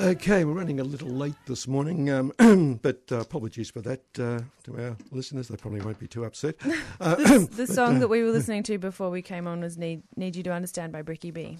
Okay, 0.00 0.46
we're 0.46 0.54
running 0.54 0.80
a 0.80 0.84
little 0.84 1.10
late 1.10 1.34
this 1.44 1.68
morning, 1.68 2.08
um, 2.08 2.32
but 2.82 3.02
uh, 3.12 3.16
apologies 3.16 3.68
for 3.68 3.82
that 3.82 4.00
uh, 4.18 4.40
to 4.64 4.82
our 4.82 4.96
listeners. 5.10 5.48
They 5.48 5.56
probably 5.56 5.82
won't 5.82 5.98
be 5.98 6.06
too 6.06 6.24
upset. 6.24 6.54
Uh, 7.00 7.16
The, 7.16 7.48
the 7.54 7.66
song 7.66 7.96
uh, 7.96 7.98
that 8.00 8.08
we 8.08 8.22
were 8.22 8.30
listening 8.30 8.62
to 8.64 8.78
before 8.78 9.10
we 9.10 9.20
came 9.20 9.46
on 9.46 9.60
was 9.60 9.76
"Need 9.76 10.02
Need 10.16 10.36
You 10.36 10.42
to 10.44 10.52
Understand" 10.52 10.92
by 10.92 11.02
Bricky 11.02 11.30
B. 11.30 11.58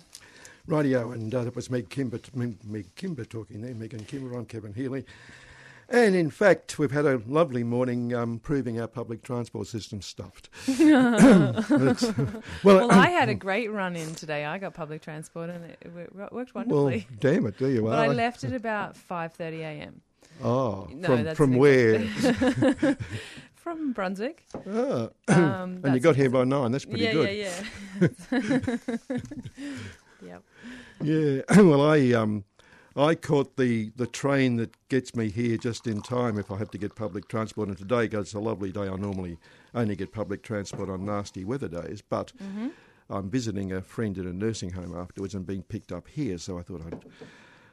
Radio, 0.67 1.11
and 1.13 1.35
uh, 1.35 1.45
that 1.45 1.55
was 1.55 1.69
Meg 1.71 1.91
Kimber, 1.91 2.19
Meg 2.35 2.95
Kimber 2.95 3.27
talking 3.27 3.61
there, 3.61 3.75
Megan 3.75 4.05
Kimber, 4.05 4.35
I'm 4.39 4.47
Kevin 4.47 4.73
Healy. 4.73 5.05
And 5.93 6.15
in 6.15 6.31
fact, 6.31 6.79
we've 6.79 6.93
had 6.93 7.05
a 7.05 7.21
lovely 7.27 7.65
morning 7.65 8.15
um, 8.15 8.39
proving 8.39 8.81
our 8.81 8.87
public 8.87 9.23
transport 9.23 9.67
system 9.67 10.01
stuffed. 10.03 10.49
Well, 12.63 12.89
Well, 12.89 12.93
I 12.93 13.09
had 13.11 13.29
a 13.29 13.35
great 13.35 13.71
run 13.73 13.97
in 13.97 14.15
today. 14.15 14.45
I 14.45 14.59
got 14.59 14.75
public 14.75 15.03
transport 15.03 15.51
and 15.51 15.65
it, 15.65 15.79
it 15.81 15.93
wo- 16.15 16.29
worked 16.31 16.55
well, 16.55 16.65
wonderfully. 16.67 17.07
damn 17.19 17.47
it, 17.47 17.59
there 17.59 17.71
you 17.71 17.87
are. 17.89 17.91
but. 17.91 17.99
I 17.99 18.07
left 18.09 18.45
at 18.45 18.53
about 18.53 18.97
five 18.97 19.33
thirty 19.33 19.63
a.m. 19.63 20.01
Oh, 20.43 20.89
No, 20.93 21.09
from, 21.09 21.35
from 21.35 21.57
where? 21.57 22.01
From 23.55 23.93
Brunswick. 23.93 24.45
Ah, 24.67 25.09
Um, 25.29 25.81
and 25.85 25.95
you 25.95 26.01
got 26.01 26.17
here 26.17 26.31
by 26.31 26.45
nine, 26.45 26.73
that's 26.73 26.87
pretty 26.87 27.05
yeah, 27.05 27.13
good. 27.13 27.37
yeah, 27.37 27.59
yeah, 28.01 28.09
yep. 30.23 30.43
Yeah, 31.03 31.43
well, 31.63 31.83
I 31.83 32.13
um, 32.13 32.45
I 32.97 33.15
caught 33.15 33.57
the, 33.57 33.93
the 33.97 34.07
train 34.07 34.57
that 34.57 34.75
gets 34.89 35.15
me 35.15 35.31
here 35.31 35.57
just 35.57 35.87
in 35.87 36.01
time 36.03 36.39
if 36.39 36.51
I 36.51 36.57
have 36.59 36.71
to 36.73 36.79
get 36.79 36.95
public 36.97 37.29
transport. 37.29 37.69
And 37.69 37.79
today, 37.79 38.09
'cause 38.09 38.21
it's 38.27 38.35
a 38.35 38.41
lovely 38.41 38.73
day, 38.73 38.89
I 38.89 38.97
normally 38.97 39.39
only 39.75 39.95
get 39.97 40.13
public 40.13 40.43
transport 40.43 40.89
on 40.91 41.05
nasty 41.05 41.45
weather 41.45 41.69
days. 41.69 42.03
But 42.03 42.33
Mm-hmm. 42.43 42.69
I'm 43.13 43.29
visiting 43.29 43.73
a 43.73 43.83
friend 43.83 44.17
in 44.19 44.27
a 44.27 44.33
nursing 44.33 44.71
home 44.71 44.97
afterwards 44.97 45.35
and 45.35 45.45
being 45.45 45.65
picked 45.65 45.91
up 45.91 46.07
here, 46.07 46.39
so 46.39 46.59
I 46.59 46.63
thought 46.63 46.83
I'd 46.87 47.05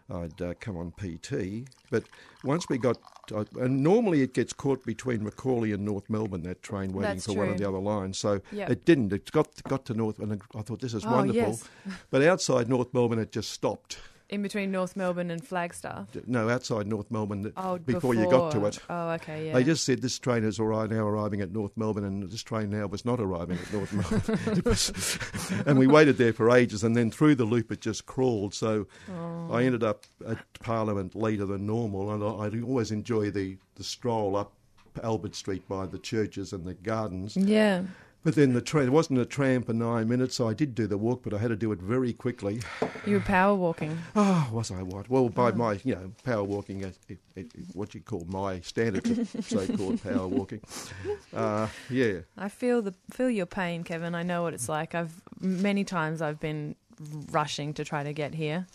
I'd 0.10 0.42
uh, 0.42 0.54
come 0.60 0.78
on 0.78 0.92
PT. 0.94 1.68
But 1.92 2.06
once 2.44 2.70
we 2.70 2.78
got, 2.78 2.98
uh, 3.36 3.44
and 3.60 3.84
normally 3.84 4.22
it 4.22 4.34
gets 4.34 4.54
caught 4.54 4.84
between 4.86 5.22
Macaulay 5.24 5.74
and 5.74 5.84
North 5.84 6.10
Melbourne. 6.10 6.44
That 6.44 6.64
train 6.64 6.94
waiting 6.94 7.16
That's 7.16 7.26
for 7.26 7.34
one 7.34 7.50
of 7.50 7.58
the 7.58 7.68
other 7.68 7.78
lines. 7.80 8.18
So 8.18 8.40
Yep. 8.54 8.70
it 8.70 8.86
didn't. 8.86 9.12
It 9.14 9.32
got 9.32 9.50
got 9.68 9.86
to 9.88 9.94
North, 9.94 10.18
and 10.20 10.42
I 10.56 10.62
thought 10.62 10.80
this 10.80 10.94
is 10.94 11.04
Oh, 11.06 11.12
wonderful. 11.12 11.42
yes. 11.42 11.64
But 12.10 12.24
outside 12.24 12.68
North 12.70 12.94
Melbourne, 12.94 13.20
it 13.20 13.32
just 13.34 13.52
stopped. 13.52 14.00
In 14.30 14.42
between 14.42 14.72
North 14.72 14.98
Melbourne 14.98 15.32
and 15.32 15.42
Flagstaff. 15.46 16.10
No, 16.26 16.50
outside 16.50 16.86
North 16.86 17.10
Melbourne 17.10 17.54
Oh, 17.56 17.78
before, 17.78 18.14
you 18.14 18.30
got 18.30 18.52
to 18.52 18.66
it. 18.66 18.78
Oh, 18.90 19.12
okay, 19.12 19.48
yeah. 19.48 19.54
They 19.54 19.64
just 19.64 19.86
said 19.86 20.02
this 20.02 20.20
train 20.20 20.44
is 20.44 20.60
arri- 20.60 20.90
now 20.90 21.08
arriving 21.08 21.40
at 21.40 21.54
North 21.54 21.72
Melbourne, 21.78 22.04
and 22.04 22.30
this 22.30 22.44
train 22.44 22.70
now 22.70 22.88
was 22.88 23.06
not 23.06 23.22
arriving 23.22 23.58
at 23.58 23.72
North 23.72 23.94
Melbourne. 23.94 24.62
Was- 24.66 25.64
and 25.66 25.80
we 25.80 25.88
waited 25.88 26.18
there 26.18 26.34
for 26.34 26.52
ages, 26.52 26.84
and 26.84 26.94
then 26.94 27.10
through 27.10 27.36
the 27.36 27.46
loop 27.46 27.72
it 27.72 27.80
just 27.80 28.06
crawled. 28.06 28.54
So 28.54 28.88
Oh. 29.10 29.50
I 29.54 29.64
ended 29.64 29.84
up 29.84 30.04
at 30.28 30.40
Parliament 30.60 31.16
later 31.16 31.46
than 31.46 31.66
normal, 31.66 32.12
and 32.12 32.22
I, 32.22 32.28
I 32.58 32.62
always 32.62 32.92
enjoy 32.92 33.32
the, 33.32 33.58
the 33.76 33.84
stroll 33.86 34.36
up 34.36 34.52
Albert 35.04 35.36
Street 35.36 35.66
by 35.70 35.86
the 35.86 36.00
churches 36.00 36.52
and 36.52 36.66
the 36.66 36.74
gardens. 36.74 37.38
yeah. 37.38 37.84
But 38.28 38.36
then 38.36 38.52
the 38.52 38.60
train, 38.60 38.88
it 38.88 38.92
wasn't 38.92 39.20
a 39.20 39.26
tram 39.26 39.64
for 39.64 39.72
nine 39.72 40.10
minutes, 40.10 40.36
so 40.36 40.50
I 40.50 40.54
did 40.54 40.76
do 40.76 40.86
the 40.86 40.98
walk, 40.98 41.24
but 41.24 41.34
I 41.34 41.38
had 41.38 41.48
to 41.48 41.56
do 41.56 41.72
it 41.72 41.80
very 41.80 42.12
quickly. 42.12 42.60
You 43.06 43.14
were 43.14 43.20
power 43.22 43.56
walking. 43.56 43.98
Oh, 44.18 44.50
was 44.52 44.70
I 44.70 44.84
what? 44.84 45.10
Well, 45.10 45.30
by 45.30 45.54
my, 45.54 45.80
you 45.86 45.96
know, 45.96 46.12
power 46.26 46.44
walking, 46.44 46.84
uh, 46.84 46.92
it, 47.08 47.20
it, 47.38 47.48
what 47.72 47.96
you 47.96 48.02
call 48.02 48.26
my 48.28 48.60
standards 48.60 49.10
of 49.34 49.46
so-called 49.46 50.04
power 50.04 50.28
walking. 50.28 50.60
Uh, 51.34 51.70
yeah, 51.90 52.20
I 52.38 52.50
feel 52.50 52.82
the 52.82 52.94
feel 53.12 53.30
your 53.30 53.46
pain, 53.46 53.86
Kevin. 53.86 54.14
I 54.14 54.24
know 54.24 54.44
what 54.44 54.54
it's 54.54 54.68
like. 54.68 54.94
I've 54.94 55.22
many 55.40 55.86
times 55.86 56.22
I've 56.22 56.42
been 56.42 56.76
rushing 57.32 57.74
to 57.76 57.86
try 57.86 58.04
to 58.04 58.12
get 58.12 58.36
here, 58.36 58.68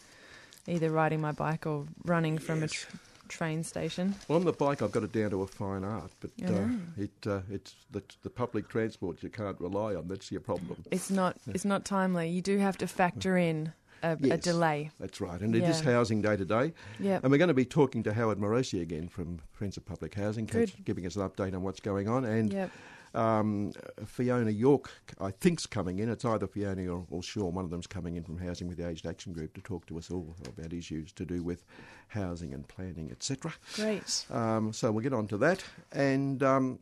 either 0.66 0.88
riding 0.88 1.20
my 1.20 1.32
bike 1.32 1.66
or 1.66 1.84
running 2.06 2.38
from 2.38 2.62
a 2.62 2.68
tr- 2.68 2.86
train 3.32 3.64
station. 3.64 4.14
well, 4.28 4.38
on 4.38 4.44
the 4.44 4.52
bike 4.52 4.82
I've 4.82 4.92
got 4.92 5.02
it 5.02 5.12
down 5.12 5.30
to 5.30 5.42
a 5.42 5.46
fine 5.46 5.84
art, 5.84 6.12
but 6.20 6.30
uh, 6.46 6.68
it 6.96 7.10
uh, 7.26 7.40
it's 7.50 7.74
the, 7.90 8.02
the 8.22 8.30
public 8.30 8.68
transport 8.68 9.22
you 9.22 9.30
can't 9.30 9.58
rely 9.60 9.94
on. 9.94 10.06
That's 10.08 10.30
your 10.30 10.40
problem. 10.42 10.76
It's 10.90 11.10
not 11.10 11.36
it's 11.48 11.64
not 11.64 11.84
timely. 11.84 12.28
You 12.28 12.42
do 12.42 12.58
have 12.58 12.76
to 12.78 12.86
factor 12.86 13.36
in 13.36 13.72
a, 14.02 14.12
a 14.30 14.36
delay. 14.36 14.90
That's 15.00 15.20
right, 15.20 15.40
and 15.40 15.54
it 15.56 15.62
is 15.62 15.80
Yeah. 15.80 15.92
housing 15.92 16.20
day 16.22 16.36
today, 16.36 16.72
Yeah. 16.98 17.20
and 17.22 17.30
we're 17.30 17.38
going 17.38 17.48
to 17.56 17.62
be 17.64 17.64
talking 17.64 18.02
to 18.02 18.12
Howard 18.12 18.38
Morosi 18.38 18.82
again 18.82 19.08
from 19.08 19.38
Friends 19.52 19.76
of 19.76 19.86
Public 19.86 20.14
Housing, 20.14 20.46
giving 20.84 21.06
us 21.06 21.16
an 21.16 21.22
update 21.28 21.54
on 21.54 21.62
what's 21.62 21.80
going 21.80 22.08
on, 22.08 22.24
and 22.24 22.52
Yep. 22.52 22.70
Um, 23.14 23.72
Fiona 24.06 24.50
York, 24.50 24.90
I 25.20 25.30
think's 25.30 25.66
coming 25.66 25.98
in. 25.98 26.08
It's 26.08 26.24
either 26.24 26.46
Fiona 26.46 26.86
or, 26.86 27.06
or 27.10 27.22
Sean. 27.22 27.54
One 27.54 27.64
of 27.64 27.70
them's 27.70 27.86
coming 27.86 28.16
in 28.16 28.22
from 28.22 28.38
Housing 28.38 28.68
with 28.68 28.78
the 28.78 28.88
Aged 28.88 29.06
Action 29.06 29.32
Group 29.32 29.54
to 29.54 29.60
talk 29.60 29.86
to 29.86 29.98
us 29.98 30.10
all 30.10 30.34
about 30.46 30.72
issues 30.72 31.12
to 31.12 31.24
do 31.24 31.42
with 31.42 31.64
housing 32.08 32.54
and 32.54 32.66
planning, 32.66 33.10
etc. 33.10 33.52
Great. 33.74 34.24
Um, 34.30 34.72
so 34.72 34.90
we'll 34.90 35.02
get 35.02 35.12
on 35.12 35.26
to 35.28 35.38
that. 35.38 35.62
And 35.92 36.42
um, 36.42 36.78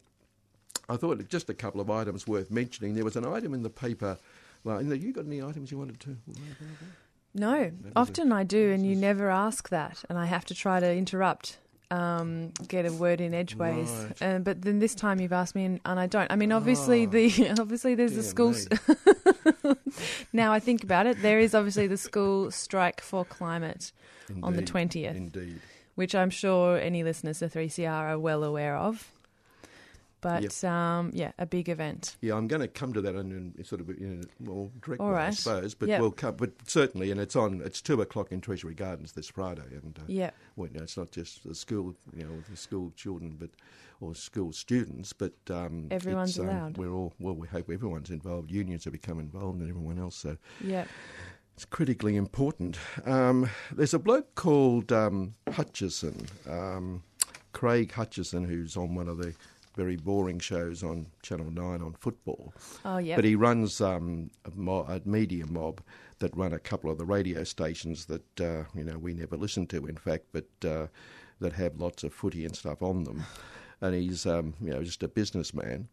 I 0.88 0.96
thought 0.96 1.26
just 1.28 1.48
a 1.50 1.54
couple 1.54 1.80
of 1.80 1.90
items 1.90 2.26
worth 2.26 2.50
mentioning. 2.50 2.94
There 2.94 3.04
was 3.04 3.16
an 3.16 3.24
item 3.24 3.54
in 3.54 3.62
the 3.62 3.70
paper. 3.70 4.18
Well, 4.64 4.82
you 4.82 5.12
got 5.12 5.26
any 5.26 5.42
items 5.42 5.70
you 5.70 5.78
wanted 5.78 6.00
to? 6.00 6.16
No, 7.32 7.70
often 7.94 8.32
I 8.32 8.42
do, 8.42 8.72
and 8.72 8.84
you 8.84 8.96
never 8.96 9.30
ask 9.30 9.68
that, 9.68 10.04
and 10.08 10.18
I 10.18 10.26
have 10.26 10.44
to 10.46 10.54
try 10.54 10.80
to 10.80 10.92
interrupt, 10.92 11.58
um, 11.90 12.52
get 12.68 12.86
a 12.86 12.92
word 12.92 13.20
in 13.20 13.32
edgeways. 13.34 13.90
Right. 13.90 14.22
Uh, 14.22 14.38
but 14.38 14.62
then 14.62 14.78
this 14.78 14.94
time 14.94 15.20
you've 15.20 15.32
asked 15.32 15.54
me, 15.54 15.64
and, 15.64 15.80
and 15.84 15.98
I 15.98 16.06
don't. 16.06 16.30
I 16.30 16.36
mean, 16.36 16.52
obviously 16.52 17.06
Ah. 17.06 17.10
the 17.10 17.50
obviously 17.60 17.94
there's 17.94 18.14
the 18.14 18.22
school. 18.22 18.54
now 20.32 20.52
I 20.52 20.60
think 20.60 20.82
about 20.84 21.06
it, 21.06 21.20
there 21.22 21.38
is 21.40 21.54
obviously 21.54 21.86
the 21.86 21.96
school 21.96 22.50
strike 22.50 23.00
for 23.00 23.24
climate 23.24 23.92
on 24.42 24.54
the 24.54 24.62
twentieth, 24.62 25.16
Indeed. 25.16 25.60
which 25.96 26.14
I'm 26.14 26.30
sure 26.30 26.78
any 26.78 27.02
listeners 27.02 27.40
to 27.40 27.48
3CR 27.48 27.90
are 27.90 28.18
well 28.18 28.44
aware 28.44 28.76
of. 28.76 29.10
But 30.20 30.42
Yep. 30.42 30.64
um, 30.64 31.10
yeah, 31.14 31.32
a 31.38 31.46
big 31.46 31.68
event. 31.68 32.16
Yeah, 32.20 32.34
I'm 32.34 32.48
going 32.48 32.60
to 32.60 32.68
come 32.68 32.92
to 32.92 33.00
that 33.00 33.14
in, 33.14 33.54
in 33.56 33.64
sort 33.64 33.80
of 33.80 33.88
in 33.90 34.24
a 34.24 34.42
more 34.42 34.70
direct 34.82 35.00
All 35.00 35.12
way, 35.12 35.26
I 35.26 35.30
suppose. 35.30 35.74
But 35.74 35.88
Yep. 35.88 36.00
we'll 36.00 36.10
come. 36.10 36.36
But 36.36 36.52
certainly, 36.66 37.10
and 37.10 37.20
it's 37.20 37.36
on. 37.36 37.62
It's 37.64 37.80
two 37.80 38.00
o'clock 38.02 38.32
in 38.32 38.40
Treasury 38.40 38.74
Gardens 38.74 39.12
this 39.12 39.28
Friday, 39.28 39.62
and 39.70 39.98
uh, 39.98 40.04
Yeah, 40.06 40.30
well, 40.56 40.68
no, 40.72 40.82
it's 40.82 40.96
not 40.96 41.10
just 41.10 41.46
the 41.46 41.54
school, 41.54 41.94
you 42.14 42.24
know, 42.24 42.42
the 42.50 42.56
school 42.56 42.92
children, 42.96 43.36
but 43.38 43.50
or 44.00 44.14
school 44.14 44.52
students, 44.52 45.12
but 45.12 45.34
um, 45.50 45.86
Everyone's 45.90 46.30
it's, 46.30 46.38
um, 46.38 46.48
allowed. 46.48 46.78
We're 46.78 46.92
all 46.92 47.12
well. 47.20 47.34
We 47.34 47.48
hope 47.48 47.70
everyone's 47.70 48.10
involved. 48.10 48.50
Unions 48.50 48.84
have 48.84 48.92
become 48.92 49.18
involved, 49.18 49.60
and 49.60 49.68
everyone 49.68 49.98
else. 49.98 50.16
So 50.16 50.36
yeah. 50.64 50.84
it's 51.54 51.64
critically 51.66 52.16
important. 52.16 52.78
Um, 53.04 53.48
there's 53.72 53.94
a 53.94 53.98
bloke 53.98 54.34
called 54.34 54.90
um, 54.92 55.34
Hutchison, 55.50 56.26
um, 56.48 57.02
Craig 57.52 57.92
Hutchison, 57.92 58.44
who's 58.44 58.76
on 58.76 58.94
one 58.94 59.08
of 59.08 59.18
the 59.18 59.34
very 59.80 59.96
boring 59.96 60.38
shows 60.38 60.82
on 60.82 61.06
Channel 61.22 61.50
Nine 61.50 61.80
on 61.80 61.94
football. 61.94 62.52
Oh 62.84 62.98
yeah. 62.98 63.16
But 63.16 63.24
he 63.24 63.34
runs 63.34 63.80
um, 63.80 64.30
a, 64.44 64.50
mo- 64.54 64.84
a 64.86 65.00
media 65.08 65.46
mob 65.46 65.80
that 66.18 66.36
run 66.36 66.52
a 66.52 66.58
couple 66.58 66.90
of 66.90 66.98
the 66.98 67.06
radio 67.06 67.44
stations 67.44 68.04
that 68.04 68.40
uh, 68.40 68.64
you 68.74 68.84
know 68.84 68.98
we 68.98 69.14
never 69.14 69.38
listen 69.38 69.66
to, 69.68 69.86
in 69.86 69.96
fact, 69.96 70.26
but 70.32 70.68
uh, 70.68 70.86
that 71.40 71.54
have 71.54 71.80
lots 71.80 72.04
of 72.04 72.12
footy 72.12 72.44
and 72.44 72.54
stuff 72.54 72.82
on 72.82 73.04
them. 73.04 73.24
And 73.80 73.94
he's 73.94 74.26
um, 74.26 74.52
you 74.60 74.70
know 74.70 74.82
just 74.84 75.02
a 75.02 75.08
businessman. 75.08 75.88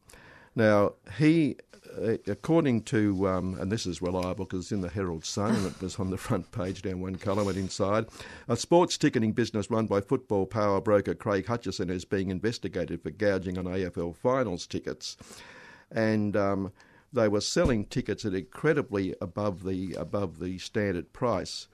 Now 0.58 0.94
he, 1.20 1.58
uh, 2.02 2.18
according 2.26 2.82
to, 2.86 3.28
um, 3.28 3.60
and 3.60 3.72
this 3.72 3.86
is 3.86 4.02
reliable 4.02 4.46
because 4.46 4.66
it's 4.66 4.72
in 4.72 4.82
the 4.82 4.90
Herald 4.90 5.24
Sun 5.24 5.54
and 5.54 5.68
it 5.68 5.80
was 5.80 6.00
on 6.00 6.10
the 6.10 6.18
front 6.18 6.52
page 6.52 6.82
down 6.82 7.00
one 7.00 7.18
column 7.18 7.48
and 7.48 7.58
inside, 7.58 8.08
a 8.48 8.58
sports 8.58 8.98
ticketing 8.98 9.34
business 9.34 9.70
run 9.70 9.86
by 9.86 10.02
football 10.02 10.48
power 10.48 10.82
broker 10.82 11.14
Craig 11.14 11.46
Hutchison 11.46 11.92
is 11.92 12.06
being 12.06 12.32
investigated 12.32 13.04
for 13.04 13.12
gouging 13.12 13.60
on 13.60 13.66
AFL 13.66 14.16
finals 14.16 14.66
tickets 14.66 15.16
and 15.92 16.36
um, 16.36 16.72
they 17.14 17.28
were 17.28 17.40
selling 17.40 17.86
tickets 17.86 18.26
at 18.26 18.34
incredibly 18.34 19.14
above 19.22 19.64
the 19.64 19.94
above 19.94 20.40
the 20.40 20.58
standard 20.58 21.14
price. 21.14 21.68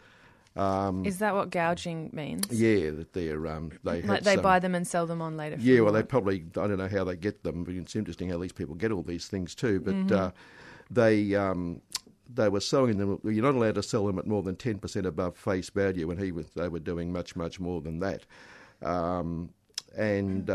Um, 0.55 1.05
is 1.05 1.17
that 1.17 1.33
what 1.33 1.49
gouging 1.49 2.11
means? 2.13 2.47
yeah, 2.51 2.91
that 2.91 3.13
they're 3.13 3.47
um, 3.47 3.71
they 3.83 4.01
Like 4.03 4.23
they 4.23 4.35
some- 4.35 4.43
buy 4.43 4.59
them 4.59 4.75
and 4.75 4.87
sell 4.87 5.07
them 5.07 5.21
on 5.21 5.35
later. 5.35 5.57
Yeah, 5.59 5.79
well, 5.81 5.93
they 5.93 6.03
probably 6.03 6.45
I 6.57 6.67
don't 6.67 6.77
know 6.77 6.87
how 6.87 7.03
they 7.03 7.15
get 7.15 7.43
them, 7.43 7.63
but 7.63 7.73
it's 7.73 7.95
interesting 7.95 8.29
how 8.29 8.37
these 8.37 8.51
people 8.51 8.75
get 8.75 8.91
all 8.91 9.01
these 9.03 9.27
things 9.27 9.55
too. 9.55 9.79
But 9.79 9.93
Mm-hmm. 9.95 10.13
uh, 10.15 10.31
they 10.91 11.33
um, 11.33 11.81
they 12.31 12.49
were 12.49 12.59
selling 12.59 12.97
them. 12.99 13.19
You're 13.23 13.43
not 13.43 13.55
allowed 13.55 13.75
to 13.75 13.83
sell 13.83 14.05
them 14.05 14.19
at 14.19 14.27
more 14.27 14.43
than 14.43 14.55
ten 14.55 14.77
percent 14.77 15.05
above 15.07 15.35
face 15.37 15.69
value, 15.71 16.11
and 16.11 16.19
he 16.19 16.31
was 16.31 16.47
they 16.51 16.67
were 16.67 16.79
doing 16.79 17.11
much 17.11 17.35
much 17.35 17.59
more 17.59 17.81
than 17.81 17.99
that. 18.01 18.25
Um, 18.83 19.49
and 19.97 20.49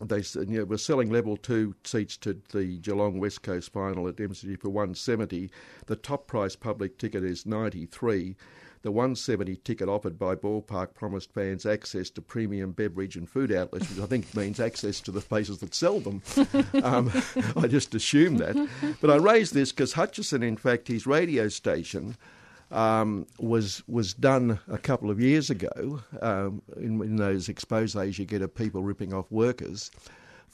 they 0.00 0.22
you 0.34 0.58
know, 0.58 0.64
were 0.64 0.78
selling 0.78 1.10
level 1.10 1.36
two 1.36 1.74
seats 1.84 2.16
to 2.18 2.40
the 2.50 2.78
Geelong 2.78 3.20
West 3.20 3.42
Coast 3.42 3.72
final 3.72 4.08
at 4.08 4.16
MCG 4.16 4.60
for 4.60 4.70
170. 4.70 5.50
The 5.86 5.96
top 5.96 6.26
price 6.26 6.56
public 6.56 6.98
ticket 6.98 7.22
is 7.22 7.46
93. 7.46 8.36
The 8.82 8.92
170 8.92 9.56
ticket 9.64 9.88
offered 9.88 10.18
by 10.18 10.34
Ballpark 10.34 10.94
promised 10.94 11.32
fans 11.32 11.64
access 11.64 12.10
to 12.10 12.20
premium 12.20 12.72
beverage 12.72 13.16
and 13.16 13.26
food 13.26 13.50
outlets, 13.50 13.88
which 13.88 13.98
I 13.98 14.06
think 14.06 14.34
means 14.36 14.60
access 14.60 15.00
to 15.02 15.10
the 15.10 15.22
places 15.22 15.58
that 15.58 15.74
sell 15.74 16.00
them. 16.00 16.20
um, 16.82 17.10
I 17.56 17.66
just 17.66 17.94
assume 17.94 18.36
that. 18.38 18.68
But 19.00 19.10
I 19.10 19.16
raise 19.16 19.52
this 19.52 19.72
because 19.72 19.94
Hutchison, 19.94 20.42
in 20.42 20.58
fact, 20.58 20.88
his 20.88 21.06
radio 21.06 21.48
station, 21.48 22.16
um, 22.70 23.26
was 23.38 23.82
was 23.86 24.14
done 24.14 24.58
a 24.68 24.78
couple 24.78 25.10
of 25.10 25.20
years 25.20 25.50
ago 25.50 26.00
um, 26.20 26.62
in, 26.76 27.00
in, 27.02 27.16
those 27.16 27.48
exposes 27.48 28.18
you 28.18 28.24
get 28.24 28.42
of 28.42 28.54
people 28.54 28.82
ripping 28.82 29.12
off 29.12 29.30
workers 29.30 29.90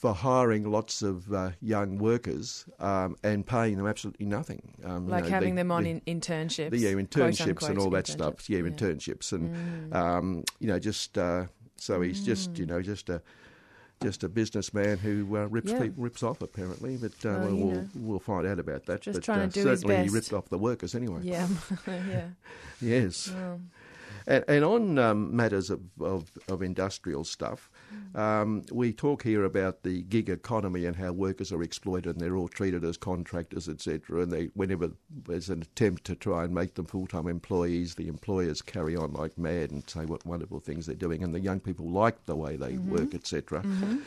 for 0.01 0.15
hiring 0.15 0.69
lots 0.69 1.03
of 1.03 1.31
uh, 1.31 1.51
young 1.61 1.99
workers 1.99 2.65
um, 2.79 3.15
and 3.23 3.45
paying 3.45 3.77
them 3.77 3.85
absolutely 3.85 4.25
nothing. 4.25 4.73
Um, 4.83 5.07
like 5.07 5.25
you 5.25 5.29
know, 5.29 5.35
having 5.35 5.55
the, 5.55 5.59
them 5.59 5.71
on 5.71 5.83
the, 5.83 6.01
in 6.05 6.19
internships. 6.19 6.71
The, 6.71 6.79
yeah, 6.79 6.93
internships 6.93 7.69
and 7.69 7.77
all 7.77 7.91
that 7.91 8.07
stuff. 8.07 8.49
Yeah, 8.49 8.59
yeah, 8.59 8.63
internships 8.63 9.31
and, 9.31 9.91
mm. 9.91 9.95
um, 9.95 10.43
you 10.59 10.67
know, 10.67 10.79
just 10.79 11.19
uh, 11.19 11.45
so 11.77 12.01
he's 12.01 12.21
mm. 12.21 12.25
just, 12.25 12.57
you 12.57 12.65
know, 12.65 12.81
just 12.81 13.09
a 13.09 13.21
just 14.01 14.23
a 14.23 14.29
businessman 14.29 14.97
who 14.97 15.37
uh, 15.37 15.45
rips 15.47 15.71
yeah. 15.71 15.79
people, 15.79 16.03
rips 16.03 16.23
off 16.23 16.41
apparently. 16.41 16.97
But 16.97 17.13
uh, 17.25 17.39
well, 17.39 17.55
we'll, 17.55 17.87
we'll 17.95 18.19
find 18.19 18.47
out 18.47 18.59
about 18.59 18.85
that. 18.87 19.01
Just 19.01 19.17
but, 19.17 19.23
trying 19.23 19.41
uh, 19.41 19.47
to 19.47 19.51
do 19.51 19.63
certainly 19.63 19.95
his 19.97 20.11
he 20.11 20.15
ripped 20.15 20.33
off 20.33 20.49
the 20.49 20.57
workers 20.57 20.95
anyway. 20.95 21.19
Yeah, 21.23 21.47
yeah. 21.87 22.27
yes. 22.81 23.31
Well. 23.33 23.59
And, 24.27 24.45
and 24.47 24.63
on 24.63 24.99
um, 24.99 25.35
matters 25.35 25.71
of, 25.71 25.81
of, 25.99 26.31
of, 26.47 26.61
industrial 26.61 27.23
stuff, 27.23 27.71
um, 28.13 28.63
we 28.71 28.91
talk 28.91 29.23
here 29.23 29.45
about 29.45 29.83
the 29.83 30.01
gig 30.03 30.29
economy 30.29 30.85
and 30.85 30.95
how 30.95 31.11
workers 31.11 31.51
are 31.51 31.63
exploited 31.63 32.15
and 32.15 32.19
they're 32.19 32.35
all 32.35 32.49
treated 32.49 32.83
as 32.83 32.97
contractors, 32.97 33.69
etc. 33.69 34.21
And 34.21 34.31
they, 34.31 34.45
whenever 34.53 34.91
there's 35.25 35.49
an 35.49 35.61
attempt 35.61 36.03
to 36.05 36.15
try 36.15 36.43
and 36.43 36.53
make 36.53 36.75
them 36.75 36.85
full-time 36.85 37.27
employees, 37.27 37.95
the 37.95 38.07
employers 38.07 38.61
carry 38.61 38.95
on 38.95 39.13
like 39.13 39.37
mad 39.37 39.71
and 39.71 39.89
say 39.89 40.05
what 40.05 40.25
wonderful 40.25 40.59
things 40.59 40.85
they're 40.85 40.95
doing, 40.95 41.23
and 41.23 41.33
the 41.33 41.39
young 41.39 41.59
people 41.59 41.89
like 41.89 42.25
the 42.25 42.35
way 42.35 42.55
they 42.57 42.73
mm-hmm. 42.73 42.91
work, 42.91 43.15
etc. 43.15 43.61
Mm-hmm. 43.61 43.97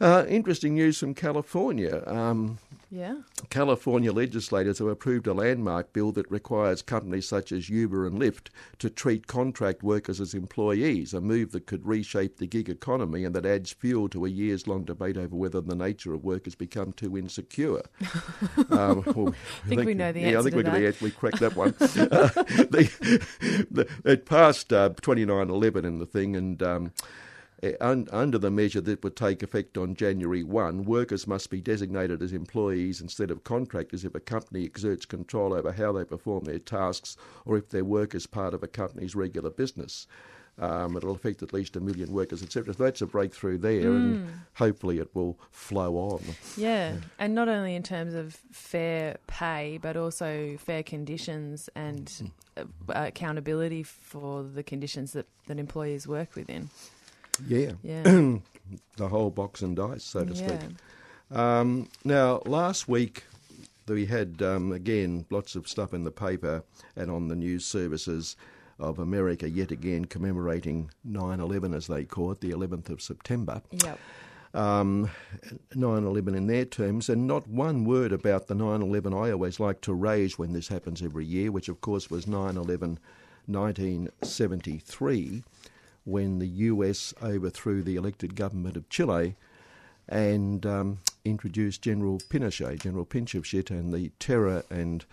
Uh, 0.00 0.24
interesting 0.28 0.74
news 0.74 0.98
from 0.98 1.14
California. 1.14 2.02
Um, 2.06 2.58
yeah. 2.90 3.16
California 3.50 4.12
legislators 4.12 4.78
have 4.78 4.86
approved 4.86 5.26
a 5.26 5.34
landmark 5.34 5.92
bill 5.92 6.12
that 6.12 6.30
requires 6.30 6.80
companies 6.80 7.26
such 7.28 7.50
as 7.50 7.68
Uber 7.68 8.06
and 8.06 8.20
Lyft 8.20 8.50
to 8.78 8.88
treat 8.88 9.26
contract 9.26 9.82
workers 9.82 10.20
as 10.20 10.32
employees, 10.32 11.12
a 11.12 11.20
move 11.20 11.50
that 11.52 11.66
could 11.66 11.84
reshape 11.84 12.36
the 12.36 12.46
gig 12.46 12.68
economy 12.68 13.24
and 13.24 13.34
that 13.34 13.46
adds 13.46 13.72
fuel 13.72 14.08
to 14.10 14.24
a 14.24 14.28
years 14.28 14.68
long 14.68 14.84
debate 14.84 15.16
over 15.16 15.34
whether 15.34 15.60
the 15.60 15.74
nature 15.74 16.14
of 16.14 16.22
work 16.22 16.44
has 16.44 16.54
become 16.54 16.92
too 16.92 17.18
insecure. 17.18 17.82
um, 18.70 19.02
well, 19.06 19.34
I, 19.64 19.68
think 19.68 19.84
we 19.84 19.94
know 19.94 20.12
the 20.12 20.20
yeah, 20.20 20.26
answer. 20.26 20.38
I 20.38 20.42
think 20.42 20.54
we 20.56 20.62
can 20.62 20.86
actually 20.86 21.10
crack 21.10 21.38
that 21.40 21.56
one. 21.56 21.74
uh, 21.80 21.84
the, 21.88 23.66
the, 23.70 23.88
it 24.04 24.24
passed 24.24 24.72
uh, 24.72 24.90
2911 24.90 25.84
in 25.84 25.98
the 25.98 26.06
thing, 26.06 26.36
and 26.36 26.62
um, 26.62 26.92
un, 27.80 28.08
under 28.12 28.38
the 28.38 28.50
measure 28.50 28.80
that 28.80 29.02
would 29.02 29.16
take 29.16 29.42
effect 29.42 29.78
on 29.78 29.94
January 29.94 30.42
1, 30.42 30.84
workers 30.84 31.26
must 31.26 31.50
be 31.50 31.60
designated 31.60 32.22
as 32.22 32.32
employees 32.32 33.00
instead 33.00 33.30
of 33.30 33.44
contractors 33.44 34.04
if 34.04 34.14
a 34.14 34.20
company 34.20 34.64
exerts 34.64 35.06
control 35.06 35.54
over 35.54 35.72
how 35.72 35.92
they 35.92 36.04
perform 36.04 36.44
their 36.44 36.58
tasks 36.58 37.16
or 37.44 37.56
if 37.56 37.68
their 37.70 37.84
work 37.84 38.14
is 38.14 38.26
part 38.26 38.54
of 38.54 38.62
a 38.62 38.68
company's 38.68 39.14
regular 39.14 39.50
business. 39.50 40.06
Um, 40.56 40.96
it'll 40.96 41.14
affect 41.14 41.42
at 41.42 41.52
least 41.52 41.74
a 41.74 41.80
million 41.80 42.12
workers, 42.12 42.40
etc. 42.40 42.74
So 42.74 42.84
that's 42.84 43.02
a 43.02 43.06
breakthrough 43.06 43.58
there, 43.58 43.82
mm. 43.82 43.96
and 43.96 44.28
hopefully 44.54 44.98
it 44.98 45.12
will 45.12 45.36
flow 45.50 45.96
on. 45.96 46.22
Yeah. 46.56 46.92
yeah, 46.92 46.96
and 47.18 47.34
not 47.34 47.48
only 47.48 47.74
in 47.74 47.82
terms 47.82 48.14
of 48.14 48.38
fair 48.52 49.16
pay, 49.26 49.80
but 49.82 49.96
also 49.96 50.56
fair 50.58 50.84
conditions 50.84 51.68
and 51.74 52.06
mm. 52.06 52.30
uh, 52.56 52.64
accountability 52.88 53.82
for 53.82 54.44
the 54.44 54.62
conditions 54.62 55.12
that, 55.14 55.26
that 55.48 55.58
employees 55.58 56.06
work 56.06 56.36
within. 56.36 56.70
Yeah. 57.46 57.72
Yeah. 57.82 58.02
the 58.96 59.08
whole 59.08 59.30
box 59.30 59.62
and 59.62 59.76
dice, 59.76 60.04
so 60.04 60.24
to 60.24 60.34
yeah. 60.34 60.46
speak. 60.48 60.60
Um, 61.30 61.88
now, 62.04 62.42
last 62.46 62.88
week 62.88 63.24
we 63.86 64.06
had, 64.06 64.40
um, 64.42 64.72
again, 64.72 65.26
lots 65.30 65.56
of 65.56 65.68
stuff 65.68 65.92
in 65.92 66.04
the 66.04 66.10
paper 66.10 66.62
and 66.96 67.10
on 67.10 67.28
the 67.28 67.36
news 67.36 67.66
services 67.66 68.36
of 68.78 68.98
America 68.98 69.48
yet 69.48 69.70
again 69.70 70.04
commemorating 70.04 70.90
9 71.04 71.40
11, 71.40 71.74
as 71.74 71.86
they 71.86 72.04
call 72.04 72.32
it, 72.32 72.40
the 72.40 72.50
11th 72.50 72.90
of 72.90 73.00
September. 73.02 73.62
Yep. 73.70 73.98
Um, 74.52 75.10
9 75.74 76.04
11 76.04 76.34
in 76.34 76.46
their 76.46 76.64
terms, 76.64 77.08
and 77.08 77.26
not 77.26 77.48
one 77.48 77.84
word 77.84 78.12
about 78.12 78.46
the 78.46 78.54
9 78.54 78.82
11 78.82 79.12
I 79.12 79.30
always 79.32 79.58
like 79.60 79.80
to 79.82 79.92
raise 79.92 80.38
when 80.38 80.52
this 80.52 80.68
happens 80.68 81.02
every 81.02 81.24
year, 81.24 81.50
which 81.50 81.68
of 81.68 81.80
course 81.80 82.10
was 82.10 82.26
9 82.26 82.56
11 82.56 82.98
1973 83.46 85.44
when 86.04 86.38
the 86.38 86.46
US 86.46 87.14
overthrew 87.22 87.82
the 87.82 87.96
elected 87.96 88.34
government 88.34 88.76
of 88.76 88.88
Chile 88.88 89.36
and 90.08 90.64
um, 90.66 90.98
introduced 91.24 91.82
General 91.82 92.18
Pinochet, 92.18 92.82
General 92.82 93.06
Pinochet, 93.06 93.70
and 93.70 93.92
the 93.92 94.10
terror 94.18 94.64
and 94.70 95.04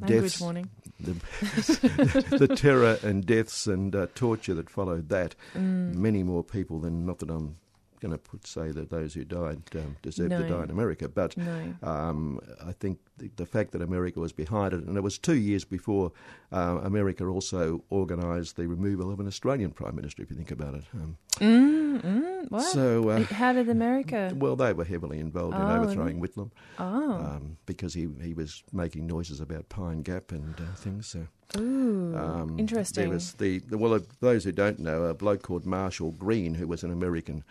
Language 0.00 0.22
deaths, 0.22 0.40
warning. 0.40 0.70
The, 1.00 1.12
the, 2.38 2.54
terror 2.54 2.98
and 3.02 3.26
deaths 3.26 3.66
and 3.66 3.94
uh, 3.96 4.06
torture 4.14 4.54
that 4.54 4.70
followed 4.70 5.08
that. 5.08 5.34
Mm. 5.56 5.94
Many 5.94 6.22
more 6.22 6.44
people 6.44 6.78
than 6.78 7.04
not 7.04 7.18
that 7.18 7.30
I'm 7.30 7.56
going 7.98 8.12
to 8.12 8.18
put, 8.18 8.46
say 8.46 8.70
that 8.70 8.90
those 8.90 9.14
who 9.14 9.24
died 9.24 9.62
um, 9.74 9.96
deserve 10.02 10.30
no. 10.30 10.42
to 10.42 10.48
die 10.48 10.64
in 10.64 10.70
America, 10.70 11.08
but 11.08 11.36
no. 11.36 11.74
um, 11.82 12.40
I 12.64 12.72
think 12.72 12.98
the, 13.18 13.30
the, 13.36 13.46
fact 13.46 13.72
that 13.72 13.82
America 13.82 14.20
was 14.20 14.32
behind 14.32 14.72
it, 14.72 14.84
and 14.84 14.96
it 14.96 15.02
was 15.02 15.18
two 15.18 15.36
years 15.36 15.64
before 15.64 16.12
uh, 16.52 16.80
America 16.82 17.26
also 17.26 17.82
organised 17.90 18.56
the 18.56 18.66
removal 18.66 19.10
of 19.12 19.20
an 19.20 19.26
Australian 19.26 19.70
Prime 19.70 19.96
Minister, 19.96 20.22
if 20.22 20.30
you 20.30 20.36
think 20.36 20.50
about 20.50 20.74
it. 20.74 20.84
Um, 20.94 21.16
mm, 21.36 22.00
mm, 22.00 22.50
what? 22.50 22.62
So, 22.62 23.08
uh, 23.10 23.24
how 23.24 23.52
did 23.52 23.68
America? 23.68 24.32
Well, 24.38 24.54
they 24.54 24.72
were 24.72 24.84
heavily 24.84 25.18
involved 25.18 25.56
oh, 25.56 25.60
in 25.60 25.78
overthrowing 25.78 26.20
Whitlam 26.20 26.50
oh. 26.78 27.12
Um, 27.12 27.56
because 27.66 27.92
he, 27.92 28.08
he 28.22 28.34
was 28.34 28.62
making 28.72 29.06
noises 29.06 29.40
about 29.40 29.68
Pine 29.68 30.02
Gap 30.02 30.30
and 30.30 30.54
uh, 30.60 30.74
things. 30.76 31.08
So. 31.08 31.26
Ooh, 31.56 32.14
um, 32.16 32.58
interesting. 32.58 33.04
There 33.04 33.10
was 33.14 33.32
the, 33.34 33.60
the 33.60 33.78
well, 33.78 33.98
those 34.20 34.44
who 34.44 34.52
don't 34.52 34.78
know, 34.78 35.04
a 35.04 35.14
bloke 35.14 35.42
called 35.42 35.64
Marshall 35.64 36.10
Green, 36.12 36.54
who 36.54 36.66
was 36.66 36.84
an 36.84 36.92
American 36.92 37.42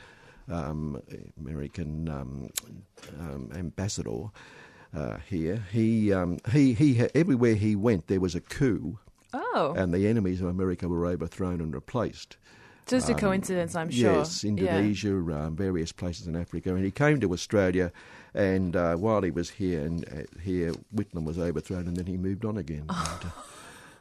um, 0.50 1.02
American 1.40 2.10
um, 2.10 2.50
um, 3.20 3.50
ambassador 3.56 4.28
uh, 4.96 5.18
here. 5.30 5.64
He 5.72 6.14
um, 6.14 6.40
he 6.52 6.74
he 6.74 7.00
everywhere 7.14 7.56
he 7.56 7.76
went 7.76 8.08
there 8.08 8.20
was 8.20 8.36
a 8.36 8.42
coup. 8.42 9.00
Oh. 9.34 9.74
And 9.76 9.94
the 9.94 10.08
enemies 10.08 10.42
of 10.42 10.48
America 10.48 10.88
were 10.88 11.06
overthrown 11.06 11.60
and 11.60 11.74
replaced. 11.74 12.38
Just 12.86 13.10
a 13.10 13.14
um, 13.14 13.20
coincidence, 13.20 13.76
I'm 13.76 13.90
sure. 13.90 14.14
Yes, 14.14 14.46
Indonesia, 14.46 15.10
yeah. 15.10 15.46
um, 15.46 15.58
various 15.58 15.92
places 15.92 16.26
in 16.26 16.38
Africa, 16.38 16.74
and 16.74 16.86
he 16.86 16.92
came 16.92 17.20
to 17.20 17.34
Australia. 17.34 17.92
And 18.34 18.76
uh, 18.76 18.96
while 18.96 19.22
he 19.22 19.32
was 19.32 19.50
here, 19.50 19.82
and 19.82 20.06
uh, 20.08 20.40
here 20.42 20.72
Whitlam 20.96 21.26
was 21.26 21.38
overthrown, 21.38 21.88
and 21.88 21.98
then 21.98 22.06
he 22.06 22.18
moved 22.18 22.46
on 22.46 22.58
again. 22.58 22.86
Oh. 22.90 23.20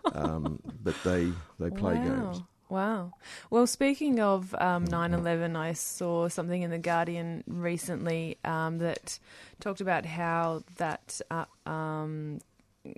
And, 0.06 0.14
uh, 0.14 0.34
um, 0.34 0.60
but 0.84 0.94
they 1.02 1.32
they 1.58 1.68
play 1.68 1.94
wow. 1.94 2.04
games. 2.04 2.42
Wow. 2.68 3.12
Well, 3.50 3.66
speaking 3.66 4.18
of 4.20 4.54
um, 4.58 4.84
9 4.84 5.14
11, 5.14 5.54
I 5.54 5.72
saw 5.72 6.28
something 6.28 6.62
in 6.62 6.70
The 6.70 6.78
Guardian 6.78 7.44
recently 7.46 8.38
um, 8.44 8.78
that 8.78 9.18
talked 9.60 9.80
about 9.80 10.04
how 10.04 10.64
that, 10.78 11.20
uh, 11.30 11.44
um, 11.64 12.40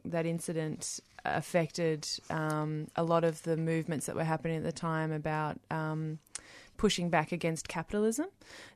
that 0.04 0.24
incident 0.24 1.00
affected 1.24 2.08
um, 2.30 2.88
a 2.96 3.02
lot 3.02 3.24
of 3.24 3.42
the 3.42 3.56
movements 3.56 4.06
that 4.06 4.16
were 4.16 4.24
happening 4.24 4.56
at 4.56 4.64
the 4.64 4.72
time 4.72 5.12
about 5.12 5.58
um, 5.70 6.18
pushing 6.78 7.10
back 7.10 7.32
against 7.32 7.68
capitalism, 7.68 8.28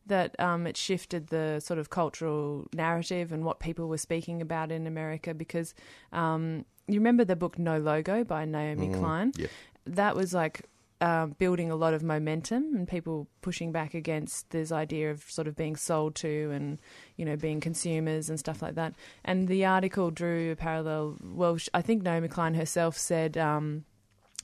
that 0.07 0.39
um, 0.39 0.67
it 0.67 0.77
shifted 0.77 1.29
the 1.29 1.61
sort 1.61 1.79
of 1.79 1.89
cultural 1.89 2.67
narrative 2.75 3.33
and 3.33 3.45
what 3.45 3.61
people 3.61 3.89
were 3.89 3.97
speaking 3.99 4.43
about 4.43 4.71
in 4.71 4.87
America 4.87 5.33
because 5.33 5.75
um, 6.13 6.67
you 6.87 6.95
remember 6.95 7.25
the 7.25 7.37
book 7.37 7.59
No 7.59 7.79
Logo 7.79 8.25
by 8.25 8.45
Naomi 8.45 8.89
mm, 8.89 8.99
Klein? 8.99 9.33
Yeah. 9.37 9.47
That 9.87 10.15
was 10.15 10.35
like 10.35 10.63
uh, 11.03 11.27
building 11.27 11.69
a 11.69 11.75
lot 11.75 11.95
of 11.95 12.05
momentum 12.05 12.77
and 12.77 12.87
people 12.87 13.27
pushing 13.41 13.73
back 13.73 13.93
against 13.93 14.49
this 14.51 14.71
idea 14.71 15.11
of 15.11 15.25
sort 15.29 15.49
of 15.49 15.57
being 15.57 15.75
sold 15.75 16.15
to 16.15 16.51
and 16.55 16.81
you 17.17 17.25
know 17.25 17.35
being 17.35 17.61
consumers 17.61 18.31
and 18.31 18.39
stuff 18.39 18.63
like 18.63 18.77
that. 18.77 18.95
And 19.25 19.49
the 19.49 19.65
article 19.65 20.13
drew 20.13 20.53
a 20.53 20.57
parallel. 20.57 21.17
Well, 21.21 21.59
I 21.75 21.83
think 21.83 22.05
Naomi 22.05 22.29
Klein 22.29 22.55
herself 22.55 22.97
said 22.97 23.37
um, 23.37 23.85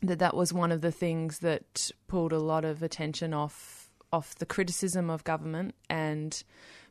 that 0.03 0.19
that 0.19 0.35
was 0.35 0.53
one 0.53 0.73
of 0.73 0.81
the 0.81 0.91
things 0.91 1.38
that 1.38 1.93
pulled 2.09 2.33
a 2.33 2.41
lot 2.41 2.65
of 2.65 2.83
attention 2.83 3.33
off 3.33 3.88
off 4.12 4.35
the 4.35 4.47
criticism 4.47 5.11
of 5.11 5.23
government 5.23 5.77
and 5.88 6.43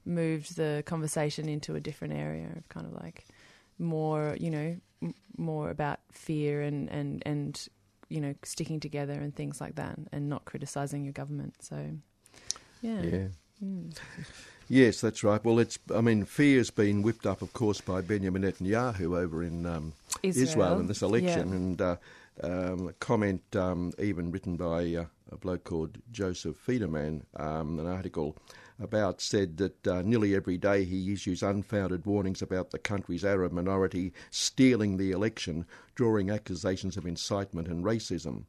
moved 0.05 0.55
the 0.55 0.81
conversation 0.85 1.49
into 1.49 1.75
a 1.75 1.81
different 1.81 2.13
area 2.13 2.47
of 2.55 2.69
kind 2.69 2.85
of 2.85 2.93
like 2.93 3.25
more, 3.79 4.37
you 4.39 4.49
know, 4.49 4.77
m- 5.01 5.13
more 5.35 5.69
about 5.69 5.99
fear 6.11 6.61
and, 6.61 6.89
and, 6.89 7.21
and, 7.25 7.67
you 8.09 8.21
know, 8.21 8.33
sticking 8.43 8.79
together 8.79 9.13
and 9.13 9.35
things 9.35 9.59
like 9.59 9.75
that 9.75 9.97
and 10.11 10.29
not 10.29 10.45
criticising 10.45 11.03
your 11.03 11.13
government. 11.13 11.55
So, 11.61 11.91
yeah. 12.81 13.01
Yeah. 13.01 13.27
Mm. 13.63 13.97
Yes, 14.69 14.99
that's 15.01 15.23
right. 15.23 15.43
Well, 15.43 15.59
it's. 15.59 15.79
I 15.95 16.01
mean, 16.01 16.25
fear's 16.25 16.69
been 16.69 17.01
whipped 17.01 17.25
up, 17.25 17.41
of 17.41 17.53
course, 17.53 17.79
by 17.79 18.01
Benjamin 18.01 18.41
Netanyahu 18.43 19.17
over 19.17 19.41
in 19.41 19.65
um, 19.65 19.93
Israel. 20.21 20.79
in 20.79 20.87
this 20.87 21.01
election, 21.01 21.49
Yeah. 21.49 21.55
and 21.55 21.81
uh, 21.81 21.95
um, 22.43 22.87
a 22.89 22.93
comment 22.93 23.41
um, 23.55 23.93
even 23.97 24.29
written 24.29 24.57
by 24.57 24.93
uh, 24.93 25.05
a 25.31 25.37
bloke 25.37 25.63
called 25.63 25.97
Josef 26.11 26.57
Federman, 26.57 27.25
um, 27.37 27.79
an 27.79 27.87
article 27.87 28.35
about 28.79 29.21
said 29.21 29.57
that 29.57 29.87
uh, 29.87 30.01
nearly 30.03 30.35
every 30.35 30.57
day 30.57 30.83
he 30.85 31.11
issues 31.13 31.41
unfounded 31.43 32.05
warnings 32.05 32.41
about 32.41 32.71
the 32.71 32.79
country's 32.79 33.25
Arab 33.25 33.51
minority 33.51 34.13
stealing 34.31 34.97
the 34.97 35.11
election, 35.11 35.65
drawing 35.95 36.29
accusations 36.29 36.97
of 36.97 37.05
incitement 37.05 37.67
and 37.67 37.83
racism. 37.83 38.43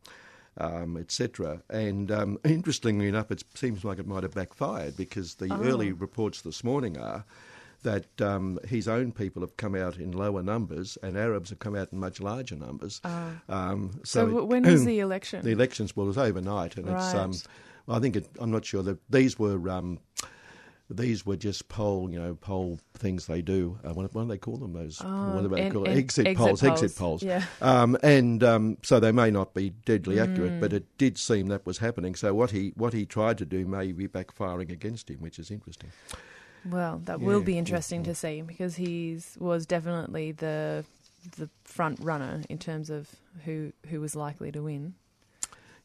Um, 0.60 0.96
etc. 0.96 1.62
And 1.70 2.10
um, 2.10 2.36
interestingly 2.44 3.06
enough, 3.06 3.30
it 3.30 3.44
seems 3.54 3.84
like 3.84 4.00
it 4.00 4.08
might 4.08 4.24
have 4.24 4.34
backfired 4.34 4.96
because 4.96 5.36
the 5.36 5.50
Oh. 5.52 5.62
early 5.62 5.92
reports 5.92 6.40
this 6.42 6.64
morning 6.64 6.98
are 6.98 7.24
that 7.84 8.20
um, 8.20 8.58
his 8.66 8.88
own 8.88 9.12
people 9.12 9.40
have 9.42 9.56
come 9.56 9.76
out 9.76 9.98
in 9.98 10.10
lower 10.10 10.42
numbers 10.42 10.98
and 11.00 11.16
Arabs 11.16 11.50
have 11.50 11.60
come 11.60 11.76
out 11.76 11.92
in 11.92 12.00
much 12.00 12.20
larger 12.20 12.56
numbers. 12.56 13.00
Um, 13.48 14.00
So, 14.02 14.30
so 14.30 14.44
when 14.44 14.64
was 14.64 14.84
the 14.84 14.98
election? 14.98 15.44
the 15.44 15.52
elections 15.52 15.94
well, 15.94 16.06
it 16.06 16.08
was 16.08 16.18
overnight, 16.18 16.76
and 16.76 16.88
it's. 16.88 17.14
Um, 17.14 17.30
Right. 17.30 17.42
I 17.88 17.98
think 18.00 18.16
it, 18.16 18.28
I'm 18.38 18.50
not 18.50 18.64
sure 18.64 18.82
that 18.82 18.98
these 19.10 19.38
were. 19.38 19.68
Um, 19.70 19.98
these 20.90 21.26
were 21.26 21.36
just 21.36 21.68
poll, 21.68 22.10
you 22.10 22.18
know, 22.18 22.34
poll 22.34 22.78
things 22.94 23.26
they 23.26 23.42
do. 23.42 23.78
Uh, 23.84 23.92
what, 23.92 24.12
what 24.14 24.22
do 24.22 24.28
they 24.28 24.38
call 24.38 24.56
them? 24.56 24.72
Those 24.72 25.00
what 25.02 25.42
do 25.42 25.48
they 25.48 25.68
call 25.68 25.84
it? 25.84 25.90
Exit, 25.90 26.26
exit 26.26 26.36
polls, 26.38 26.62
exit 26.64 26.96
polls, 26.96 27.22
polls. 27.22 27.22
yeah. 27.22 27.44
Um, 27.60 27.98
and 28.02 28.42
um, 28.42 28.78
so 28.82 28.98
they 28.98 29.12
may 29.12 29.30
not 29.30 29.52
be 29.52 29.68
deadly 29.84 30.18
accurate, 30.18 30.52
Mm. 30.52 30.60
but 30.60 30.72
it 30.72 30.86
did 30.96 31.18
seem 31.18 31.48
that 31.48 31.66
was 31.66 31.76
happening. 31.76 32.14
So 32.14 32.32
what 32.32 32.52
he 32.52 32.72
what 32.74 32.94
he 32.94 33.04
tried 33.04 33.36
to 33.36 33.44
do 33.44 33.66
may 33.66 33.92
be 33.92 34.08
backfiring 34.08 34.72
against 34.72 35.10
him, 35.10 35.18
which 35.18 35.38
is 35.38 35.50
interesting. 35.50 35.90
Well, 36.64 37.02
that 37.04 37.20
will 37.20 37.42
be 37.42 37.58
interesting 37.58 38.00
yeah. 38.00 38.06
to 38.06 38.14
see 38.14 38.40
because 38.40 38.76
he 38.76 39.20
was 39.38 39.66
definitely 39.66 40.32
the 40.32 40.86
the 41.36 41.50
front 41.64 42.00
runner 42.00 42.42
in 42.48 42.56
terms 42.56 42.88
of 42.88 43.10
who 43.44 43.74
who 43.88 44.00
was 44.00 44.16
likely 44.16 44.50
to 44.52 44.62
win. 44.62 44.94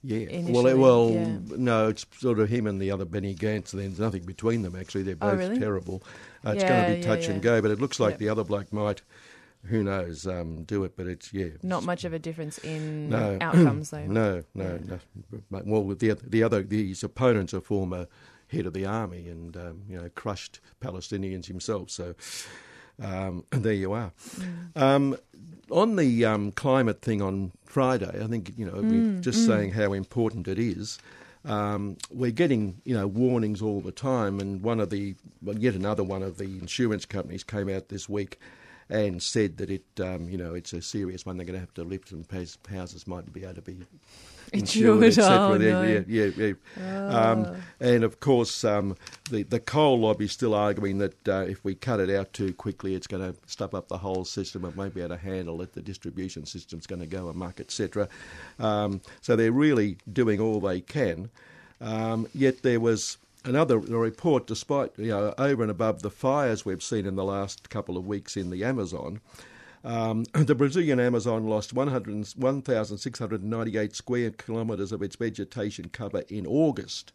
Yeah. 0.04 0.18
Initially, 0.28 0.52
well, 0.52 0.68
it- 0.68 0.78
well, 0.78 1.10
yeah. 1.12 1.38
no, 1.58 1.88
it's 1.88 2.06
sort 2.20 2.40
of 2.40 2.50
him 2.50 2.68
and 2.68 2.82
the 2.82 2.92
other 2.92 3.06
Benny 3.06 3.34
Gantz. 3.36 3.72
There's 3.72 4.00
nothing 4.00 4.24
between 4.24 4.62
them 4.62 4.76
actually. 4.76 5.04
They're 5.04 5.16
Oh, 5.22 5.32
both 5.32 5.40
really? 5.40 5.60
terrible. 5.60 6.04
Uh, 6.46 6.52
it's 6.52 6.64
Yeah, 6.64 6.70
going 6.70 6.84
to 6.90 6.96
be 6.96 7.02
yeah, 7.08 7.16
touch 7.16 7.28
and 7.30 7.42
go, 7.42 7.62
but 7.62 7.72
it 7.72 7.80
looks 7.80 8.00
like 8.00 8.12
Yep. 8.14 8.20
the 8.20 8.30
other 8.30 8.44
bloke 8.44 8.74
might. 8.74 9.02
Who 9.68 9.82
knows? 9.82 10.28
Um, 10.28 10.64
do 10.66 10.84
it, 10.84 10.98
but 10.98 11.08
it's 11.08 11.32
yeah. 11.34 11.48
Not 11.64 11.84
much 11.86 12.04
of 12.04 12.12
a 12.12 12.20
difference 12.20 12.58
in 12.58 13.08
No. 13.10 13.38
outcomes, 13.42 13.92
though. 13.92 14.06
No, 14.06 14.44
no, 14.54 14.78
no. 14.86 15.00
Well, 15.50 15.96
the 15.96 16.18
the 16.22 16.44
other 16.44 16.64
his 16.70 17.02
opponent's 17.02 17.54
are 17.54 17.62
former 17.62 18.08
head 18.48 18.66
of 18.66 18.74
the 18.74 18.86
army 18.86 19.30
and 19.30 19.56
um, 19.56 19.84
you 19.88 19.96
know 19.98 20.10
crushed 20.16 20.60
Palestinians 20.82 21.46
himself. 21.46 21.90
So 21.92 22.14
um, 23.02 23.46
there 23.52 23.74
you 23.74 23.94
are. 23.94 24.12
Mm. 24.38 24.82
Um, 24.82 25.18
on 25.72 25.96
the 25.96 26.26
um, 26.26 26.52
climate 26.52 27.02
thing 27.02 27.22
on 27.22 27.52
Friday, 27.66 28.22
I 28.24 28.28
think 28.28 28.54
you 28.58 28.66
know 28.66 28.74
we're 28.76 29.20
just 29.22 29.46
saying 29.46 29.72
how 29.72 29.94
important 29.94 30.48
it 30.48 30.60
is. 30.60 31.00
Um, 31.46 31.98
we're 32.12 32.32
getting 32.32 32.82
you 32.86 32.94
know 32.94 33.08
warnings 33.08 33.62
all 33.62 33.82
the 33.82 33.92
time, 33.92 34.40
and 34.40 34.62
one 34.62 34.80
of 34.80 34.90
the 34.90 35.16
well, 35.42 35.58
yet 35.58 35.74
another 35.74 36.04
one 36.04 36.22
of 36.22 36.38
the 36.38 36.46
insurance 36.46 37.06
companies 37.06 37.44
came 37.44 37.70
out 37.70 37.90
this 37.90 38.08
week 38.08 38.40
and 38.94 39.24
said 39.24 39.58
that 39.58 39.72
it 39.72 39.84
um, 40.00 40.30
you 40.30 40.38
know 40.38 40.54
it's 40.54 40.72
a 40.72 40.82
serious 40.82 41.26
one. 41.26 41.38
They're 41.38 41.46
going 41.46 41.56
to 41.56 41.60
have 41.60 41.74
to 41.74 41.84
lift 41.84 42.10
some 42.10 42.24
houses 42.70 43.08
mightn't 43.08 43.34
be 43.34 43.44
able 43.44 43.56
to 43.56 43.62
be 43.62 43.78
insured, 44.54 45.04
etc. 45.04 45.36
oh, 45.36 45.58
no. 45.58 45.82
yeah, 45.82 46.02
yeah, 46.08 46.54
yeah. 46.78 47.08
Um, 47.08 47.58
and 47.80 48.04
of 48.04 48.20
course, 48.20 48.64
um, 48.64 48.96
the 49.32 49.42
the 49.44 49.60
coal 49.60 50.00
lobby 50.00 50.26
is 50.26 50.32
still 50.32 50.54
arguing 50.54 51.00
that 51.00 51.28
uh, 51.28 51.46
if 51.48 51.64
we 51.66 51.74
cut 51.74 52.00
it 52.00 52.12
out 52.12 52.34
too 52.34 52.54
quickly, 52.54 52.94
it's 52.94 53.08
going 53.08 53.34
to 53.34 53.38
stop 53.48 53.74
up 53.74 53.88
the 53.88 53.98
whole 53.98 54.26
system. 54.26 54.64
It 54.64 54.78
won't 54.78 54.94
be 54.94 55.02
able 55.02 55.16
to 55.16 55.22
handle 55.22 55.60
it. 55.64 55.74
The 55.74 55.82
distribution 55.82 56.46
system's 56.46 56.86
going 56.86 57.02
to 57.02 57.08
go 57.08 57.30
amok, 57.30 57.60
etc. 57.60 58.08
Um, 58.60 59.02
so 59.22 59.36
they're 59.36 59.52
really 59.52 59.98
doing 60.12 60.40
all 60.40 60.60
they 60.60 60.82
can. 60.82 61.32
Um, 61.82 62.28
yet 62.34 62.62
there 62.62 62.80
was 62.80 63.18
another 63.46 63.78
report, 63.78 64.48
despite 64.48 64.92
you 64.98 65.08
know 65.08 65.34
over 65.38 65.62
and 65.62 65.72
above 65.72 66.02
the 66.02 66.10
fires 66.10 66.66
we've 66.66 66.84
seen 66.84 67.06
in 67.06 67.16
the 67.16 67.24
last 67.24 67.70
couple 67.70 67.98
of 67.98 68.06
weeks 68.06 68.38
in 68.38 68.50
the 68.50 68.64
Amazon. 68.64 69.20
Um, 69.84 70.24
the 70.34 70.56
Brazilian 70.56 71.00
Amazon 71.00 71.48
lost 71.48 71.74
100 71.74 72.34
1,698 72.36 73.96
square 73.96 74.32
kilometres 74.32 74.92
of 74.92 75.02
its 75.02 75.16
vegetation 75.16 75.90
cover 75.90 76.24
in 76.30 76.48
August, 76.48 77.12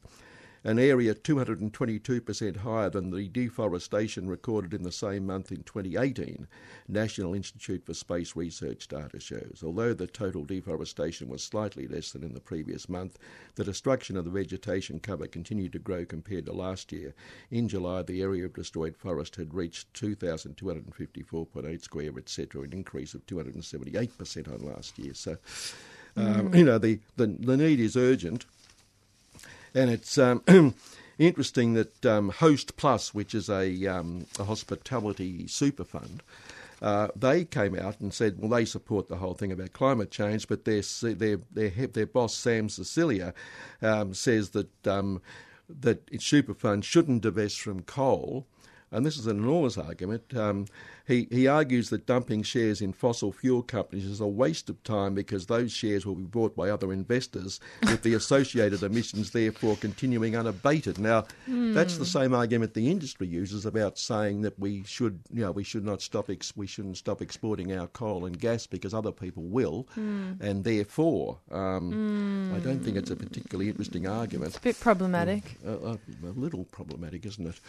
an 0.65 0.79
area 0.79 1.15
222% 1.15 2.57
higher 2.59 2.91
than 2.91 3.11
the 3.11 3.29
deforestation 3.29 4.29
recorded 4.29 4.75
in 4.75 4.83
the 4.83 4.93
same 4.93 5.27
month 5.27 5.53
in 5.53 5.63
2018, 5.63 6.47
National 6.89 7.35
Institute 7.35 7.85
for 7.85 7.95
Space 7.95 8.35
Research 8.35 8.89
data 8.89 9.21
shows. 9.21 9.63
Although 9.65 9.95
the 9.95 10.07
total 10.07 10.45
deforestation 10.45 11.29
was 11.29 11.43
slightly 11.43 11.87
less 11.87 12.13
than 12.13 12.23
in 12.23 12.35
the 12.35 12.41
previous 12.41 12.89
month, 12.89 13.19
the 13.55 13.65
destruction 13.65 14.17
of 14.17 14.25
the 14.25 14.31
vegetation 14.31 15.01
cover 15.01 15.27
continued 15.27 15.73
to 15.73 15.79
grow 15.79 16.05
compared 16.05 16.47
to 16.47 16.53
last 16.53 16.93
year. 16.93 17.15
In 17.51 17.69
July, 17.69 18.03
the 18.03 18.23
area 18.23 18.45
of 18.45 18.55
destroyed 18.55 18.97
forest 18.97 19.37
had 19.37 19.55
reached 19.55 19.93
2,254.8 19.95 21.83
square, 21.83 22.13
etc., 22.17 22.63
an 22.63 22.73
increase 22.73 23.15
of 23.15 23.27
278% 23.27 24.53
on 24.53 24.67
last 24.67 24.99
year. 24.99 25.15
So, 25.15 25.37
um, 26.17 26.55
you 26.55 26.65
know, 26.65 26.79
the, 26.79 27.01
the, 27.17 27.27
the 27.27 27.57
need 27.57 27.81
is 27.81 27.97
urgent. 27.97 28.47
And 29.79 29.93
it's 29.93 30.19
um, 30.19 30.43
interesting 31.21 31.75
that 31.75 32.05
um, 32.05 32.31
Host 32.31 32.77
Plus, 32.77 33.15
which 33.15 33.33
is 33.33 33.49
a, 33.49 33.87
um, 33.87 34.27
a 34.37 34.43
hospitality 34.43 35.47
super 35.47 35.85
fund, 35.85 36.25
uh, 36.83 37.09
they 37.15 37.45
came 37.45 37.79
out 37.79 38.01
and 38.01 38.13
said, 38.13 38.41
well, 38.41 38.51
they 38.51 38.65
support 38.65 39.07
the 39.07 39.19
whole 39.19 39.35
thing 39.35 39.53
about 39.53 39.73
climate 39.73 40.11
change, 40.11 40.49
but 40.49 40.65
their 40.65 40.83
their 41.03 41.39
their, 41.53 41.71
their 41.87 42.07
boss 42.07 42.35
Sam 42.35 42.69
Cecilia 42.69 43.35
um, 43.81 44.15
says 44.15 44.51
that 44.51 44.87
um, 44.87 45.23
that 45.69 46.09
its 46.11 46.27
super 46.27 46.55
fund 46.55 46.85
shouldn't 46.85 47.23
divest 47.23 47.61
from 47.61 47.83
coal. 47.83 48.47
And 48.91 49.07
this 49.07 49.17
is 49.17 49.29
an 49.29 49.39
enormous 49.39 49.79
argument. 49.79 50.35
Um, 50.35 50.67
he, 51.09 51.27
he 51.31 51.47
argues 51.47 51.89
that 51.89 52.07
dumping 52.07 52.43
shares 52.43 52.83
in 52.83 52.93
fossil 52.93 53.33
fuel 53.33 53.63
companies 53.63 54.05
is 54.05 54.21
a 54.21 54.27
waste 54.27 54.69
of 54.69 54.83
time 54.85 55.15
because 55.15 55.47
those 55.47 55.73
shares 55.73 56.05
will 56.05 56.15
be 56.15 56.25
bought 56.25 56.55
by 56.55 56.69
other 56.69 56.93
investors, 56.93 57.59
with 57.83 58.03
the 58.03 58.13
associated 58.13 58.83
emissions 58.83 59.31
therefore 59.31 59.77
continuing 59.77 60.37
unabated. 60.37 60.99
Now, 60.99 61.25
that's 61.47 61.97
the 61.97 62.05
same 62.05 62.35
argument 62.35 62.75
the 62.75 62.91
industry 62.91 63.27
uses 63.27 63.65
about 63.65 63.99
saying 63.99 64.43
that 64.43 64.59
we 64.59 64.85
should, 64.85 65.21
you 65.33 65.41
know, 65.41 65.51
we 65.51 65.65
should 65.65 65.85
not 65.85 66.03
stop, 66.03 66.29
ex- 66.29 66.55
we 66.55 66.67
shouldn't 66.67 66.99
stop 66.99 67.23
exporting 67.23 67.73
our 67.73 67.87
coal 67.87 68.27
and 68.27 68.39
gas 68.39 68.67
because 68.67 68.93
other 68.93 69.13
people 69.13 69.45
will, 69.45 69.89
and 69.97 70.63
therefore, 70.65 71.39
um, 71.51 72.55
I 72.55 72.59
don't 72.59 72.81
think 72.81 72.99
it's 72.99 73.11
a 73.11 73.17
particularly 73.17 73.71
interesting 73.71 74.07
argument. 74.07 74.49
It's 74.49 74.59
A 74.59 74.61
bit 74.61 74.79
problematic. 74.79 75.57
A, 75.67 75.73
a, 75.73 75.93
a 76.25 76.33
little 76.37 76.65
problematic, 76.65 77.25
isn't 77.25 77.47
it? 77.47 77.61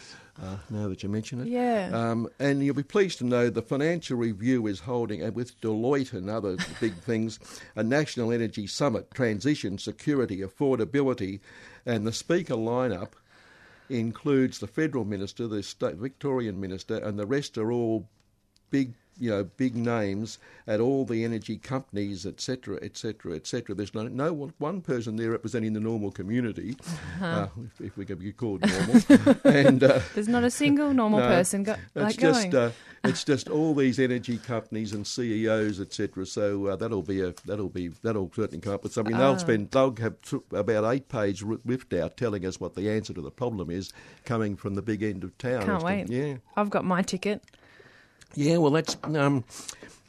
Uh, 0.42 0.56
now 0.68 0.88
that 0.88 1.02
you 1.02 1.08
mention 1.08 1.40
it. 1.40 1.46
Yeah. 1.48 1.90
Um, 1.92 2.28
and 2.38 2.62
you'll 2.62 2.74
be 2.74 2.82
pleased 2.82 3.18
to 3.18 3.29
know 3.30 3.48
the 3.48 3.62
Financial 3.62 4.16
Review 4.16 4.66
is 4.66 4.80
holding, 4.80 5.22
and 5.22 5.34
with 5.34 5.58
Deloitte 5.60 6.12
and 6.12 6.28
other 6.28 6.56
big 6.80 6.94
things, 6.94 7.38
a 7.74 7.82
National 7.82 8.32
Energy 8.32 8.66
Summit, 8.66 9.10
Transition, 9.12 9.78
Security, 9.78 10.38
Affordability, 10.38 11.40
and 11.86 12.06
the 12.06 12.12
speaker 12.12 12.54
lineup 12.54 13.12
includes 13.88 14.58
the 14.58 14.66
federal 14.66 15.04
minister, 15.04 15.46
the 15.46 15.62
state 15.62 15.96
Victorian 15.96 16.60
minister, 16.60 16.98
and 16.98 17.18
the 17.18 17.26
rest 17.26 17.56
are 17.56 17.72
all 17.72 18.08
big, 18.70 18.94
you 19.20 19.30
know, 19.30 19.44
big 19.44 19.76
names 19.76 20.38
at 20.66 20.80
all 20.80 21.04
the 21.04 21.24
energy 21.24 21.58
companies, 21.58 22.26
etc., 22.26 22.78
etc., 22.82 23.34
etc. 23.34 23.74
There's 23.74 23.94
no, 23.94 24.08
no 24.08 24.52
one, 24.58 24.80
person 24.80 25.16
there 25.16 25.30
representing 25.30 25.74
the 25.74 25.80
normal 25.80 26.10
community, 26.10 26.74
uh, 27.20 27.48
if, 27.64 27.80
if 27.88 27.96
we 27.98 28.06
can 28.06 28.18
be 28.18 28.32
called 28.32 28.62
normal, 28.66 29.36
and. 29.44 29.84
Uh, 29.84 30.00
There's 30.14 30.28
not 30.28 30.42
a 30.42 30.50
single 30.50 30.94
normal 30.94 31.20
no, 31.20 31.28
person 31.28 31.62
go- 31.62 31.72
it's 31.72 31.94
like 31.94 32.16
just 32.16 32.50
going. 32.50 32.68
uh, 32.68 32.72
it's 33.04 33.24
just 33.24 33.48
all 33.48 33.74
these 33.74 33.98
energy 33.98 34.38
companies 34.38 34.92
and 34.92 35.06
CEOs, 35.06 35.80
etc. 35.80 36.26
So 36.26 36.66
uh, 36.66 36.76
that'll 36.76 37.02
be 37.02 37.20
a 37.20 37.34
that'll 37.44 37.68
be 37.68 37.88
that'll 37.88 38.30
certainly 38.34 38.60
come 38.60 38.74
up 38.74 38.82
with 38.82 38.92
something. 38.92 39.14
Ah. 39.14 39.18
They'll 39.18 39.38
spend 39.38 39.70
they'll 39.70 39.94
have 39.96 40.20
th- 40.22 40.42
about 40.52 40.92
eight 40.92 41.08
page 41.08 41.42
ri- 41.42 41.58
ripped 41.64 41.92
out 41.94 42.16
telling 42.16 42.44
us 42.44 42.60
what 42.60 42.74
the 42.74 42.90
answer 42.90 43.12
to 43.14 43.20
the 43.20 43.30
problem 43.30 43.70
is 43.70 43.92
coming 44.24 44.56
from 44.56 44.74
the 44.74 44.82
big 44.82 45.02
end 45.02 45.24
of 45.24 45.36
town. 45.38 45.64
Can't 45.64 45.82
wait. 45.82 46.08
Yeah, 46.10 46.36
I've 46.56 46.70
got 46.70 46.84
my 46.84 47.02
ticket. 47.02 47.42
Yeah. 48.34 48.56
Well, 48.58 48.70
that's 48.72 48.96
um. 49.04 49.44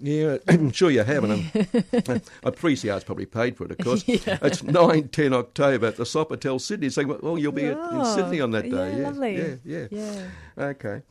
Yeah, 0.03 0.37
I'm 0.47 0.71
sure 0.71 0.89
you 0.89 1.03
have, 1.03 1.23
and 1.23 1.33
I'm, 1.53 1.91
I 2.17 2.21
appreciate 2.49 3.05
probably 3.05 3.27
paid 3.27 3.55
for 3.55 3.65
it, 3.65 3.71
of 3.71 3.77
course. 3.77 4.03
It's 4.07 4.63
9, 4.63 5.09
10 5.09 5.31
October 5.31 5.85
at 5.85 5.97
the 5.97 6.05
Sofitel 6.05 6.59
Sydney. 6.59 6.89
So, 6.89 7.05
well, 7.21 7.37
you'll 7.37 7.51
be 7.51 7.65
at, 7.67 7.73
in 7.77 7.77
Oh, 8.01 8.15
Sydney 8.15 8.41
on 8.41 8.49
that 8.49 8.63
day. 8.63 8.69
yeah, 8.93 8.97
Yeah, 8.97 9.03
lovely. 9.03 9.37
yeah, 9.37 9.55
yeah. 9.63 9.87
Yeah. 9.91 10.63
Okay. 10.65 11.01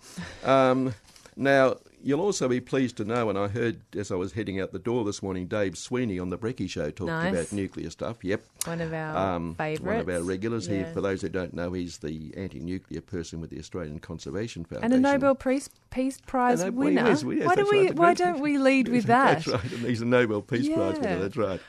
Um, 0.43 0.93
now, 1.37 1.77
you'll 2.03 2.21
also 2.21 2.49
be 2.49 2.61
pleased 2.61 2.97
to 2.99 3.05
know, 3.05 3.29
and 3.29 3.39
I 3.39 3.49
heard 3.49 3.81
as 3.97 4.11
I 4.11 4.15
was 4.15 4.33
heading 4.33 4.61
out 4.61 4.73
the 4.73 4.79
door 4.79 5.05
this 5.05 5.23
morning, 5.23 5.47
Dave 5.47 5.77
Sweeney 5.77 6.19
on 6.19 6.31
the 6.31 6.39
Brecky 6.39 6.69
Show 6.69 6.91
talked 6.91 7.09
Nice. 7.09 7.33
about 7.33 7.53
nuclear 7.53 7.91
stuff. 7.91 8.23
Yep. 8.23 8.43
One 8.65 8.81
of 8.81 8.93
our 8.93 9.35
Um, 9.37 9.55
favourites. 9.55 9.81
One 9.87 9.97
of 9.97 10.09
our 10.09 10.23
regulars. 10.23 10.69
Yeah. 10.69 10.93
for 10.93 11.01
those 11.01 11.23
who 11.23 11.29
don't 11.29 11.55
know, 11.55 11.73
he's 11.73 11.99
the 11.99 12.33
anti-nuclear 12.37 13.01
person 13.01 13.41
with 13.41 13.51
the 13.51 13.59
Australian 13.59 13.99
Conservation 14.01 14.65
Foundation 14.65 14.93
and 14.93 15.07
a 15.07 15.13
Nobel 15.13 15.35
Peace, 15.35 15.69
Peace 15.91 16.19
Prize 16.27 16.65
winner. 16.71 17.09
yes, 17.09 17.23
yes, 17.25 17.47
why 17.47 17.55
do 17.55 17.67
we? 17.71 17.87
right. 17.89 17.95
Why 17.95 18.15
don't 18.15 18.41
we 18.41 18.59
lead 18.59 18.89
with 18.89 19.05
that? 19.07 19.45
That's 19.45 19.49
right, 19.49 19.73
and 19.73 19.85
he's 19.87 20.01
a 20.01 20.07
Nobel 20.07 20.43
Peace 20.43 20.69
Prize 20.69 20.99
winner. 20.99 21.19
That's 21.19 21.37
right. 21.37 21.61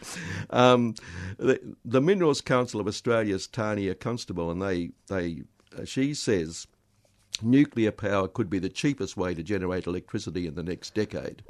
Um, 0.50 0.96
the, 1.38 1.60
the 1.86 2.02
Minerals 2.02 2.42
Council 2.42 2.80
of 2.80 2.88
Australia's 2.88 3.48
Tania 3.48 3.96
Constable, 3.96 4.52
and 4.52 4.62
they 4.62 4.92
they 5.08 5.44
uh, 5.78 5.86
she 5.86 6.14
says. 6.14 6.68
Nuclear 7.42 7.92
power 7.92 8.28
could 8.28 8.50
be 8.50 8.60
the 8.60 8.70
cheapest 8.70 9.18
way 9.18 9.34
to 9.34 9.44
generate 9.44 9.88
electricity 9.88 10.48
in 10.48 10.56
the 10.56 10.64
next 10.64 10.94
decade. 10.94 11.44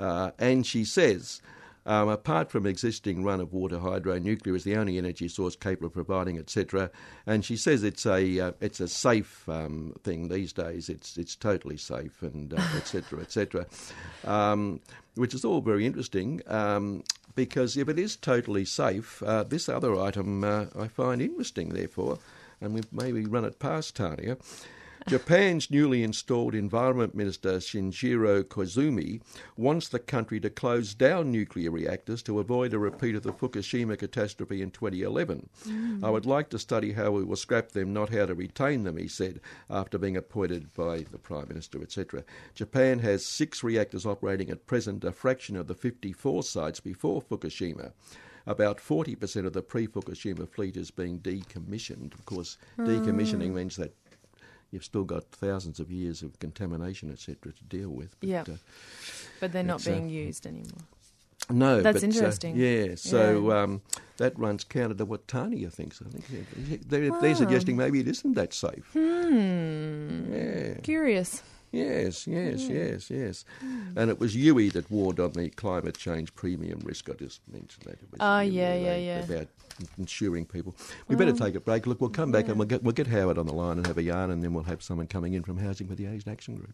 Uh, 0.00 0.30
and 0.38 0.66
she 0.66 0.84
says, 0.84 1.42
um, 1.88 2.10
apart 2.10 2.50
from 2.50 2.66
existing 2.66 3.24
run 3.24 3.40
of 3.40 3.54
water 3.54 3.78
hydro, 3.78 4.18
nuclear 4.18 4.54
is 4.54 4.64
the 4.64 4.76
only 4.76 4.98
energy 4.98 5.26
source 5.26 5.56
capable 5.56 5.86
of 5.86 5.94
providing, 5.94 6.38
etc. 6.38 6.90
And 7.26 7.42
she 7.42 7.56
says 7.56 7.82
it's 7.82 8.04
a 8.04 8.40
uh, 8.40 8.52
it's 8.60 8.80
a 8.80 8.88
safe 8.88 9.48
um, 9.48 9.94
thing 10.04 10.28
these 10.28 10.52
days. 10.52 10.90
It's 10.90 11.16
it's 11.16 11.34
totally 11.34 11.78
safe 11.78 12.20
and 12.20 12.52
uh, 12.52 12.62
etc. 12.76 13.20
etc. 13.22 13.66
Um, 14.24 14.80
which 15.14 15.32
is 15.32 15.46
all 15.46 15.62
very 15.62 15.86
interesting. 15.86 16.42
Um, 16.46 17.04
because 17.34 17.78
if 17.78 17.88
it 17.88 17.98
is 17.98 18.16
totally 18.16 18.66
safe, 18.66 19.22
uh, 19.22 19.44
this 19.44 19.66
other 19.68 19.98
item 19.98 20.44
uh, 20.44 20.66
I 20.78 20.88
find 20.88 21.22
interesting, 21.22 21.70
therefore, 21.70 22.18
and 22.60 22.74
we've 22.74 22.92
maybe 22.92 23.24
run 23.24 23.46
it 23.46 23.58
past 23.60 23.96
Tania. 23.96 24.36
Japan's 25.08 25.70
newly 25.70 26.02
installed 26.02 26.54
Environment 26.54 27.14
Minister 27.14 27.56
Shinjiro 27.56 28.44
Koizumi 28.44 29.22
wants 29.56 29.88
the 29.88 29.98
country 29.98 30.38
to 30.40 30.50
close 30.50 30.92
down 30.92 31.32
nuclear 31.32 31.70
reactors 31.70 32.22
to 32.24 32.38
avoid 32.38 32.74
a 32.74 32.78
repeat 32.78 33.14
of 33.14 33.22
the 33.22 33.32
Fukushima 33.32 33.96
catastrophe 33.98 34.60
in 34.60 34.70
2011. 34.70 35.48
Mm. 35.66 36.04
I 36.04 36.10
would 36.10 36.26
like 36.26 36.50
to 36.50 36.58
study 36.58 36.92
how 36.92 37.12
we 37.12 37.24
will 37.24 37.36
scrap 37.36 37.72
them, 37.72 37.94
not 37.94 38.10
how 38.10 38.26
to 38.26 38.34
retain 38.34 38.84
them, 38.84 38.98
he 38.98 39.08
said, 39.08 39.40
after 39.70 39.96
being 39.96 40.16
appointed 40.16 40.74
by 40.74 41.06
the 41.10 41.18
Prime 41.18 41.48
Minister, 41.48 41.80
etc. 41.80 42.22
Japan 42.54 42.98
has 42.98 43.24
six 43.24 43.62
reactors 43.62 44.04
operating 44.04 44.50
at 44.50 44.66
present, 44.66 45.04
a 45.04 45.12
fraction 45.12 45.56
of 45.56 45.68
the 45.68 45.74
54 45.74 46.42
sites 46.42 46.80
before 46.80 47.22
Fukushima. 47.22 47.92
About 48.46 48.76
40% 48.76 49.46
of 49.46 49.54
the 49.54 49.62
pre 49.62 49.86
Fukushima 49.86 50.46
fleet 50.48 50.76
is 50.76 50.90
being 50.90 51.20
decommissioned. 51.20 52.12
Of 52.12 52.26
course, 52.26 52.58
hmm. 52.76 52.86
decommissioning 52.86 53.52
means 53.52 53.76
that 53.76 53.94
you've 54.70 54.84
still 54.84 55.04
got 55.04 55.24
thousands 55.32 55.80
of 55.80 55.90
years 55.90 56.22
of 56.22 56.38
contamination, 56.40 57.10
etc., 57.10 57.52
to 57.52 57.64
deal 57.64 57.90
with. 57.90 58.18
But, 58.20 58.28
Yeah. 58.28 58.42
uh, 58.42 58.56
But 59.40 59.52
they're 59.52 59.62
not 59.62 59.86
uh, 59.86 59.90
being 59.90 60.08
used 60.08 60.46
anymore. 60.46 60.82
no, 61.50 61.80
That's 61.80 61.96
but, 62.00 62.02
uh, 62.02 62.06
interesting. 62.06 62.56
yeah, 62.56 62.94
so 62.96 63.50
Um, 63.52 63.80
that 64.18 64.38
runs 64.38 64.64
counter 64.64 64.94
to 64.94 65.04
what 65.04 65.26
Tania 65.28 65.70
thinks. 65.70 66.02
I 66.02 66.10
think 66.10 66.24
Yeah, 66.68 66.76
they're, 66.86 67.20
they're 67.20 67.34
suggesting 67.34 67.76
maybe 67.76 68.00
it 68.00 68.08
isn't 68.08 68.34
that 68.34 68.52
safe. 68.52 68.90
Hmm. 68.92 70.32
Yeah. 70.32 70.74
Curious. 70.82 71.42
Yes, 71.70 72.26
yes, 72.26 72.66
Hmm. 72.66 72.72
yes, 72.74 73.10
yes. 73.10 73.44
And 73.94 74.08
it 74.10 74.18
was 74.18 74.34
Yui 74.34 74.70
that 74.70 74.90
warned 74.90 75.20
on 75.20 75.32
the 75.32 75.50
climate 75.50 75.98
change 75.98 76.34
premium 76.34 76.80
risk. 76.82 77.10
I 77.10 77.12
just 77.14 77.40
mentioned 77.52 77.84
that. 77.84 77.92
It 77.94 78.08
Oh, 78.20 78.40
Yui 78.40 78.54
yeah, 78.56 78.74
yeah, 78.74 78.96
yeah. 78.96 79.18
About 79.24 79.48
insuring 79.98 80.46
people. 80.46 80.74
We 81.08 81.16
better 81.16 81.32
take 81.32 81.54
a 81.54 81.60
break. 81.60 81.86
Look, 81.86 82.00
we'll 82.00 82.10
come 82.10 82.32
back 82.32 82.48
and 82.48 82.58
we'll 82.58 82.68
get, 82.68 82.82
we'll 82.82 82.92
get 82.92 83.06
Howard 83.06 83.36
on 83.38 83.46
the 83.46 83.52
line 83.52 83.76
and 83.76 83.86
have 83.86 83.98
a 83.98 84.02
yarn, 84.02 84.30
and 84.30 84.42
then 84.42 84.54
we'll 84.54 84.64
have 84.64 84.82
someone 84.82 85.06
coming 85.06 85.34
in 85.34 85.42
from 85.42 85.58
Housing 85.58 85.86
for 85.86 85.94
the 85.94 86.06
Aged 86.06 86.26
Action 86.28 86.56
Group. 86.56 86.72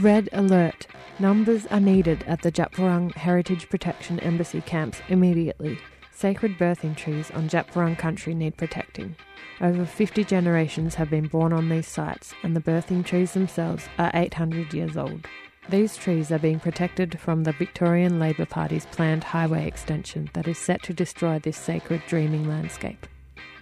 Red 0.00 0.28
alert. 0.32 0.86
Numbers 1.18 1.66
are 1.66 1.78
needed 1.80 2.24
at 2.26 2.42
the 2.42 2.50
Djab 2.50 2.72
Wurrung 2.72 3.14
Heritage 3.14 3.68
Protection 3.68 4.18
Embassy 4.20 4.62
camps 4.62 5.00
immediately. 5.08 5.78
Sacred 6.22 6.56
birthing 6.56 6.96
trees 6.96 7.32
on 7.32 7.48
Djab 7.48 7.66
Wurrung 7.72 7.98
country 7.98 8.32
need 8.32 8.56
protecting. 8.56 9.16
Over 9.60 9.84
50 9.84 10.22
generations 10.22 10.94
have 10.94 11.10
been 11.10 11.26
born 11.26 11.52
on 11.52 11.68
these 11.68 11.88
sites, 11.88 12.32
and 12.44 12.54
the 12.54 12.60
birthing 12.60 13.04
trees 13.04 13.32
themselves 13.32 13.88
are 13.98 14.12
800 14.14 14.72
years 14.72 14.96
old. 14.96 15.26
These 15.68 15.96
trees 15.96 16.30
are 16.30 16.38
being 16.38 16.60
protected 16.60 17.18
from 17.18 17.42
the 17.42 17.50
Victorian 17.50 18.20
Labor 18.20 18.46
Party's 18.46 18.86
planned 18.86 19.24
highway 19.24 19.66
extension 19.66 20.30
that 20.34 20.46
is 20.46 20.58
set 20.58 20.80
to 20.84 20.94
destroy 20.94 21.40
this 21.40 21.56
sacred 21.56 22.02
dreaming 22.06 22.48
landscape. 22.48 23.04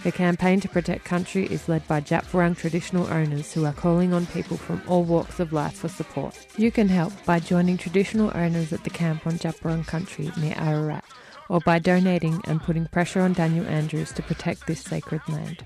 The 0.02 0.12
campaign 0.12 0.60
to 0.60 0.68
protect 0.68 1.06
country 1.06 1.46
is 1.46 1.66
led 1.66 1.88
by 1.88 2.02
Djab 2.02 2.24
Wurrung 2.30 2.58
traditional 2.58 3.06
owners 3.06 3.54
who 3.54 3.64
are 3.64 3.72
calling 3.72 4.12
on 4.12 4.26
people 4.26 4.58
from 4.58 4.82
all 4.86 5.04
walks 5.04 5.40
of 5.40 5.54
life 5.54 5.76
for 5.76 5.88
support. 5.88 6.46
You 6.58 6.70
can 6.70 6.90
help 6.90 7.14
by 7.24 7.40
joining 7.40 7.78
traditional 7.78 8.30
owners 8.34 8.70
at 8.74 8.84
the 8.84 8.90
camp 8.90 9.26
on 9.26 9.38
Djab 9.38 9.58
Wurrung 9.60 9.86
country 9.86 10.30
near 10.38 10.54
Ararat, 10.58 11.04
or 11.50 11.60
by 11.60 11.80
donating 11.80 12.40
and 12.44 12.62
putting 12.62 12.86
pressure 12.86 13.20
on 13.20 13.32
Daniel 13.34 13.66
Andrews 13.66 14.12
to 14.12 14.22
protect 14.22 14.66
this 14.66 14.80
sacred 14.80 15.20
land. 15.28 15.64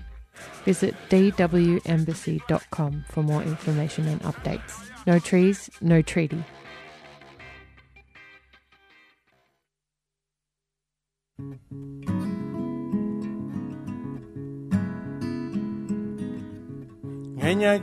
Visit 0.65 0.95
dwembassy.com 1.09 3.05
for 3.07 3.23
more 3.23 3.43
information 3.43 4.07
and 4.07 4.21
updates. 4.23 4.89
No 5.05 5.19
trees, 5.19 5.69
no 5.79 6.01
treaty. 6.01 6.43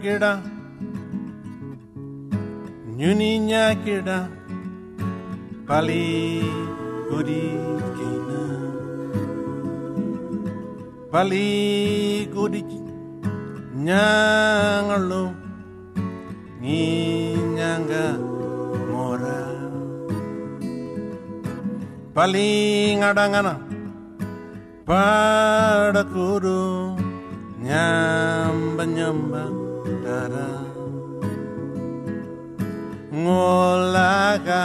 Kida 0.02 0.42
Nyuni 2.96 3.38
kida 3.84 4.28
Pali 5.66 6.81
gudi 7.12 7.44
kina 7.96 8.42
Pali 11.12 12.24
gudi 12.32 12.60
Nyangalo 13.86 15.24
Ni 16.60 17.36
nyanga 17.56 18.16
mora 18.88 19.40
Pali 22.16 22.48
ngadangana 22.96 23.54
Padakuru 24.88 26.64
Nyamba 27.60 28.82
nyamba 28.96 29.42
dara 30.04 30.48
Ngolaga 33.12 34.62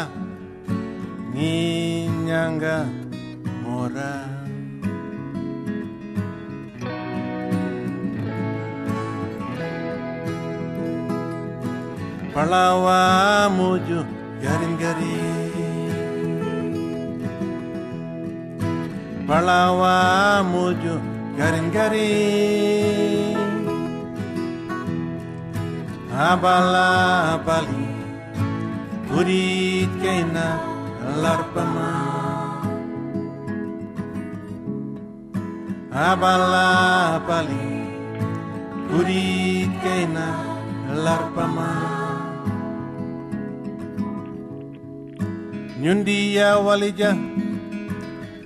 ingin 1.38 2.58
mora 3.62 4.26
Palawa 12.34 13.46
muju 13.54 14.02
garin-garin 14.42 15.54
Palawa 19.30 20.42
muju 20.42 20.98
garin-garin 21.38 23.38
Abala 26.18 27.38
bali 27.46 27.86
Kurit 29.06 29.94
kena 30.02 30.77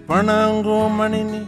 Panango 0.07 0.95
manini. 0.95 1.47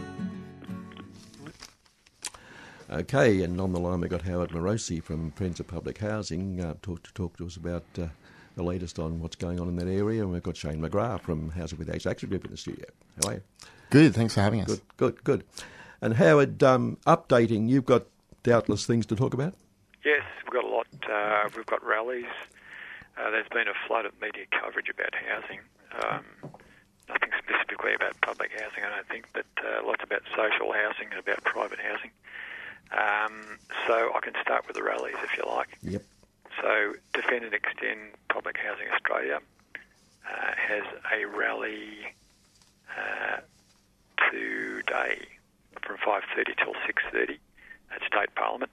Okay, 2.90 3.42
and 3.42 3.60
on 3.60 3.72
the 3.72 3.80
line 3.80 4.00
we've 4.00 4.10
got 4.10 4.22
Howard 4.22 4.50
Morosi 4.50 5.02
from 5.02 5.30
Friends 5.32 5.60
of 5.60 5.66
Public 5.66 5.98
Housing 5.98 6.60
uh, 6.60 6.74
talk, 6.80 7.02
to 7.02 7.12
talk 7.12 7.36
to 7.36 7.46
us 7.46 7.56
about 7.56 7.84
uh, 7.98 8.06
the 8.56 8.62
latest 8.62 8.98
on 8.98 9.20
what's 9.20 9.36
going 9.36 9.60
on 9.60 9.68
in 9.68 9.76
that 9.76 9.88
area. 9.88 10.22
And 10.22 10.32
we've 10.32 10.42
got 10.42 10.56
Shane 10.56 10.80
McGrath 10.80 11.22
from 11.22 11.50
Housing 11.50 11.78
with 11.78 11.92
Aged 11.92 12.06
Action 12.06 12.28
Group 12.28 12.44
in 12.44 12.50
the 12.50 12.56
studio. 12.56 12.86
How 13.22 13.30
are 13.30 13.34
you? 13.34 13.42
Good, 13.90 14.14
thanks 14.14 14.34
for 14.34 14.40
having 14.40 14.60
us. 14.60 14.66
Good, 14.66 14.80
good, 14.96 15.24
good. 15.24 15.44
And 16.00 16.14
Howard, 16.14 16.62
um, 16.62 16.98
updating, 17.06 17.68
you've 17.68 17.84
got 17.84 18.04
doubtless 18.42 18.86
things 18.86 19.06
to 19.06 19.16
talk 19.16 19.34
about? 19.34 19.54
Yes, 20.04 20.22
we've 20.44 20.52
got 20.52 20.64
a 20.64 20.68
lot. 20.68 20.86
Uh, 21.10 21.48
we've 21.56 21.66
got 21.66 21.84
rallies. 21.84 22.26
Uh, 23.16 23.30
there's 23.30 23.48
been 23.48 23.68
a 23.68 23.86
flood 23.86 24.04
of 24.04 24.12
media 24.20 24.44
coverage 24.50 24.88
about 24.88 25.14
housing. 25.14 25.60
Um, 26.02 26.24
nothing 27.08 27.30
specifically 27.38 27.94
about 27.94 28.20
public 28.20 28.50
housing, 28.52 28.84
I 28.84 28.94
don't 28.94 29.08
think, 29.08 29.26
but 29.32 29.46
uh, 29.64 29.86
lots 29.86 30.02
about 30.02 30.22
social 30.36 30.72
housing 30.72 31.08
and 31.10 31.20
about 31.20 31.42
private 31.44 31.78
housing. 31.78 32.10
Um, 32.92 33.58
so 33.86 34.12
I 34.14 34.20
can 34.20 34.34
start 34.42 34.66
with 34.66 34.76
the 34.76 34.82
rallies 34.82 35.16
if 35.22 35.36
you 35.36 35.44
like. 35.46 35.78
Yep. 35.82 36.02
So 36.60 36.94
Defend 37.12 37.44
and 37.44 37.54
Extend 37.54 38.00
Public 38.28 38.56
Housing 38.58 38.88
Australia 38.92 39.40
uh, 40.26 40.52
has 40.56 40.84
a 41.12 41.24
rally 41.26 42.14
uh, 42.96 43.40
today 44.30 45.26
from 45.82 45.96
5.30 45.98 46.56
till 46.56 46.74
6.30 46.74 47.38
at 47.94 48.02
State 48.06 48.34
Parliament. 48.34 48.70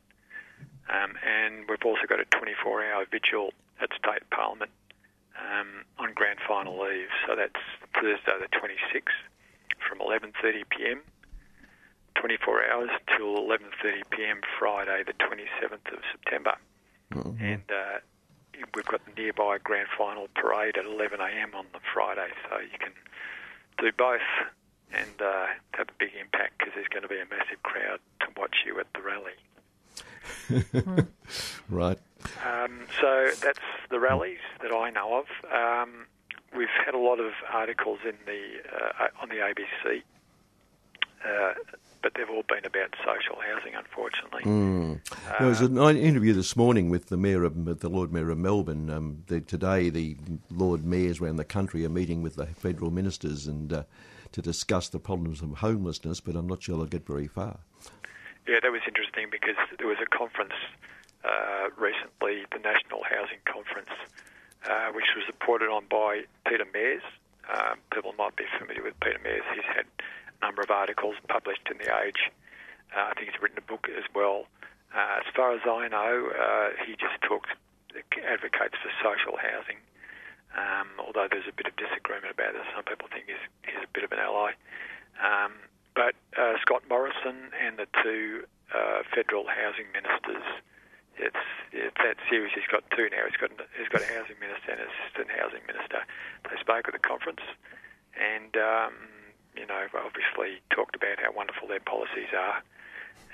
Um, 0.89 1.13
and 1.25 1.69
we've 1.69 1.83
also 1.85 2.05
got 2.07 2.19
a 2.19 2.25
24-hour 2.25 3.05
vigil 3.11 3.53
at 3.81 3.89
State 3.97 4.29
Parliament 4.29 4.71
um, 5.39 5.85
on 5.99 6.13
grand 6.13 6.39
final 6.47 6.85
eve. 6.87 7.09
So 7.27 7.35
that's 7.35 7.61
Thursday 7.95 8.37
the 8.39 8.49
26th 8.57 9.19
from 9.87 9.99
11.30pm, 9.99 10.99
24 12.15 12.71
hours 12.71 12.89
till 13.17 13.35
11.30pm 13.35 14.41
Friday 14.59 15.03
the 15.05 15.13
27th 15.13 15.93
of 15.93 15.99
September. 16.11 16.55
And 17.39 17.63
uh, 17.69 17.99
we've 18.75 18.85
got 18.85 19.01
the 19.05 19.11
nearby 19.21 19.57
grand 19.63 19.87
final 19.97 20.27
parade 20.35 20.77
at 20.77 20.85
11am 20.85 21.55
on 21.55 21.65
the 21.73 21.79
Friday, 21.93 22.29
so 22.49 22.59
you 22.59 22.77
can 22.79 22.93
do 23.77 23.91
both 23.97 24.21
and 24.93 25.21
uh, 25.21 25.47
have 25.73 25.87
a 25.89 25.93
big 25.99 26.11
impact 26.19 26.57
because 26.57 26.73
there's 26.75 26.87
going 26.87 27.03
to 27.03 27.07
be 27.07 27.19
a 27.19 27.25
massive 27.29 27.63
crowd 27.63 27.99
to 28.19 28.27
watch 28.37 28.63
you 28.65 28.79
at 28.79 28.87
the 28.93 29.01
rally. 29.01 29.33
Right. 31.69 31.97
Um, 32.45 32.81
so 32.99 33.29
that's 33.41 33.59
the 33.89 33.99
rallies 33.99 34.39
that 34.61 34.73
I 34.73 34.89
know 34.89 35.23
of. 35.23 35.25
Um, 35.51 36.05
we've 36.55 36.67
had 36.85 36.93
a 36.93 36.97
lot 36.97 37.19
of 37.19 37.31
articles 37.51 37.99
in 38.03 38.15
the 38.25 38.59
uh, 38.69 39.07
on 39.21 39.29
the 39.29 39.35
ABC, 39.35 40.01
uh, 41.25 41.53
but 42.01 42.13
they've 42.15 42.29
all 42.29 42.43
been 42.47 42.65
about 42.65 42.93
social 43.05 43.39
housing, 43.41 43.75
unfortunately. 43.75 44.43
Mm. 44.43 44.99
there 45.37 45.47
was 45.47 45.61
an 45.61 45.77
interview 45.97 46.33
this 46.33 46.55
morning 46.55 46.89
with 46.89 47.07
the 47.07 47.17
mayor 47.17 47.43
of 47.43 47.79
the 47.79 47.89
Lord 47.89 48.11
Mayor 48.11 48.31
of 48.31 48.37
Melbourne. 48.37 48.89
Um, 48.89 49.23
the, 49.27 49.41
today, 49.41 49.89
the 49.89 50.17
Lord 50.49 50.85
Mayors 50.85 51.21
around 51.21 51.37
the 51.37 51.45
country 51.45 51.85
are 51.85 51.89
meeting 51.89 52.21
with 52.23 52.35
the 52.35 52.47
federal 52.47 52.91
ministers 52.91 53.47
and 53.47 53.71
uh, 53.71 53.83
to 54.31 54.41
discuss 54.41 54.89
the 54.89 54.99
problems 54.99 55.41
of 55.41 55.57
homelessness. 55.57 56.19
But 56.19 56.35
I'm 56.35 56.47
not 56.47 56.63
sure 56.63 56.77
they'll 56.77 56.85
get 56.85 57.05
very 57.05 57.27
far. 57.27 57.59
Yeah, 58.47 58.59
that 58.61 58.71
was 58.71 58.81
interesting 58.87 59.27
because 59.31 59.55
there 59.77 59.87
was 59.87 59.97
a 60.01 60.17
conference 60.17 60.57
uh, 61.23 61.69
recently, 61.77 62.45
the 62.51 62.57
National 62.57 63.03
Housing 63.05 63.37
Conference, 63.45 63.93
uh, 64.65 64.89
which 64.93 65.13
was 65.15 65.25
reported 65.27 65.69
on 65.69 65.85
by 65.89 66.23
Peter 66.47 66.65
Mares. 66.73 67.03
Um, 67.53 67.77
people 67.93 68.13
might 68.17 68.35
be 68.35 68.45
familiar 68.57 68.81
with 68.83 68.99
Peter 69.01 69.19
Mares. 69.23 69.43
He's 69.53 69.65
had 69.65 69.85
number 70.41 70.61
of 70.61 70.69
articles 70.69 71.15
published 71.27 71.69
in 71.69 71.77
The 71.77 71.89
Age. 72.03 72.31
Uh, 72.95 73.09
I 73.09 73.13
think 73.13 73.31
he's 73.31 73.41
written 73.41 73.57
a 73.57 73.67
book 73.67 73.87
as 73.89 74.03
well. 74.13 74.45
Uh, 74.91 75.23
as 75.23 75.27
far 75.33 75.55
as 75.55 75.61
I 75.63 75.87
know, 75.87 76.31
uh, 76.35 76.69
he 76.85 76.93
just 76.99 77.15
talks, 77.23 77.49
advocates 78.27 78.75
for 78.81 78.91
social 78.99 79.37
housing. 79.39 79.79
Um, 80.51 80.91
although 80.99 81.27
there's 81.31 81.47
a 81.47 81.55
bit 81.55 81.67
of 81.67 81.75
disagreement 81.79 82.35
about 82.35 82.51
this. 82.53 82.67
some 82.75 82.83
people 82.83 83.07
think 83.07 83.31
he's, 83.31 83.43
he's 83.63 83.79
a 83.79 83.91
bit 83.95 84.03
of 84.03 84.11
an 84.11 84.19
ally. 84.19 84.51
Um, 85.23 85.55
but 85.95 86.15
uh, 86.35 86.59
Scott 86.59 86.83
Morrison 86.89 87.51
and 87.55 87.79
the 87.79 87.87
two 88.03 88.43
uh, 88.75 89.03
federal 89.15 89.47
housing 89.47 89.87
ministers, 89.95 90.43
it's, 91.15 91.45
it's 91.71 91.95
that 92.03 92.19
series. 92.27 92.51
He's 92.55 92.67
got 92.67 92.83
two 92.91 93.07
now. 93.11 93.23
He's 93.27 93.39
got 93.39 93.51
he's 93.75 93.91
got 93.91 94.01
a 94.01 94.11
housing 94.11 94.39
minister 94.39 94.71
and 94.75 94.79
an 94.83 94.87
assistant 94.87 95.29
housing 95.31 95.63
minister. 95.67 96.03
They 96.47 96.57
spoke 96.59 96.87
at 96.87 96.95
the 96.95 97.03
conference, 97.03 97.43
and 98.15 98.55
um, 98.55 98.95
you 99.55 99.65
know, 99.67 99.85
obviously 99.95 100.61
talked 100.73 100.95
about 100.95 101.19
how 101.19 101.31
wonderful 101.35 101.67
their 101.67 101.79
policies 101.81 102.29
are, 102.37 102.63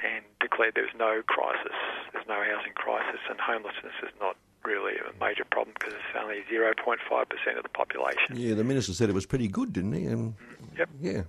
and 0.04 0.24
declared 0.40 0.74
there's 0.76 0.94
no 0.98 1.22
crisis, 1.28 1.74
there's 2.14 2.28
no 2.28 2.42
housing 2.44 2.74
crisis, 2.74 3.20
and 3.30 3.40
homelessness 3.40 3.94
is 4.04 4.10
not 4.20 4.36
really 4.64 4.94
a 4.98 5.24
major 5.24 5.46
problem 5.50 5.74
because 5.80 5.94
it's 5.94 6.18
only 6.22 6.44
0.5% 6.52 7.58
of 7.58 7.64
the 7.64 7.70
population. 7.70 8.36
Yeah, 8.36 8.54
the 8.56 8.64
minister 8.64 8.94
said 8.94 9.10
it 9.10 9.14
was 9.16 9.26
pretty 9.26 9.48
good, 9.48 9.74
didn't 9.74 9.94
he? 9.94 10.08
Um, 10.08 10.36
Yep. 10.78 10.90
Yeah. 11.02 11.22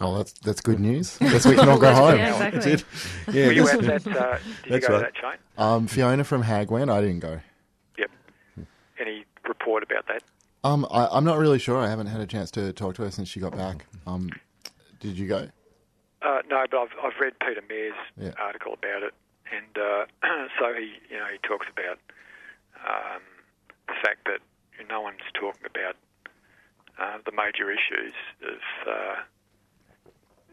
Oh, 0.00 0.16
that's 0.18 0.32
that's 0.32 0.60
good 0.60 0.78
news. 0.78 1.16
Guess 1.18 1.46
we 1.46 1.54
can 1.56 1.68
all 1.70 1.78
go 1.78 1.92
home. 1.94 2.16
Yeah, 2.18 2.32
exactly. 2.32 2.70
That's 2.76 2.82
it. 3.28 3.34
Yeah, 3.34 3.46
Were 3.46 3.52
you 3.52 3.64
this- 3.64 3.74
at 3.74 4.04
that? 4.04 4.16
Uh, 4.16 4.38
did 4.38 4.44
you 4.66 4.70
That's 4.72 4.86
go 4.88 4.92
right. 4.94 4.98
to 4.98 5.04
that, 5.04 5.14
Shane? 5.20 5.38
Um, 5.58 5.86
Fiona 5.86 6.22
from 6.24 6.42
HAAG. 6.42 6.90
I 6.90 7.00
didn't 7.00 7.20
go. 7.20 7.40
Yep. 7.98 8.10
Any 9.00 9.24
report 9.48 9.82
about 9.82 10.06
that? 10.08 10.22
Um, 10.66 10.84
I, 10.90 11.06
I'm 11.12 11.24
not 11.24 11.38
really 11.38 11.60
sure. 11.60 11.78
I 11.78 11.88
haven't 11.88 12.08
had 12.08 12.20
a 12.20 12.26
chance 12.26 12.50
to 12.52 12.72
talk 12.72 12.96
to 12.96 13.02
her 13.02 13.10
since 13.12 13.28
she 13.28 13.38
got 13.38 13.56
back. 13.56 13.86
Um, 14.04 14.30
did 14.98 15.16
you 15.16 15.28
go? 15.28 15.48
Uh, 16.22 16.42
no, 16.50 16.64
but 16.68 16.78
I've, 16.78 16.88
I've 17.04 17.20
read 17.20 17.34
Peter 17.38 17.62
Mares' 17.68 17.92
Yeah. 18.18 18.32
article 18.36 18.72
about 18.72 19.04
it, 19.04 19.14
and 19.54 19.78
uh, 19.78 20.06
so 20.58 20.74
he, 20.74 20.94
you 21.08 21.18
know, 21.18 21.26
he 21.30 21.38
talks 21.46 21.66
about 21.70 21.98
um, 22.82 23.22
the 23.86 23.94
fact 24.02 24.26
that 24.26 24.40
no 24.90 25.00
one's 25.00 25.20
talking 25.34 25.66
about 25.66 25.94
uh, 26.98 27.18
the 27.24 27.32
major 27.32 27.70
issues 27.70 28.14
of, 28.42 28.88
uh, 28.90 29.14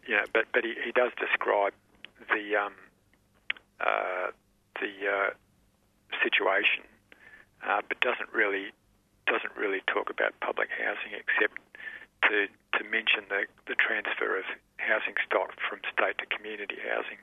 you 0.08 0.16
know, 0.16 0.26
but 0.32 0.46
but 0.54 0.64
he, 0.64 0.76
he 0.86 0.92
does 0.92 1.12
describe 1.20 1.74
the 2.30 2.56
um, 2.56 2.74
uh, 3.80 4.28
the 4.80 5.10
uh, 5.10 5.30
situation, 6.22 6.84
uh, 7.68 7.82
but 7.88 8.00
doesn't 8.00 8.32
really 8.32 8.72
doesn't 9.26 9.56
really 9.56 9.82
talk 9.88 10.10
about 10.10 10.34
public 10.42 10.70
housing 10.72 11.18
except 11.18 11.60
to 12.30 12.48
to 12.78 12.82
mention 12.90 13.26
the 13.30 13.46
the 13.68 13.76
transfer 13.76 14.38
of 14.38 14.46
housing 14.78 15.16
stock 15.26 15.56
from 15.60 15.80
state 15.92 16.18
to 16.20 16.26
community 16.28 16.78
housing, 16.84 17.20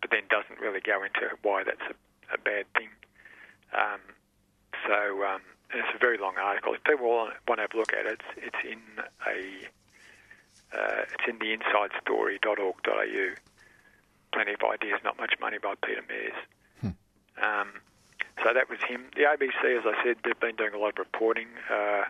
but 0.00 0.10
then 0.10 0.22
doesn't 0.30 0.60
really 0.60 0.80
go 0.80 1.02
into 1.02 1.30
why 1.42 1.62
that's 1.64 1.84
a, 1.90 1.96
a 2.34 2.38
bad 2.38 2.66
thing. 2.74 2.90
Um, 3.72 4.00
so 4.86 5.24
um, 5.24 5.42
and 5.70 5.80
it's 5.80 5.94
a 5.94 5.98
very 5.98 6.18
long 6.18 6.34
article. 6.40 6.74
If 6.74 6.82
people 6.84 7.08
want 7.08 7.34
to 7.46 7.60
have 7.60 7.74
a 7.74 7.76
look 7.76 7.92
at 7.92 8.06
it, 8.06 8.20
it's, 8.20 8.48
it's 8.48 8.62
in 8.64 8.80
a 9.26 9.68
uh, 10.72 11.02
it's 11.12 11.24
in 11.28 11.38
the 11.38 11.56
insidestory.org.au. 11.56 13.34
Plenty 14.32 14.52
of 14.52 14.60
ideas, 14.62 15.00
not 15.04 15.18
much 15.18 15.34
money 15.40 15.58
by 15.58 15.74
Peter 15.84 16.04
Mares. 16.08 16.36
Um, 17.42 17.72
so 18.44 18.52
that 18.52 18.68
was 18.68 18.78
him. 18.86 19.07
The 19.18 19.24
ABC, 19.24 19.76
as 19.76 19.84
I 19.84 20.00
said, 20.04 20.16
they've 20.22 20.38
been 20.38 20.54
doing 20.54 20.74
a 20.74 20.78
lot 20.78 20.90
of 20.90 20.98
reporting. 20.98 21.48
Uh, 21.68 22.04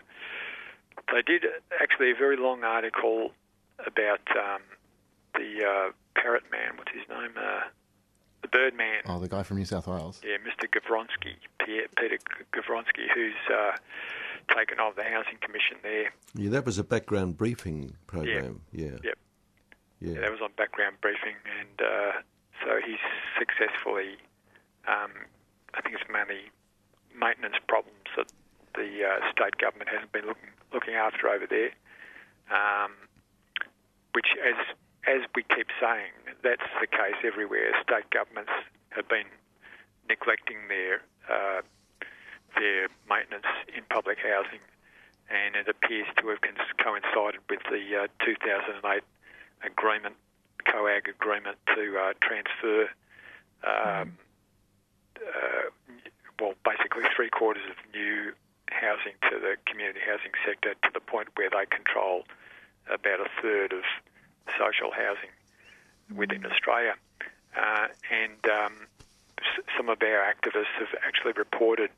they 1.10 1.22
did 1.22 1.46
actually 1.80 2.10
a 2.10 2.14
very 2.14 2.36
long 2.36 2.64
article 2.64 3.32
about 3.86 4.20
um, 4.36 4.60
the 5.34 5.64
uh, 5.64 5.92
parrot 6.20 6.44
man. 6.52 6.76
What's 6.76 6.92
his 6.92 7.08
name? 7.08 7.32
Uh, 7.34 7.60
the 8.42 8.48
bird 8.48 8.74
man. 8.76 9.00
Oh, 9.06 9.18
the 9.18 9.28
guy 9.28 9.42
from 9.42 9.56
New 9.56 9.64
South 9.64 9.86
Wales. 9.86 10.20
Yeah, 10.22 10.36
Mr. 10.36 10.68
Gavronsky, 10.68 11.36
Pierre, 11.64 11.86
Peter 11.96 12.18
Gavronsky, 12.52 13.08
who's 13.14 13.32
uh, 13.50 13.72
taken 14.54 14.78
over 14.78 14.94
the 14.94 15.04
Housing 15.04 15.38
Commission 15.40 15.78
there. 15.82 16.12
yeah, 16.34 16.50
that 16.50 16.66
was 16.66 16.78
a 16.78 16.84
background 16.84 17.38
briefing 17.38 17.96
program. 18.06 18.60
Yeah. 18.70 18.84
Yep. 18.84 19.00
Yeah. 19.02 20.12
Yeah, 20.12 20.20
that 20.20 20.30
was 20.30 20.40
on 20.42 20.50
background 20.58 20.96
briefing, 21.00 21.34
and 21.58 21.80
uh, 21.80 22.12
so 22.62 22.78
he's 22.86 23.00
successfully. 23.38 24.16
Um, 24.86 25.10
I 25.74 25.80
think 25.80 25.96
it's 25.96 26.04
mainly 26.12 26.50
maintenance 27.18 27.56
problems 27.66 28.06
that 28.16 28.30
the 28.74 29.04
uh, 29.04 29.30
state 29.32 29.58
government 29.58 29.90
hasn't 29.90 30.12
been 30.12 30.26
looking 30.26 30.50
looking 30.72 30.94
after 30.94 31.28
over 31.28 31.46
there. 31.46 31.72
Um, 32.50 32.92
which, 34.12 34.34
as 34.40 34.56
as 35.06 35.22
we 35.34 35.42
keep 35.42 35.68
saying, 35.80 36.12
that's 36.42 36.68
the 36.80 36.86
case 36.86 37.16
everywhere. 37.24 37.72
State 37.82 38.08
governments 38.10 38.52
have 38.90 39.08
been 39.08 39.28
neglecting 40.08 40.68
their 40.68 41.02
uh, 41.28 41.60
their 42.56 42.88
maintenance 43.08 43.48
in 43.76 43.84
public 43.90 44.18
housing, 44.18 44.64
and 45.30 45.56
it 45.56 45.68
appears 45.68 46.06
to 46.18 46.28
have 46.28 46.40
coincided 46.42 47.40
with 47.48 47.60
the 47.70 48.04
uh, 48.04 48.24
2008 48.24 49.02
agreement, 49.64 50.16
COAG 50.66 51.08
agreement 51.08 51.58
to 51.74 51.98
uh, 51.98 52.12
transfer, 52.20 52.88
um, 53.66 54.16
uh, 55.16 55.70
well, 56.40 56.54
basically 56.64 57.02
three 57.14 57.30
quarters 57.30 57.64
of 57.70 57.76
new 57.94 58.32
housing 58.70 59.14
to 59.30 59.38
the 59.38 59.56
community 59.66 60.00
housing 60.04 60.32
sector 60.44 60.74
to 60.82 60.90
the 60.92 61.00
point 61.00 61.28
where 61.36 61.50
they 61.50 61.66
control 61.66 62.24
about 62.92 63.20
a 63.20 63.28
third 63.42 63.72
of 63.72 63.82
social 64.58 64.90
housing 64.92 65.30
within 66.14 66.44
Australia. 66.46 66.94
Uh, 67.56 67.88
and 68.10 68.38
um, 68.50 68.86
s- 69.40 69.64
some 69.76 69.88
of 69.88 69.98
our 70.02 70.22
activists 70.32 70.72
have 70.78 70.94
actually 71.04 71.32
reported 71.32 71.90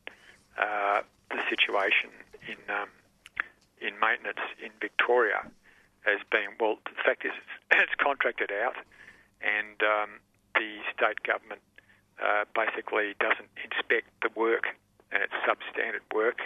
uh, 0.58 1.02
the 1.30 1.38
situation 1.48 2.10
in 2.48 2.56
um, 2.74 2.88
in 3.80 3.98
maintenance 3.98 4.40
in 4.62 4.70
Victoria 4.80 5.40
as 6.06 6.20
being 6.30 6.48
well. 6.58 6.78
The 6.84 7.02
fact 7.04 7.24
is, 7.24 7.32
it's, 7.70 7.94
contracted 7.98 8.50
out, 8.52 8.76
and 9.40 9.82
um, 9.82 10.10
the 10.54 10.78
state 10.94 11.22
government 11.22 11.60
uh, 12.22 12.44
basically 12.54 13.14
doesn't 13.20 13.50
inspect 13.64 14.08
the 14.22 14.30
work, 14.36 14.76
and 15.12 15.22
it's 15.22 15.34
substandard 15.44 16.04
work, 16.14 16.40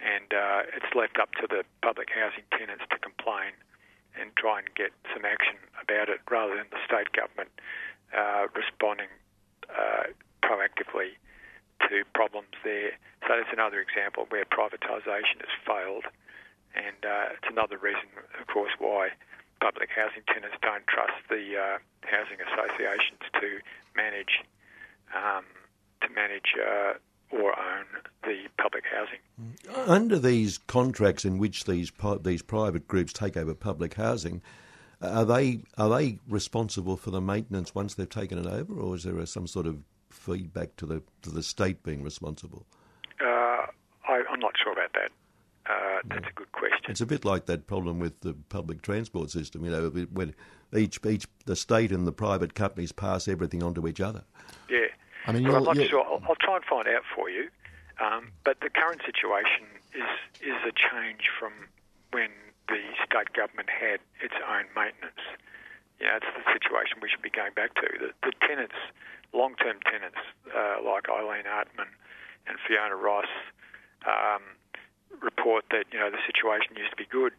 and 0.00 0.32
uh, 0.32 0.62
it's 0.74 0.94
left 0.94 1.18
up 1.18 1.32
to 1.40 1.46
the 1.46 1.64
public 1.82 2.08
housing 2.10 2.44
tenants 2.50 2.84
to 2.90 2.98
complain 2.98 3.52
and 4.18 4.34
try 4.36 4.58
and 4.58 4.68
get 4.74 4.92
some 5.14 5.24
action 5.24 5.56
about 5.80 6.08
it, 6.08 6.20
rather 6.30 6.56
than 6.56 6.66
the 6.70 6.82
state 6.84 7.12
government 7.12 7.50
uh, 8.16 8.46
responding 8.54 9.08
uh, 9.70 10.04
proactively 10.44 11.16
to 11.88 12.04
problems 12.14 12.52
there. 12.62 12.92
So 13.26 13.36
that's 13.36 13.52
another 13.52 13.80
example 13.80 14.26
where 14.28 14.44
privatisation 14.44 15.40
has 15.40 15.54
failed, 15.66 16.04
and 16.74 17.00
uh, 17.04 17.34
it's 17.34 17.48
another 17.50 17.78
reason, 17.78 18.08
of 18.38 18.46
course, 18.46 18.72
why 18.78 19.10
public 19.60 19.90
housing 19.94 20.22
tenants 20.26 20.56
don't 20.60 20.86
trust 20.86 21.16
the 21.30 21.56
uh, 21.56 21.78
housing 22.02 22.38
associations 22.42 23.22
to 23.40 23.60
manage 23.94 24.42
um, 25.14 25.44
to 26.00 26.08
manage 26.14 26.54
uh, 26.58 26.94
or 27.32 27.58
own 27.58 27.84
the 28.24 28.48
public 28.58 28.84
housing. 28.84 29.88
Under 29.88 30.18
these 30.18 30.58
contracts 30.58 31.24
in 31.24 31.38
which 31.38 31.64
these 31.64 31.90
these 32.22 32.42
private 32.42 32.86
groups 32.86 33.12
take 33.12 33.36
over 33.36 33.54
public 33.54 33.94
housing, 33.94 34.42
are 35.00 35.24
they 35.24 35.60
are 35.78 35.88
they 35.88 36.18
responsible 36.28 36.96
for 36.96 37.10
the 37.10 37.20
maintenance 37.20 37.74
once 37.74 37.94
they've 37.94 38.08
taken 38.08 38.38
it 38.38 38.46
over, 38.46 38.74
or 38.74 38.94
is 38.94 39.04
there 39.04 39.18
a, 39.18 39.26
some 39.26 39.46
sort 39.46 39.66
of 39.66 39.78
feedback 40.10 40.76
to 40.76 40.86
the 40.86 41.02
to 41.22 41.30
the 41.30 41.42
state 41.42 41.82
being 41.82 42.02
responsible? 42.02 42.66
Uh, 43.20 43.66
I, 44.08 44.22
I'm 44.30 44.40
not 44.40 44.52
sure 44.62 44.72
about 44.72 44.92
that. 44.94 45.10
Uh, 45.64 46.00
that's 46.08 46.26
a 46.28 46.34
good 46.34 46.50
question. 46.52 46.90
It's 46.90 47.00
a 47.00 47.06
bit 47.06 47.24
like 47.24 47.46
that 47.46 47.66
problem 47.66 47.98
with 48.00 48.20
the 48.20 48.34
public 48.48 48.82
transport 48.82 49.30
system. 49.30 49.64
You 49.64 49.70
know, 49.70 49.88
when 50.12 50.34
each 50.74 50.98
each 51.06 51.26
the 51.46 51.56
state 51.56 51.92
and 51.92 52.06
the 52.06 52.12
private 52.12 52.54
companies 52.54 52.92
pass 52.92 53.28
everything 53.28 53.62
on 53.62 53.74
to 53.74 53.86
each 53.86 54.00
other. 54.00 54.24
Yeah. 54.68 54.86
I 55.26 55.32
mean, 55.32 55.42
But 55.42 55.48
you're, 55.48 55.58
I'm 55.58 55.64
not 55.64 55.76
you're- 55.76 55.88
sure. 55.88 56.04
I'll, 56.04 56.22
I'll 56.28 56.40
try 56.40 56.56
and 56.56 56.64
find 56.64 56.88
out 56.88 57.02
for 57.14 57.30
you. 57.30 57.48
Um, 58.00 58.32
but 58.44 58.58
the 58.60 58.70
current 58.70 59.02
situation 59.04 59.68
is 59.94 60.08
is 60.40 60.58
a 60.66 60.72
change 60.72 61.28
from 61.38 61.52
when 62.10 62.30
the 62.68 62.80
state 63.04 63.32
government 63.36 63.68
had 63.68 64.00
its 64.24 64.34
own 64.48 64.64
maintenance. 64.74 65.20
You 66.00 66.06
know, 66.08 66.16
it's 66.16 66.26
the 66.34 66.42
situation 66.52 66.98
we 67.02 67.08
should 67.08 67.22
be 67.22 67.30
going 67.30 67.52
back 67.54 67.74
to. 67.76 67.86
The, 68.00 68.10
the 68.26 68.32
tenants, 68.42 68.74
long-term 69.32 69.78
tenants 69.86 70.18
uh, 70.50 70.82
like 70.82 71.06
Eileen 71.08 71.44
Artman 71.46 71.92
and 72.48 72.56
Fiona 72.66 72.96
Ross, 72.96 73.30
um, 74.08 74.42
report 75.22 75.64
that 75.70 75.84
you 75.92 76.00
know 76.00 76.10
the 76.10 76.18
situation 76.26 76.74
used 76.76 76.90
to 76.90 76.96
be 76.96 77.06
good 77.06 77.32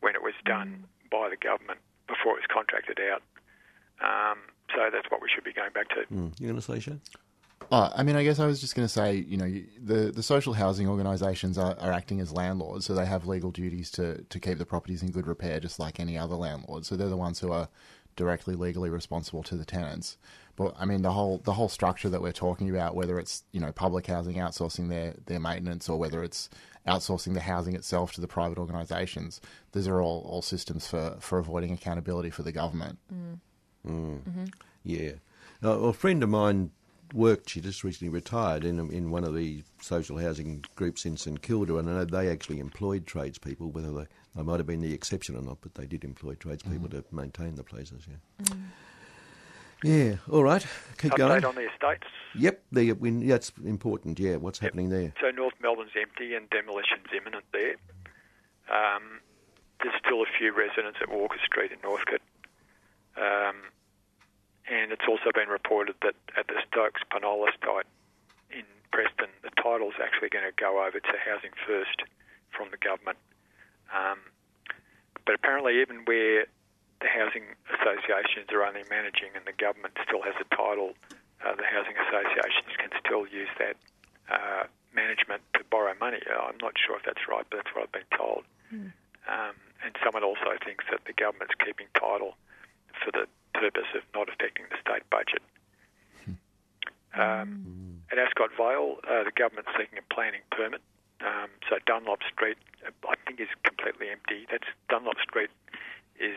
when 0.00 0.14
it 0.14 0.22
was 0.22 0.34
done 0.44 0.84
by 1.10 1.28
the 1.28 1.36
government 1.40 1.80
before 2.06 2.36
it 2.38 2.44
was 2.44 2.50
contracted 2.52 3.00
out. 3.00 3.22
Um, 4.04 4.38
so 4.74 4.90
that's 4.92 5.10
what 5.10 5.22
we 5.22 5.28
should 5.32 5.44
be 5.44 5.52
going 5.52 5.72
back 5.72 5.88
to. 5.90 6.04
Mm. 6.12 6.38
You 6.38 6.48
going 6.48 6.60
to 6.60 6.62
say, 6.62 6.78
Shane? 6.78 7.00
Oh, 7.72 7.92
I 7.94 8.02
mean, 8.02 8.16
I 8.16 8.24
guess 8.24 8.38
I 8.38 8.46
was 8.46 8.60
just 8.60 8.74
going 8.74 8.86
to 8.86 8.92
say, 8.92 9.16
you 9.16 9.36
know, 9.36 9.52
the, 9.82 10.12
the 10.12 10.22
social 10.22 10.52
housing 10.52 10.88
organisations 10.88 11.58
are, 11.58 11.76
are 11.78 11.92
acting 11.92 12.20
as 12.20 12.32
landlords, 12.32 12.86
so 12.86 12.94
they 12.94 13.06
have 13.06 13.26
legal 13.26 13.50
duties 13.50 13.90
to, 13.92 14.22
to 14.22 14.40
keep 14.40 14.58
the 14.58 14.66
properties 14.66 15.02
in 15.02 15.10
good 15.10 15.26
repair, 15.26 15.60
just 15.60 15.78
like 15.78 15.98
any 15.98 16.16
other 16.16 16.36
landlord. 16.36 16.86
So 16.86 16.96
they're 16.96 17.08
the 17.08 17.16
ones 17.16 17.40
who 17.40 17.52
are 17.52 17.68
directly 18.16 18.54
legally 18.54 18.90
responsible 18.90 19.42
to 19.44 19.56
the 19.56 19.64
tenants. 19.64 20.16
But 20.56 20.74
I 20.78 20.84
mean, 20.84 21.02
the 21.02 21.10
whole 21.10 21.38
the 21.38 21.54
whole 21.54 21.68
structure 21.68 22.08
that 22.08 22.22
we're 22.22 22.30
talking 22.30 22.70
about, 22.70 22.94
whether 22.94 23.18
it's 23.18 23.42
you 23.50 23.60
know 23.60 23.72
public 23.72 24.06
housing 24.06 24.36
outsourcing 24.36 24.88
their 24.88 25.14
their 25.26 25.40
maintenance, 25.40 25.88
or 25.88 25.98
whether 25.98 26.22
it's 26.22 26.48
outsourcing 26.86 27.34
the 27.34 27.40
housing 27.40 27.74
itself 27.74 28.12
to 28.12 28.20
the 28.20 28.28
private 28.28 28.58
organisations, 28.58 29.40
these 29.72 29.88
are 29.88 30.00
all, 30.00 30.24
all 30.28 30.42
systems 30.42 30.86
for, 30.86 31.16
for 31.18 31.38
avoiding 31.38 31.72
accountability 31.72 32.30
for 32.30 32.42
the 32.42 32.52
government. 32.52 32.98
Mm. 33.12 33.38
Mm. 33.86 34.22
Mm-hmm. 34.22 34.44
Yeah. 34.84 35.10
Uh, 35.62 35.80
well, 35.80 35.86
a 35.86 35.92
friend 35.92 36.22
of 36.22 36.28
mine 36.28 36.70
worked, 37.14 37.50
she 37.50 37.60
just 37.60 37.84
recently 37.84 38.10
retired 38.10 38.64
in 38.64 38.78
in 38.90 39.10
one 39.10 39.24
of 39.24 39.34
the 39.34 39.62
social 39.80 40.18
housing 40.18 40.64
groups 40.74 41.06
in 41.06 41.16
St 41.16 41.40
Kilda, 41.40 41.78
and 41.78 41.88
I 41.88 41.92
know 41.92 42.04
they 42.04 42.28
actually 42.28 42.58
employed 42.58 43.06
tradespeople, 43.06 43.70
whether 43.70 43.92
they, 43.92 44.06
they 44.34 44.42
might 44.42 44.58
have 44.58 44.66
been 44.66 44.80
the 44.80 44.92
exception 44.92 45.36
or 45.36 45.42
not, 45.42 45.58
but 45.60 45.74
they 45.74 45.86
did 45.86 46.04
employ 46.04 46.34
tradespeople 46.34 46.88
to 46.90 47.04
maintain 47.12 47.54
the 47.54 47.64
places, 47.64 48.06
yeah. 48.08 48.54
Yeah, 49.82 50.16
all 50.30 50.42
right, 50.42 50.66
keep 50.96 51.12
Update 51.12 51.16
going. 51.18 51.44
on 51.44 51.54
the 51.56 51.68
estates. 51.68 52.06
Yep, 52.36 52.62
the, 52.72 52.92
we, 52.92 53.10
that's 53.26 53.52
important, 53.64 54.18
yeah, 54.18 54.36
what's 54.36 54.58
happening 54.58 54.88
there? 54.88 55.12
So 55.20 55.30
North 55.30 55.54
Melbourne's 55.60 55.90
empty 56.00 56.34
and 56.34 56.48
demolition's 56.50 57.06
imminent 57.14 57.44
there. 57.52 57.76
Um, 58.72 59.20
there's 59.82 59.94
still 60.04 60.22
a 60.22 60.26
few 60.38 60.56
residents 60.56 60.98
at 61.02 61.10
Walker 61.10 61.36
Street 61.44 61.70
in 61.70 61.78
Northcote. 61.82 62.22
Um, 63.16 63.56
and 64.70 64.92
it's 64.92 65.04
also 65.08 65.30
been 65.34 65.48
reported 65.48 65.94
that 66.02 66.14
at 66.36 66.48
the 66.48 66.56
Stokes 66.68 67.02
Penola 67.12 67.52
site 67.60 67.86
in 68.50 68.64
Preston, 68.92 69.28
the 69.42 69.50
title's 69.60 69.94
actually 70.00 70.30
going 70.30 70.44
to 70.44 70.54
go 70.56 70.84
over 70.84 71.00
to 71.00 71.14
Housing 71.20 71.52
First 71.66 72.02
from 72.50 72.70
the 72.70 72.78
government. 72.78 73.18
Um, 73.92 74.18
but 75.26 75.34
apparently, 75.34 75.80
even 75.80 76.04
where 76.04 76.46
the 77.00 77.08
housing 77.08 77.44
associations 77.68 78.48
are 78.52 78.64
only 78.64 78.84
managing 78.88 79.36
and 79.36 79.44
the 79.44 79.56
government 79.56 79.96
still 80.06 80.22
has 80.22 80.34
a 80.40 80.48
title, 80.54 80.94
uh, 81.44 81.54
the 81.56 81.68
housing 81.68 81.96
associations 82.08 82.72
can 82.80 82.90
still 83.04 83.26
use 83.28 83.52
that 83.58 83.76
uh, 84.32 84.64
management 84.94 85.42
to 85.54 85.60
borrow 85.68 85.92
money. 86.00 86.20
Uh, 86.24 86.48
I'm 86.48 86.60
not 86.62 86.72
sure 86.80 86.96
if 86.96 87.04
that's 87.04 87.28
right, 87.28 87.44
but 87.50 87.60
that's 87.60 87.72
what 87.76 87.84
I've 87.84 87.92
been 87.92 88.12
told. 88.16 88.44
Um, 89.28 89.56
and 89.84 89.92
someone 90.02 90.24
also 90.24 90.56
thinks 90.64 90.84
that 90.90 91.04
the 91.04 91.12
government's 91.12 91.54
keeping 91.60 91.88
title 91.92 92.36
for 93.04 93.12
the 93.12 93.28
purpose 93.54 93.88
of 93.94 94.02
not 94.14 94.28
affecting 94.28 94.66
the 94.70 94.76
state 94.80 95.08
budget. 95.10 95.42
Um, 97.14 98.02
at 98.10 98.18
Ascot 98.18 98.50
Vale, 98.56 98.98
uh, 99.06 99.22
the 99.22 99.30
government's 99.34 99.70
seeking 99.78 99.98
a 99.98 100.14
planning 100.14 100.42
permit. 100.50 100.82
Um, 101.20 101.48
so 101.70 101.78
Dunlop 101.86 102.20
Street, 102.30 102.58
uh, 102.84 102.90
I 103.08 103.14
think, 103.26 103.40
is 103.40 103.48
completely 103.62 104.10
empty. 104.10 104.46
That's 104.50 104.66
Dunlop 104.88 105.16
Street 105.22 105.50
is 106.18 106.36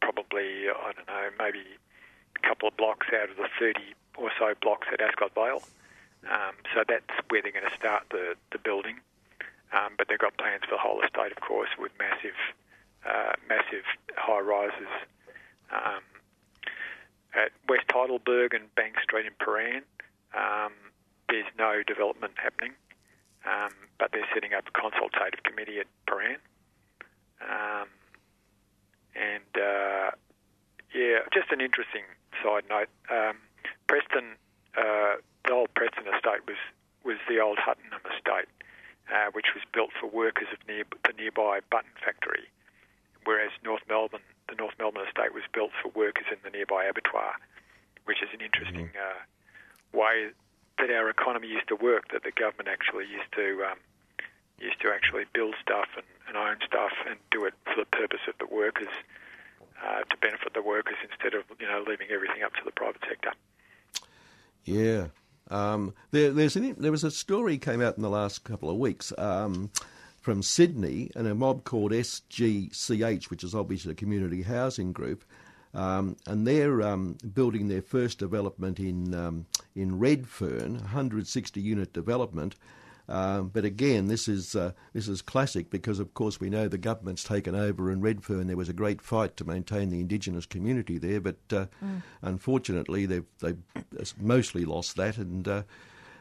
probably 0.00 0.68
I 0.68 0.92
don't 0.92 1.08
know 1.08 1.28
maybe 1.38 1.64
a 2.36 2.46
couple 2.46 2.68
of 2.68 2.76
blocks 2.76 3.08
out 3.12 3.30
of 3.30 3.36
the 3.36 3.48
30 3.58 3.80
or 4.16 4.30
so 4.38 4.54
blocks 4.60 4.86
at 4.92 5.00
Ascot 5.00 5.34
Vale. 5.34 5.62
Um, 6.28 6.54
so 6.74 6.84
that's 6.86 7.08
where 7.28 7.42
they're 7.42 7.52
going 7.52 7.68
to 7.68 7.76
start 7.76 8.04
the 8.10 8.34
the 8.52 8.58
building. 8.58 9.00
Um, 9.72 9.94
but 9.98 10.08
they've 10.08 10.18
got 10.18 10.36
plans 10.38 10.64
for 10.64 10.76
the 10.76 10.80
whole 10.80 11.02
estate, 11.02 11.32
of 11.32 11.40
course, 11.40 11.68
with 11.78 11.92
massive, 11.98 12.38
uh, 13.04 13.36
massive 13.48 13.84
high 14.16 14.40
rises. 14.40 14.88
Um, 15.70 16.00
at 17.38 17.52
West 17.68 17.86
Heidelberg 17.90 18.54
and 18.54 18.74
Bank 18.74 18.96
Street 19.02 19.26
in 19.26 19.32
Prahran, 19.38 19.82
um, 20.34 20.72
there's 21.28 21.46
no 21.58 21.82
development 21.86 22.34
happening, 22.36 22.72
um, 23.46 23.70
but 23.98 24.10
they're 24.12 24.26
setting 24.34 24.54
up 24.54 24.64
a 24.66 24.72
consultative 24.72 25.42
committee 25.44 25.78
at 25.78 25.86
Prahran. 26.06 26.42
Um, 27.40 27.88
and 29.14 29.52
uh, 29.54 30.10
yeah, 30.94 31.20
just 31.32 31.52
an 31.52 31.60
interesting 31.60 32.04
side 32.42 32.64
note. 32.68 32.88
Um, 33.10 33.36
Preston, 33.86 34.36
uh, 34.76 35.22
the 35.46 35.52
old 35.52 35.72
Preston 35.74 36.04
estate 36.12 36.42
was 36.46 36.58
was 37.04 37.16
the 37.28 37.40
old 37.40 37.58
Huttonham 37.58 38.02
estate, 38.10 38.50
uh, 39.08 39.30
which 39.32 39.54
was 39.54 39.62
built 39.72 39.90
for 39.98 40.08
workers 40.08 40.48
of 40.52 40.58
near, 40.66 40.84
the 41.04 41.12
nearby 41.16 41.60
Button 41.70 41.94
factory, 42.04 42.50
whereas 43.24 43.50
North 43.64 43.82
Melbourne, 43.88 44.26
the 44.48 44.54
North 44.54 44.74
Melbourne 44.78 45.06
estate, 45.06 45.34
was 45.34 45.44
built 45.52 45.70
for 45.82 45.88
workers 45.90 46.26
in 46.30 46.38
the 46.44 46.50
nearby 46.50 46.84
abattoir, 46.84 47.34
which 48.04 48.22
is 48.22 48.28
an 48.32 48.40
interesting 48.40 48.90
uh, 48.96 49.96
way 49.96 50.30
that 50.78 50.90
our 50.90 51.10
economy 51.10 51.48
used 51.48 51.68
to 51.68 51.76
work. 51.76 52.12
That 52.12 52.22
the 52.24 52.32
government 52.32 52.68
actually 52.68 53.06
used 53.06 53.30
to 53.32 53.64
um, 53.70 53.78
used 54.58 54.80
to 54.80 54.90
actually 54.92 55.24
build 55.32 55.54
stuff 55.60 55.88
and, 55.96 56.06
and 56.26 56.36
own 56.36 56.56
stuff 56.66 56.92
and 57.08 57.18
do 57.30 57.44
it 57.44 57.54
for 57.64 57.76
the 57.76 57.86
purpose 57.86 58.20
of 58.28 58.34
the 58.38 58.52
workers, 58.54 58.88
uh, 59.84 60.02
to 60.02 60.16
benefit 60.18 60.54
the 60.54 60.62
workers 60.62 60.96
instead 61.02 61.34
of 61.34 61.44
you 61.60 61.66
know 61.66 61.84
leaving 61.86 62.08
everything 62.10 62.42
up 62.42 62.54
to 62.54 62.64
the 62.64 62.72
private 62.72 63.02
sector. 63.08 63.32
Yeah. 64.64 65.08
Um, 65.50 65.94
there, 66.10 66.30
there's 66.30 66.56
an, 66.56 66.74
there 66.78 66.90
was 66.90 67.04
a 67.04 67.10
story 67.10 67.56
came 67.56 67.80
out 67.80 67.96
in 67.96 68.02
the 68.02 68.10
last 68.10 68.44
couple 68.44 68.68
of 68.68 68.76
weeks 68.76 69.12
um, 69.16 69.70
from 70.28 70.42
Sydney 70.42 71.10
and 71.14 71.26
a 71.26 71.34
mob 71.34 71.64
called 71.64 71.90
SGCH, 71.90 73.30
which 73.30 73.42
is 73.42 73.54
obviously 73.54 73.92
a 73.92 73.94
community 73.94 74.42
housing 74.42 74.92
group, 74.92 75.24
um, 75.72 76.18
and 76.26 76.46
they're 76.46 76.82
um, 76.82 77.16
building 77.32 77.68
their 77.68 77.80
first 77.80 78.18
development 78.18 78.78
in 78.78 79.14
um, 79.14 79.46
in 79.74 79.98
Redfern, 79.98 80.74
160 80.74 81.62
unit 81.62 81.94
development. 81.94 82.56
Um, 83.08 83.48
but 83.48 83.64
again, 83.64 84.08
this 84.08 84.28
is 84.28 84.54
uh, 84.54 84.72
this 84.92 85.08
is 85.08 85.22
classic 85.22 85.70
because, 85.70 85.98
of 85.98 86.12
course, 86.12 86.38
we 86.38 86.50
know 86.50 86.68
the 86.68 86.76
government's 86.76 87.24
taken 87.24 87.54
over 87.54 87.90
in 87.90 88.02
Redfern. 88.02 88.48
There 88.48 88.56
was 88.58 88.68
a 88.68 88.74
great 88.74 89.00
fight 89.00 89.34
to 89.38 89.46
maintain 89.46 89.88
the 89.88 90.00
Indigenous 90.00 90.44
community 90.44 90.98
there, 90.98 91.22
but 91.22 91.38
uh, 91.50 91.66
unfortunately, 92.20 93.06
they've 93.06 93.24
they've 93.40 93.56
mostly 94.20 94.66
lost 94.66 94.96
that, 94.96 95.16
and 95.16 95.48
uh, 95.48 95.62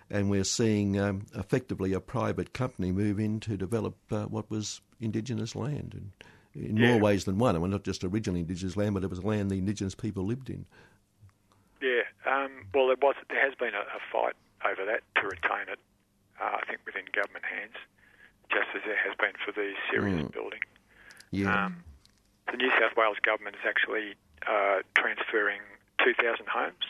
and 0.09 0.29
we're 0.29 0.43
seeing 0.43 0.99
um, 0.99 1.25
effectively 1.35 1.93
a 1.93 1.99
private 1.99 2.53
company 2.53 2.91
move 2.91 3.19
in 3.19 3.39
to 3.41 3.57
develop 3.57 3.95
uh, 4.11 4.25
what 4.25 4.49
was 4.49 4.81
Indigenous 4.99 5.55
land, 5.55 5.93
and 5.93 6.11
in 6.69 6.77
Yeah. 6.77 6.91
more 6.91 6.99
ways 6.99 7.25
than 7.25 7.37
one. 7.37 7.55
I 7.55 7.59
mean, 7.59 7.71
not 7.71 7.83
just 7.83 8.03
originally 8.03 8.39
Indigenous 8.41 8.75
land, 8.77 8.93
but 8.95 9.03
it 9.03 9.09
was 9.09 9.23
land 9.23 9.51
the 9.51 9.57
Indigenous 9.59 9.95
people 9.95 10.23
lived 10.25 10.49
in. 10.49 10.65
Yeah, 11.81 12.01
um, 12.25 12.65
well, 12.73 12.87
there 12.87 12.95
was 13.01 13.15
there 13.29 13.43
has 13.43 13.53
been 13.55 13.73
a, 13.75 13.81
a 13.81 13.99
fight 14.11 14.33
over 14.65 14.83
that 14.85 15.01
to 15.21 15.27
retain 15.27 15.69
it. 15.71 15.79
Uh, 16.41 16.57
I 16.61 16.65
think 16.67 16.79
within 16.85 17.05
government 17.13 17.45
hands, 17.45 17.75
just 18.49 18.67
as 18.75 18.81
there 18.85 18.97
has 18.97 19.15
been 19.19 19.33
for 19.43 19.51
the 19.51 19.73
Sirius 19.91 20.21
Mm. 20.23 20.31
building. 20.31 20.59
Yeah. 21.31 21.65
Um, 21.65 21.83
the 22.49 22.57
New 22.57 22.69
South 22.79 22.95
Wales 22.95 23.17
government 23.21 23.55
is 23.57 23.65
actually 23.67 24.15
uh, 24.47 24.79
transferring 24.95 25.59
2,000 26.03 26.47
homes 26.47 26.85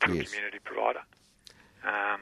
to 0.00 0.14
Yes. 0.14 0.26
a 0.26 0.30
community 0.34 0.58
provider. 0.64 1.02
Um, 1.84 2.20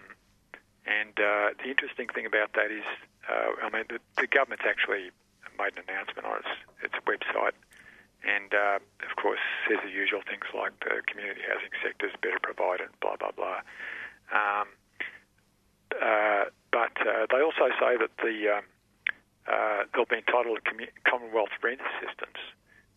and 0.86 1.14
uh, 1.20 1.54
the 1.62 1.68
interesting 1.68 2.08
thing 2.08 2.26
about 2.26 2.52
that 2.54 2.70
is, 2.72 2.84
uh, 3.28 3.52
I 3.62 3.68
mean, 3.70 3.84
the, 3.88 4.00
the 4.16 4.26
government's 4.26 4.64
actually 4.66 5.10
made 5.58 5.76
an 5.76 5.84
announcement 5.88 6.24
on 6.24 6.40
its, 6.40 6.52
its 6.90 6.96
website, 7.04 7.56
and 8.24 8.52
uh, 8.52 8.78
of 9.04 9.12
course 9.16 9.40
says 9.68 9.78
the 9.84 9.92
usual 9.92 10.20
things 10.24 10.44
like 10.56 10.72
the 10.80 11.04
community 11.06 11.40
housing 11.44 11.72
sector 11.84 12.08
is 12.08 12.16
better 12.22 12.40
provided, 12.40 12.88
blah 13.00 13.16
blah 13.16 13.32
blah. 13.32 13.60
Um, 14.32 14.68
uh, 16.00 16.44
but 16.72 16.94
uh, 17.04 17.26
they 17.28 17.42
also 17.42 17.68
say 17.76 17.96
that 18.00 18.12
the 18.22 18.60
um, 18.60 18.64
uh, 19.50 19.84
they'll 19.92 20.08
be 20.08 20.20
entitled 20.20 20.56
to 20.56 20.64
commu- 20.64 20.94
Commonwealth 21.04 21.52
rent 21.62 21.80
assistance. 21.80 22.40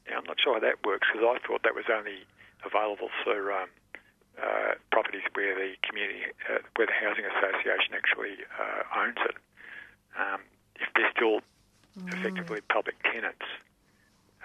Now, 0.08 0.20
I'm 0.20 0.28
not 0.28 0.40
sure 0.40 0.56
how 0.56 0.60
that 0.60 0.84
works 0.86 1.08
because 1.12 1.26
I 1.26 1.40
thought 1.48 1.64
that 1.64 1.76
was 1.76 1.88
only 1.92 2.28
available 2.66 3.10
for 3.24 3.52
um, 3.52 3.70
uh, 4.42 4.74
properties 4.92 5.24
where 5.34 5.56
the 5.56 5.76
community, 5.88 6.26
uh, 6.50 6.60
where 6.76 6.88
the 6.88 6.98
housing 6.98 7.26
association 7.26 7.94
actually 7.94 8.42
uh, 8.58 9.00
owns 9.00 9.18
it. 9.30 9.36
Um, 10.18 10.42
if 10.76 10.90
they're 10.96 11.12
still 11.16 11.42
effectively 12.08 12.62
public 12.70 12.96
tenants, 13.04 13.46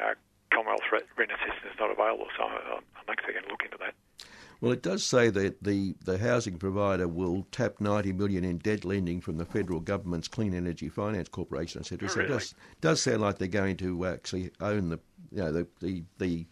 uh, 0.00 0.14
Commonwealth 0.52 0.80
re- 0.92 1.00
rent 1.16 1.30
assistance 1.30 1.72
is 1.72 1.78
not 1.80 1.90
available. 1.90 2.26
So 2.36 2.44
I'm, 2.44 2.84
I'm 2.96 3.08
actually 3.08 3.34
going 3.34 3.44
to 3.44 3.50
look 3.50 3.64
into 3.64 3.78
that. 3.78 3.94
Well, 4.60 4.72
it 4.72 4.82
does 4.82 5.04
say 5.04 5.30
that 5.30 5.62
the, 5.62 5.94
the 6.04 6.18
housing 6.18 6.58
provider 6.58 7.06
will 7.06 7.46
tap 7.52 7.80
90 7.80 8.12
million 8.14 8.44
in 8.44 8.58
debt 8.58 8.84
lending 8.84 9.20
from 9.20 9.36
the 9.38 9.44
federal 9.44 9.78
government's 9.78 10.26
Clean 10.26 10.52
Energy 10.52 10.88
Finance 10.88 11.28
Corporation, 11.28 11.80
etc. 11.80 12.08
Oh, 12.08 12.12
so 12.12 12.20
it 12.20 12.26
does, 12.26 12.54
does 12.80 13.02
sound 13.02 13.20
like 13.20 13.38
they're 13.38 13.46
going 13.46 13.76
to 13.76 14.06
actually 14.06 14.50
own 14.60 14.88
the, 14.88 14.98
you 15.30 15.42
know, 15.42 15.52
the, 15.52 15.66
the, 15.80 16.02
the, 16.18 16.46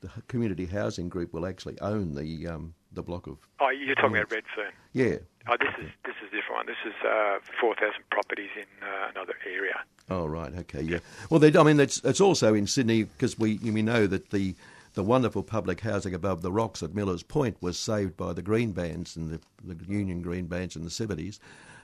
the 0.00 0.10
community 0.28 0.66
housing 0.66 1.08
group 1.08 1.32
will 1.32 1.46
actually 1.46 1.78
own 1.80 2.14
the 2.14 2.46
um, 2.48 2.74
the 2.92 3.02
block 3.02 3.26
of. 3.26 3.38
Oh, 3.60 3.70
you're 3.70 3.94
talking 3.94 4.16
about 4.16 4.30
Redfern. 4.30 4.72
Yeah. 4.92 5.16
Oh, 5.48 5.56
this 5.58 5.74
is 5.78 5.90
this 6.04 6.14
is 6.22 6.28
a 6.32 6.36
different 6.36 6.56
one. 6.56 6.66
This 6.66 6.76
is 6.84 6.94
uh, 7.04 7.38
4,000 7.60 7.92
properties 8.10 8.50
in 8.56 8.66
uh, 8.86 9.10
another 9.10 9.34
area. 9.46 9.74
Oh 10.08 10.26
right, 10.26 10.52
okay, 10.60 10.82
yeah. 10.82 10.98
Well, 11.28 11.40
they, 11.40 11.56
I 11.56 11.62
mean, 11.62 11.78
it's 11.80 12.02
it's 12.04 12.20
also 12.20 12.54
in 12.54 12.66
Sydney 12.66 13.04
because 13.04 13.38
we 13.38 13.58
we 13.58 13.82
know 13.82 14.06
that 14.06 14.30
the 14.30 14.54
the 14.94 15.02
wonderful 15.04 15.42
public 15.42 15.80
housing 15.80 16.14
above 16.14 16.42
the 16.42 16.52
rocks 16.52 16.82
at 16.82 16.94
Millers 16.94 17.22
Point 17.22 17.56
was 17.60 17.78
saved 17.78 18.16
by 18.16 18.32
the 18.32 18.42
green 18.42 18.72
bands 18.72 19.16
and 19.16 19.30
the, 19.30 19.40
the 19.64 19.84
Union 19.86 20.20
green 20.20 20.46
bands 20.46 20.74
in 20.74 20.84
the 20.84 20.90
seventies, 20.90 21.38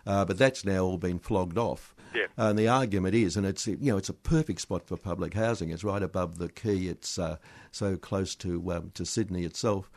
uh, 0.06 0.24
but 0.24 0.38
that's 0.38 0.64
now 0.64 0.84
all 0.84 0.98
been 0.98 1.18
flogged 1.18 1.56
off. 1.56 1.94
Yeah. 2.16 2.26
And 2.36 2.58
the 2.58 2.68
argument 2.68 3.14
is, 3.14 3.36
and 3.36 3.46
it's 3.46 3.66
you 3.66 3.76
know 3.80 3.98
it's 3.98 4.08
a 4.08 4.14
perfect 4.14 4.60
spot 4.62 4.86
for 4.86 4.96
public 4.96 5.34
housing. 5.34 5.70
It's 5.70 5.84
right 5.84 6.02
above 6.02 6.38
the 6.38 6.48
quay. 6.48 6.76
It's 6.86 7.18
uh, 7.18 7.36
so 7.70 7.96
close 7.96 8.34
to 8.36 8.72
um, 8.72 8.90
to 8.94 9.04
Sydney 9.04 9.44
itself. 9.44 9.90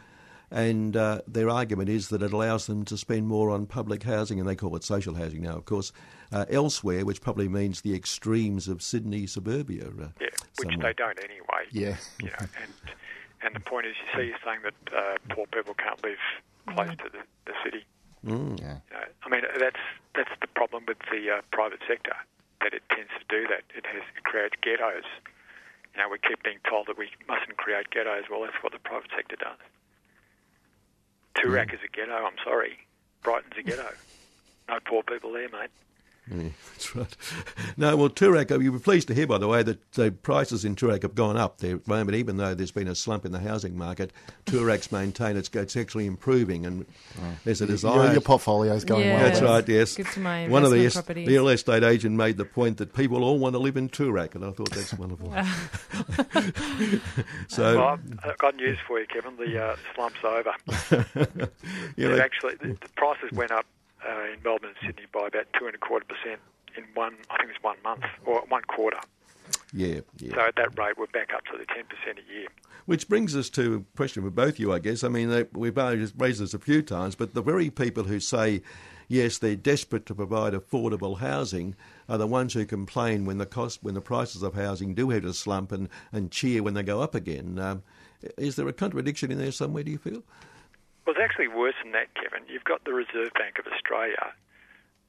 And 0.51 0.97
uh, 0.97 1.21
their 1.27 1.47
argument 1.47 1.89
is 1.89 2.09
that 2.09 2.23
it 2.23 2.33
allows 2.33 2.65
them 2.65 2.83
to 2.85 2.97
spend 2.97 3.27
more 3.27 3.51
on 3.51 3.67
public 3.67 4.01
housing, 4.01 4.39
and 4.39 4.49
they 4.49 4.55
call 4.55 4.75
it 4.75 4.83
social 4.83 5.13
housing 5.13 5.43
now, 5.43 5.55
of 5.55 5.65
course, 5.65 5.91
uh, 6.31 6.45
elsewhere, 6.49 7.05
which 7.05 7.21
probably 7.21 7.47
means 7.47 7.81
the 7.81 7.93
extremes 7.93 8.67
of 8.67 8.81
Sydney 8.81 9.27
suburbia. 9.27 9.85
Uh, 9.89 10.07
Yeah, 10.19 10.27
which 10.57 10.69
somewhere. 10.73 10.87
they 10.87 10.93
don't 10.93 11.19
anyway. 11.23 11.67
Yeah. 11.71 11.97
You 12.19 12.29
know, 12.29 12.47
and 12.63 12.73
and 13.43 13.55
the 13.55 13.59
point 13.59 13.85
is, 13.85 13.93
you 14.01 14.19
see, 14.19 14.27
you're 14.27 14.37
saying 14.43 14.61
that 14.63 14.93
uh, 14.97 15.17
poor 15.35 15.45
people 15.45 15.75
can't 15.75 16.03
live 16.03 16.17
close 16.75 16.89
to 16.97 17.09
the, 17.11 17.19
the 17.45 17.53
city. 17.63 17.85
Mm. 18.25 18.59
Yeah. 18.59 18.77
You 18.89 18.95
know, 18.95 19.05
I 19.23 19.29
mean, 19.29 19.41
that's 19.59 19.83
that's 20.15 20.31
the 20.41 20.47
problem 20.47 20.83
with 20.87 20.97
the 21.11 21.31
uh, 21.31 21.41
private 21.51 21.79
sector 21.87 22.15
that 22.61 22.73
it 22.73 22.83
tends 22.89 23.11
to 23.19 23.25
do 23.29 23.47
that. 23.47 23.63
It 23.75 23.85
has 23.85 24.03
it 24.15 24.23
creates 24.23 24.55
ghettos. 24.61 25.07
You 25.95 26.01
know, 26.01 26.09
we 26.09 26.19
keep 26.19 26.43
being 26.43 26.59
told 26.69 26.87
that 26.87 26.97
we 26.97 27.09
mustn't 27.27 27.57
create 27.57 27.89
ghettos. 27.89 28.25
Well, 28.29 28.41
that's 28.41 28.61
what 28.61 28.73
the 28.73 28.79
private 28.79 29.09
sector 29.15 29.35
does. 29.37 29.57
Toorak 31.35 31.73
is 31.73 31.79
a 31.83 31.87
ghetto. 31.87 32.25
I'm 32.25 32.37
sorry, 32.43 32.77
Brighton's 33.23 33.53
a 33.57 33.63
ghetto. 33.63 33.93
No 34.67 34.79
poor 34.85 35.03
people 35.03 35.31
there, 35.31 35.49
mate. 35.49 35.71
Yeah, 36.31 36.49
that's 36.73 36.95
right. 36.95 37.15
No, 37.77 37.95
well, 37.97 38.09
Toorak, 38.09 38.49
you'll 38.61 38.73
be 38.73 38.79
pleased 38.79 39.07
to 39.07 39.13
hear, 39.15 39.25
by 39.25 39.37
the 39.39 39.47
way, 39.47 39.63
that 39.63 39.91
the 39.93 40.11
prices 40.11 40.63
in 40.63 40.75
Toorak 40.75 41.01
have 41.01 41.15
gone 41.15 41.37
up 41.37 41.57
there 41.59 41.75
at 41.75 41.85
the 41.85 41.89
moment, 41.91 42.15
even 42.17 42.37
though 42.37 42.53
there's 42.53 42.71
been 42.71 42.87
a 42.87 42.95
slump 42.95 43.25
in 43.25 43.31
the 43.31 43.39
housing 43.39 43.77
market. 43.77 44.11
Toorak's 44.45 44.91
maintained 44.91 45.37
it's, 45.37 45.49
it's 45.53 45.75
actually 45.75 46.05
improving, 46.05 46.65
and 46.65 46.85
there's 47.45 47.61
a 47.61 47.65
Your, 47.65 47.71
desire. 47.75 48.11
your 48.11 48.21
portfolio's 48.21 48.85
going 48.85 49.05
Yeah. 49.07 49.15
well. 49.15 49.23
That's 49.23 49.41
right, 49.41 49.67
yes. 49.67 49.95
Good 49.95 50.07
to 50.07 50.19
my 50.19 50.47
One 50.47 50.63
of 50.63 50.71
the, 50.71 50.89
properties. 50.89 51.25
the 51.27 51.33
real 51.33 51.49
estate 51.49 51.83
agent 51.83 52.15
made 52.15 52.37
the 52.37 52.45
point 52.45 52.77
that 52.77 52.93
people 52.93 53.23
all 53.23 53.39
want 53.39 53.53
to 53.53 53.59
live 53.59 53.77
in 53.77 53.89
Toorak, 53.89 54.35
and 54.35 54.45
I 54.45 54.51
thought 54.51 54.71
that's 54.71 54.93
wonderful. 54.93 55.33
so, 57.47 57.77
Well, 57.77 57.87
I've, 57.87 58.19
I've 58.23 58.37
got 58.37 58.55
news 58.55 58.77
for 58.87 58.99
you, 58.99 59.07
Kevin. 59.07 59.35
The 59.37 59.63
uh, 59.63 59.75
slump's 59.95 60.23
over. 60.23 60.53
you 61.95 62.09
They've 62.09 62.19
actually, 62.19 62.55
the, 62.55 62.67
the 62.79 62.89
prices 62.95 63.31
went 63.31 63.51
up 63.51 63.65
uh, 64.07 64.33
in 64.33 64.41
Melbourne 64.43 64.69
and 64.69 64.87
Sydney 64.87 65.05
by 65.11 65.27
about 65.27 65.47
two 65.57 65.65
and 65.65 65.75
a 65.75 65.77
quarter 65.77 66.05
percent 66.05 66.39
in 66.77 66.83
one. 66.93 67.15
I 67.29 67.37
think 67.37 67.49
it 67.49 67.57
was 67.61 67.63
one 67.63 67.77
month 67.83 68.03
or 68.25 68.41
one 68.49 68.63
quarter. 68.63 68.99
yeah, 69.73 70.01
yeah. 70.17 70.33
So 70.35 70.41
at 70.41 70.55
that 70.55 70.77
rate, 70.77 70.97
we're 70.97 71.07
back 71.07 71.33
up 71.33 71.45
to 71.45 71.57
the 71.57 71.65
ten 71.65 71.85
percent 71.85 72.19
a 72.19 72.33
year. 72.33 72.47
Which 72.85 73.07
brings 73.07 73.35
us 73.35 73.49
to 73.51 73.75
a 73.75 73.97
question 73.97 74.23
for 74.23 74.31
both 74.31 74.59
you, 74.59 74.73
I 74.73 74.79
guess. 74.79 75.03
I 75.03 75.09
mean, 75.09 75.47
we've 75.53 75.77
raised 75.77 76.19
raised 76.19 76.41
this 76.41 76.53
a 76.53 76.59
few 76.59 76.81
times, 76.81 77.15
but 77.15 77.33
the 77.33 77.41
very 77.41 77.69
people 77.69 78.03
who 78.03 78.19
say, 78.19 78.61
yes, 79.07 79.37
they're 79.37 79.55
desperate 79.55 80.05
to 80.07 80.15
provide 80.15 80.53
affordable 80.53 81.19
housing 81.19 81.75
are 82.07 82.17
the 82.17 82.25
ones 82.25 82.53
who 82.53 82.65
complain 82.65 83.25
when 83.25 83.37
the 83.37 83.45
cost, 83.45 83.83
when 83.83 83.93
the 83.93 84.01
prices 84.01 84.41
of 84.41 84.55
housing 84.55 84.95
do 84.95 85.09
hit 85.09 85.25
a 85.25 85.33
slump 85.33 85.71
and, 85.71 85.89
and 86.11 86.31
cheer 86.31 86.63
when 86.63 86.73
they 86.73 86.83
go 86.83 87.01
up 87.01 87.13
again. 87.13 87.59
Um, 87.59 87.83
is 88.37 88.55
there 88.55 88.67
a 88.67 88.73
contradiction 88.73 89.31
in 89.31 89.37
there 89.37 89.51
somewhere, 89.51 89.83
do 89.83 89.91
you 89.91 89.97
feel? 89.97 90.23
Well, 91.09 91.17
it's 91.17 91.25
actually 91.25 91.47
worse 91.47 91.73
than 91.81 91.93
that, 91.93 92.13
Kevin. 92.13 92.45
You've 92.47 92.69
got 92.69 92.85
the 92.85 92.93
Reserve 92.93 93.33
Bank 93.33 93.57
of 93.57 93.65
Australia, 93.65 94.29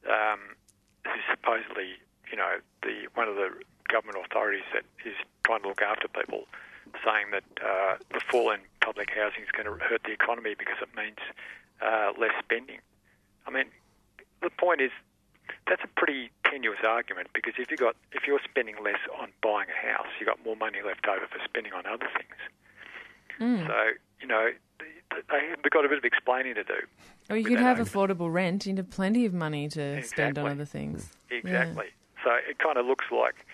um, 0.08 0.56
who's 1.04 1.20
supposedly, 1.28 2.00
you 2.32 2.40
know, 2.40 2.56
the 2.80 3.04
one 3.12 3.28
of 3.28 3.36
the 3.36 3.52
government 3.92 4.16
authorities 4.24 4.64
that 4.72 4.88
is 5.04 5.12
trying 5.44 5.60
to 5.60 5.68
look 5.68 5.82
after 5.82 6.08
people, 6.08 6.48
saying 7.04 7.36
that 7.36 7.44
uh, 7.60 8.00
the 8.16 8.20
fall 8.32 8.50
in 8.50 8.60
public 8.80 9.12
housing 9.12 9.44
is 9.44 9.52
going 9.52 9.68
to 9.68 9.76
hurt 9.76 10.00
the 10.08 10.12
economy 10.12 10.56
because 10.56 10.80
it 10.80 10.88
means 10.96 11.20
uh, 11.84 12.16
less 12.16 12.32
spending. 12.40 12.80
I 13.46 13.50
mean, 13.50 13.68
the 14.40 14.48
point 14.48 14.80
is 14.80 14.92
that's 15.68 15.84
a 15.84 15.92
pretty 16.00 16.30
tenuous 16.48 16.80
argument 16.80 17.28
because 17.34 17.60
if 17.60 17.70
you 17.70 17.76
got 17.76 17.94
if 18.12 18.26
you're 18.26 18.40
spending 18.48 18.76
less 18.82 19.04
on 19.20 19.36
buying 19.44 19.68
a 19.68 19.76
house, 19.76 20.08
you've 20.16 20.32
got 20.32 20.42
more 20.48 20.56
money 20.56 20.80
left 20.80 21.04
over 21.04 21.28
for 21.28 21.44
spending 21.44 21.74
on 21.74 21.84
other 21.84 22.08
things. 22.16 22.40
So 23.68 23.76
you 24.20 24.26
know 24.26 24.50
they, 25.10 25.54
they've 25.62 25.70
got 25.70 25.84
a 25.84 25.88
bit 25.88 25.98
of 25.98 26.04
explaining 26.04 26.54
to 26.54 26.64
do. 26.64 26.80
Or 27.28 27.36
you 27.36 27.44
could 27.44 27.58
have 27.58 27.78
affordable 27.78 28.32
rent. 28.32 28.66
You'd 28.66 28.78
have 28.78 28.90
plenty 28.90 29.24
of 29.26 29.34
money 29.34 29.68
to 29.68 30.02
spend 30.02 30.38
on 30.38 30.50
other 30.50 30.64
things. 30.64 31.10
Exactly. 31.30 31.86
So 32.24 32.30
it 32.48 32.58
kind 32.58 32.76
of 32.76 32.86
looks 32.86 33.06
like, 33.10 33.46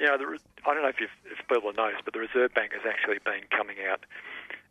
you 0.00 0.06
know, 0.06 0.18
the, 0.18 0.38
I 0.66 0.74
don't 0.74 0.82
know 0.82 0.88
if, 0.88 1.00
you've, 1.00 1.14
if 1.26 1.38
people 1.46 1.70
have 1.70 1.76
noticed, 1.76 2.04
but 2.04 2.14
the 2.14 2.20
Reserve 2.20 2.54
Bank 2.54 2.72
has 2.72 2.82
actually 2.88 3.18
been 3.24 3.46
coming 3.50 3.76
out 3.88 4.04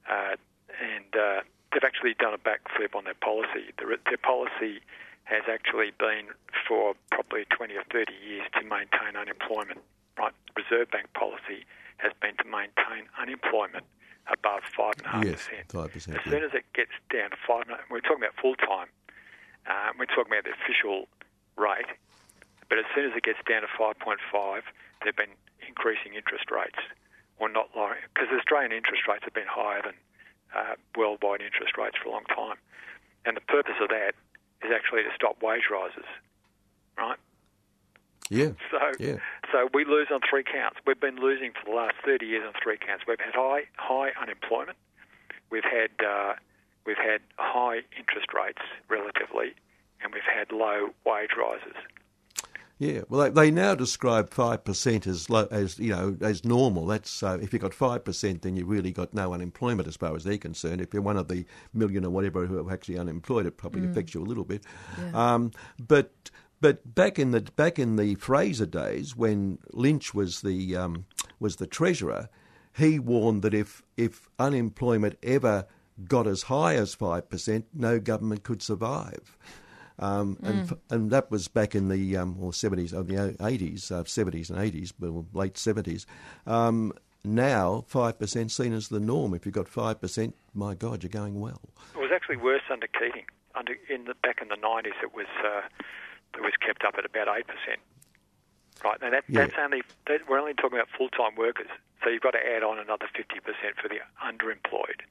uh, 0.10 0.36
and 0.82 1.16
uh, 1.16 1.42
they've 1.72 1.84
actually 1.84 2.16
done 2.16 2.34
a 2.34 2.42
backflip 2.42 2.96
on 2.96 3.06
their 3.06 3.16
policy. 3.16 3.72
The, 3.78 3.98
their 4.06 4.18
policy 4.18 4.82
has 5.24 5.44
actually 5.48 5.92
been 5.98 6.34
for 6.68 6.96
probably 7.12 7.46
20 7.46 7.76
or 7.76 7.84
30 7.92 8.12
years 8.26 8.48
to 8.60 8.64
maintain 8.64 9.16
unemployment. 9.16 9.80
Right? 10.18 10.34
Reserve 10.58 10.92
Bank 10.92 11.14
policy 11.14 11.64
has 11.98 12.12
been 12.22 12.36
to 12.38 12.46
maintain 12.46 13.08
unemployment 13.22 13.86
above 14.28 14.62
five 14.76 14.94
and 15.00 15.06
a 15.06 15.10
half 15.10 15.26
Yes, 15.26 15.48
percent. 15.48 15.68
5%, 15.70 15.96
As 15.96 16.08
yeah. 16.26 16.32
soon 16.32 16.44
as 16.44 16.54
it 16.54 16.66
gets 16.74 16.92
down 17.10 17.32
to 17.32 17.38
five, 17.48 17.64
and 17.68 17.78
we're 17.90 18.02
talking 18.02 18.24
about 18.24 18.36
full 18.42 18.56
time. 18.56 18.88
Um, 19.70 19.98
we're 20.00 20.06
talking 20.10 20.34
about 20.34 20.44
the 20.46 20.54
official 20.58 21.08
rate, 21.56 21.86
but 22.70 22.80
as 22.80 22.86
soon 22.96 23.06
as 23.10 23.16
it 23.16 23.24
gets 23.24 23.40
down 23.48 23.62
to 23.62 23.68
5.5, 23.78 24.18
they've 25.04 25.16
been 25.16 25.34
increasing 25.68 26.14
interest 26.16 26.50
rates, 26.50 26.80
or 27.38 27.50
not 27.50 27.70
lowering, 27.76 28.02
because 28.14 28.30
Australian 28.38 28.72
interest 28.72 29.08
rates 29.08 29.24
have 29.24 29.34
been 29.34 29.50
higher 29.50 29.82
than 29.84 29.94
uh, 30.56 30.74
worldwide 30.98 31.42
interest 31.42 31.78
rates 31.78 31.96
for 32.02 32.10
a 32.10 32.12
long 32.12 32.26
time. 32.26 32.58
And 33.26 33.38
the 33.38 33.42
purpose 33.42 33.78
of 33.82 33.90
that 33.90 34.14
is 34.66 34.72
actually 34.74 35.04
to 35.04 35.14
stop 35.16 35.42
wage 35.44 35.70
rises, 35.70 36.06
right? 36.98 37.18
Yeah. 38.30 38.52
So, 38.72 38.80
Yeah. 39.00 39.18
So 39.52 39.70
we 39.74 39.86
lose 39.86 40.08
on 40.12 40.22
three 40.28 40.44
counts. 40.44 40.80
We've 40.86 41.00
been 41.00 41.18
losing 41.18 41.52
for 41.52 41.70
the 41.70 41.76
last 41.76 41.96
30 42.06 42.26
years 42.26 42.44
on 42.46 42.54
three 42.62 42.78
counts. 42.78 43.04
We've 43.08 43.20
had 43.20 43.34
high, 43.34 43.64
high 43.78 44.12
unemployment. 44.22 44.78
We've 45.50 45.64
had, 45.64 45.92
uh, 46.06 46.34
we've 46.86 46.98
had 46.98 47.22
high 47.38 47.82
interest 47.98 48.28
rates 48.34 48.62
relatively, 48.90 49.54
and 50.02 50.14
we've 50.14 50.24
had 50.24 50.52
low 50.52 50.90
wage 51.06 51.32
rises. 51.38 51.76
Yeah, 52.82 53.02
well, 53.10 53.30
they, 53.30 53.30
they 53.30 53.52
now 53.52 53.76
describe 53.76 54.34
five 54.34 54.64
percent 54.64 55.06
as 55.06 55.30
low, 55.30 55.48
as 55.52 55.78
you 55.78 55.92
know 55.92 56.18
as 56.20 56.44
normal. 56.44 56.88
That's 56.88 57.22
uh, 57.22 57.38
if 57.40 57.54
you've 57.54 57.62
got 57.62 57.76
five 57.76 58.04
percent, 58.04 58.42
then 58.42 58.56
you've 58.56 58.70
really 58.70 58.92
got 58.92 59.14
no 59.14 59.36
unemployment 59.36 59.88
as 59.88 59.96
far 59.96 60.16
as 60.16 60.24
they're 60.24 60.40
concerned. 60.40 60.82
If 60.82 60.92
you're 60.92 61.04
one 61.04 61.16
of 61.16 61.28
the 61.28 61.46
million 61.76 62.04
or 62.06 62.10
whatever 62.10 62.48
who 62.48 62.68
are 62.68 62.74
actually 62.74 62.98
unemployed, 62.98 63.46
it 63.46 63.56
probably 63.56 63.88
affects 63.88 64.16
you 64.16 64.24
a 64.24 64.26
little 64.26 64.46
bit. 64.46 64.64
Um, 65.14 65.52
but 65.78 66.12
but 66.62 66.96
back 66.96 67.20
in 67.20 67.32
the 67.32 67.42
back 67.42 67.78
in 67.78 67.96
the 67.98 68.16
Fraser 68.16 68.66
days, 68.66 69.16
when 69.16 69.58
Lynch 69.72 70.14
was 70.14 70.42
the 70.42 70.76
um, 70.78 71.06
was 71.40 71.58
the 71.58 71.68
treasurer, 71.68 72.30
he 72.78 73.00
warned 73.00 73.42
that 73.42 73.54
if 73.54 73.82
if 73.98 74.30
unemployment 74.40 75.18
ever 75.24 75.66
got 76.08 76.28
as 76.28 76.44
high 76.44 76.76
as 76.76 76.96
5%, 76.96 77.64
no 77.74 78.00
government 78.00 78.44
could 78.44 78.62
survive. 78.62 79.38
Um, 80.00 80.38
and, 80.42 80.62
f- 80.62 80.78
and 80.90 81.12
that 81.12 81.30
was 81.30 81.48
back 81.48 81.76
in 81.76 81.90
the 81.90 82.18
um, 82.18 82.38
or 82.42 82.52
70s, 82.52 82.92
or 82.92 83.04
the 83.04 83.36
80s, 83.38 83.92
uh, 83.92 84.04
70s 84.04 84.50
and 84.50 84.58
80s, 84.58 84.94
well, 85.00 85.28
late 85.34 85.56
70s. 85.56 86.06
Um, 86.48 86.94
now, 87.24 87.86
5% 87.92 88.50
seen 88.50 88.74
as 88.74 88.88
the 88.88 89.00
norm. 89.00 89.36
If 89.36 89.46
you've 89.46 89.54
got 89.54 89.68
5%, 89.68 90.34
my 90.56 90.74
God, 90.74 91.04
you're 91.04 91.12
going 91.12 91.40
well. 91.40 91.62
It 91.94 92.00
was 92.00 92.10
actually 92.12 92.38
worse 92.38 92.64
under 92.72 92.88
Keating. 92.88 93.26
Under 93.54 93.76
in 93.90 94.06
the 94.06 94.14
back 94.14 94.42
in 94.42 94.48
the 94.48 94.56
nineties, 94.56 94.94
it 95.04 95.14
was 95.14 95.28
uh, 95.44 95.60
it 95.60 95.84
was 96.40 96.54
kept 96.66 96.84
up 96.84 96.96
at 96.98 97.06
about 97.06 97.28
eight 97.38 97.48
percent. 97.48 97.80
Right, 98.84 99.00
now 99.02 99.10
that, 99.12 99.24
Yeah. 99.28 99.46
that's 99.46 99.54
only 99.60 99.84
that, 100.08 100.28
we're 100.30 100.40
only 100.40 100.54
talking 100.56 100.78
about 100.80 100.90
full 100.98 101.10
time 101.10 101.36
workers. 101.36 101.68
So 102.04 102.10
you've 102.10 102.22
got 102.24 102.32
to 102.32 102.40
add 102.44 102.64
on 102.64 102.80
another 102.80 103.08
fifty 103.16 103.40
percent 103.40 103.76
for 103.82 103.88
the 103.90 104.00
underemployed. 104.24 105.02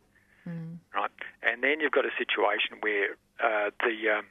Right, 0.92 1.10
and 1.44 1.62
then 1.62 1.78
you've 1.78 1.92
got 1.92 2.04
a 2.04 2.10
situation 2.18 2.78
where 2.80 3.14
uh, 3.38 3.70
the 3.86 4.18
um, 4.18 4.26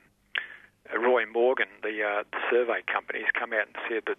Roy 1.01 1.25
Morgan, 1.25 1.67
the, 1.83 2.03
uh, 2.03 2.23
the 2.33 2.39
survey 2.51 2.81
company, 2.91 3.19
has 3.21 3.31
come 3.31 3.53
out 3.53 3.67
and 3.67 3.75
said 3.87 4.03
that 4.07 4.17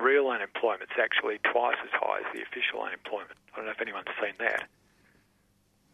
real 0.00 0.28
unemployment's 0.28 0.94
actually 0.98 1.38
twice 1.44 1.76
as 1.84 1.90
high 1.92 2.20
as 2.20 2.32
the 2.32 2.40
official 2.40 2.80
unemployment. 2.80 3.36
I 3.52 3.56
don't 3.56 3.66
know 3.66 3.72
if 3.72 3.80
anyone's 3.82 4.06
seen 4.18 4.32
that. 4.38 4.64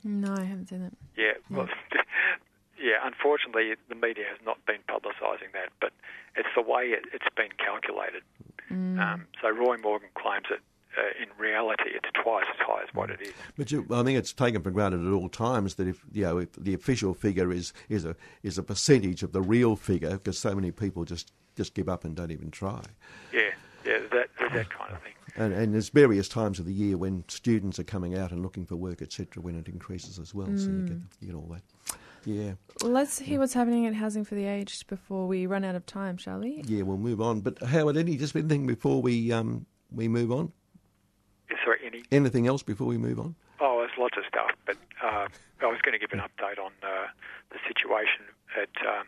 No, 0.04 0.32
I 0.38 0.44
haven't 0.44 0.68
seen 0.68 0.82
that. 0.82 0.92
Yeah, 1.16 1.32
well, 1.50 1.68
yeah. 2.82 2.98
Unfortunately, 3.04 3.74
the 3.88 3.94
media 3.94 4.24
has 4.28 4.38
not 4.44 4.64
been 4.66 4.80
publicising 4.88 5.52
that, 5.52 5.70
but 5.80 5.92
it's 6.36 6.48
the 6.54 6.62
way 6.62 6.86
it, 6.86 7.04
it's 7.12 7.28
been 7.36 7.50
calculated. 7.58 8.22
Um, 8.70 9.26
so 9.42 9.50
Roy 9.50 9.76
Morgan 9.78 10.10
claims 10.14 10.46
that 10.48 10.60
uh, 10.96 11.22
in 11.22 11.28
reality 11.38 11.90
it's 11.94 12.08
twice 12.22 12.44
as 12.52 12.66
high 12.66 12.82
as 12.82 12.88
what 12.94 13.10
it 13.10 13.20
is. 13.20 13.32
But 13.56 13.72
you, 13.72 13.86
I 13.90 14.02
think 14.02 14.18
it's 14.18 14.32
taken 14.32 14.62
for 14.62 14.70
granted 14.70 15.06
at 15.06 15.12
all 15.12 15.28
times 15.28 15.74
that 15.76 15.88
if 15.88 16.04
you 16.12 16.22
know 16.22 16.38
if 16.38 16.52
the 16.52 16.74
official 16.74 17.14
figure 17.14 17.52
is 17.52 17.72
is 17.88 18.04
a 18.04 18.16
is 18.42 18.58
a 18.58 18.62
percentage 18.62 19.22
of 19.22 19.32
the 19.32 19.42
real 19.42 19.76
figure, 19.76 20.10
because 20.10 20.38
so 20.38 20.54
many 20.54 20.70
people 20.70 21.04
just 21.04 21.32
just 21.56 21.74
give 21.74 21.88
up 21.88 22.04
and 22.04 22.14
don't 22.14 22.30
even 22.30 22.50
try. 22.50 22.80
Yeah, 23.32 23.50
yeah, 23.84 23.98
that 24.12 24.28
that 24.38 24.70
kind 24.70 24.92
of 24.92 25.02
thing. 25.02 25.12
And, 25.36 25.52
and 25.52 25.72
there's 25.72 25.90
various 25.90 26.28
times 26.28 26.58
of 26.58 26.66
the 26.66 26.72
year 26.72 26.96
when 26.96 27.24
students 27.28 27.78
are 27.78 27.84
coming 27.84 28.18
out 28.18 28.32
and 28.32 28.42
looking 28.42 28.66
for 28.66 28.74
work, 28.74 29.00
etc., 29.00 29.40
when 29.40 29.54
it 29.54 29.68
increases 29.68 30.18
as 30.18 30.34
well. 30.34 30.48
So 30.56 30.68
you 30.68 30.82
get, 30.82 30.96
you 31.20 31.28
get 31.28 31.36
all 31.36 31.48
that. 31.52 31.62
Yeah, 32.24 32.52
let's 32.82 33.18
hear 33.18 33.38
what's 33.40 33.54
happening 33.54 33.86
at 33.86 33.94
Housing 33.94 34.24
for 34.24 34.34
the 34.34 34.44
Aged 34.44 34.86
before 34.86 35.26
we 35.26 35.46
run 35.46 35.64
out 35.64 35.74
of 35.74 35.86
time, 35.86 36.16
shall 36.16 36.38
we? 36.40 36.62
yeah, 36.66 36.82
we'll 36.82 36.98
move 36.98 37.20
on. 37.20 37.40
But 37.40 37.58
Howard, 37.62 37.96
any 37.96 38.16
just 38.16 38.34
anything 38.36 38.66
before 38.66 39.00
we 39.02 39.32
um 39.32 39.66
we 39.92 40.06
move 40.08 40.30
on? 40.32 40.52
Is 41.50 41.56
there 41.64 41.78
any? 41.84 42.02
Anything 42.12 42.46
else 42.46 42.62
before 42.62 42.86
we 42.86 42.98
move 42.98 43.18
on? 43.18 43.34
Oh, 43.60 43.78
there's 43.80 43.96
lots 43.98 44.16
of 44.16 44.24
stuff, 44.28 44.50
but 44.66 44.76
uh, 45.02 45.26
I 45.60 45.66
was 45.66 45.80
going 45.82 45.92
to 45.92 45.98
give 45.98 46.12
an 46.12 46.20
update 46.20 46.58
on 46.58 46.72
uh, 46.82 47.08
the 47.50 47.58
situation 47.68 48.22
at 48.56 48.70
um, 48.88 49.04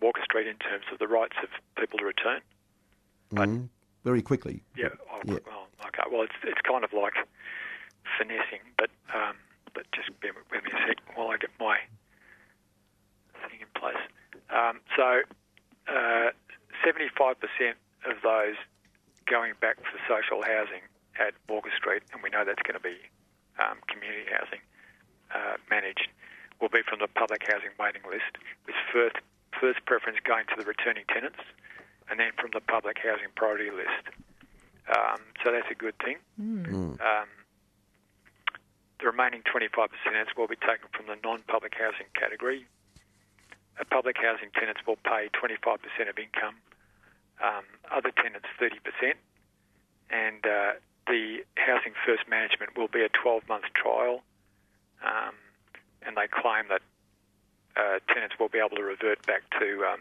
Walker 0.00 0.20
Street 0.24 0.46
in 0.48 0.56
terms 0.56 0.84
of 0.92 0.98
the 0.98 1.06
rights 1.06 1.36
of 1.42 1.48
people 1.78 1.98
to 1.98 2.04
return. 2.04 2.40
But- 3.30 3.48
Mm, 3.48 3.68
very 4.04 4.20
quickly. 4.22 4.62
Yeah. 4.76 4.88
Oh, 5.12 5.20
Yeah. 5.24 5.38
Well, 5.46 5.68
okay. 5.86 6.02
Well, 6.10 6.22
it's 6.22 6.34
it's 6.44 6.60
kind 6.66 6.82
of 6.84 6.92
like 6.92 7.14
finessing, 8.18 8.60
but 8.76 8.90
um, 9.14 9.36
but 9.74 9.84
just 9.94 10.08
bear 10.20 10.32
with 10.34 10.64
me 10.64 10.70
a 10.72 10.86
sec 10.88 10.96
while 11.16 11.28
I 11.28 11.36
get 11.38 11.50
my 11.60 11.76
thing 11.76 11.86
in 11.86 12.01
place. 13.82 14.04
Um, 14.54 14.78
so, 14.94 15.26
seventy-five 16.86 17.42
percent 17.42 17.74
of 18.06 18.22
those 18.22 18.54
going 19.26 19.58
back 19.58 19.82
for 19.82 19.98
social 20.06 20.46
housing 20.46 20.86
at 21.18 21.34
Walker 21.50 21.74
Street, 21.74 22.02
and 22.14 22.22
we 22.22 22.30
know 22.30 22.46
that's 22.46 22.62
going 22.62 22.78
to 22.78 22.82
be 22.82 23.02
um, 23.58 23.82
community 23.90 24.30
housing 24.30 24.62
uh, 25.34 25.58
managed, 25.66 26.06
will 26.60 26.70
be 26.70 26.86
from 26.86 27.02
the 27.02 27.10
public 27.10 27.42
housing 27.42 27.74
waiting 27.78 28.02
list, 28.06 28.38
with 28.66 28.78
first 28.94 29.18
first 29.58 29.84
preference 29.84 30.18
going 30.24 30.46
to 30.48 30.56
the 30.56 30.64
returning 30.64 31.04
tenants 31.12 31.42
and 32.10 32.18
then 32.18 32.32
from 32.38 32.50
the 32.52 32.60
public 32.60 32.98
housing 32.98 33.28
priority 33.36 33.70
list. 33.70 34.04
Um, 34.90 35.20
so 35.44 35.52
that's 35.52 35.70
a 35.70 35.74
good 35.74 35.94
thing. 36.02 36.16
Um, 37.00 37.28
the 38.98 39.06
remaining 39.06 39.42
25% 39.46 39.88
will 40.36 40.48
be 40.48 40.56
taken 40.56 40.88
from 40.92 41.06
the 41.06 41.16
non-public 41.22 41.74
housing 41.74 42.06
category. 42.18 42.66
Uh, 43.80 43.84
public 43.90 44.16
housing 44.16 44.50
tenants 44.54 44.80
will 44.86 44.98
pay 45.04 45.28
25% 45.32 45.78
of 46.08 46.18
income, 46.18 46.56
um, 47.42 47.64
other 47.90 48.10
tenants 48.10 48.46
30%, 48.60 49.14
and 50.10 50.44
uh, 50.44 50.72
the 51.06 51.38
Housing 51.56 51.92
First 52.06 52.28
Management 52.28 52.76
will 52.76 52.88
be 52.88 53.02
a 53.02 53.08
12-month 53.08 53.64
trial, 53.74 54.22
um, 55.04 55.34
and 56.06 56.16
they 56.16 56.28
claim 56.28 56.64
that 56.68 56.82
uh, 57.76 57.98
tenants 58.12 58.36
will 58.38 58.48
be 58.48 58.58
able 58.58 58.76
to 58.76 58.82
revert 58.82 59.24
back 59.26 59.42
to 59.58 59.84
um, 59.90 60.00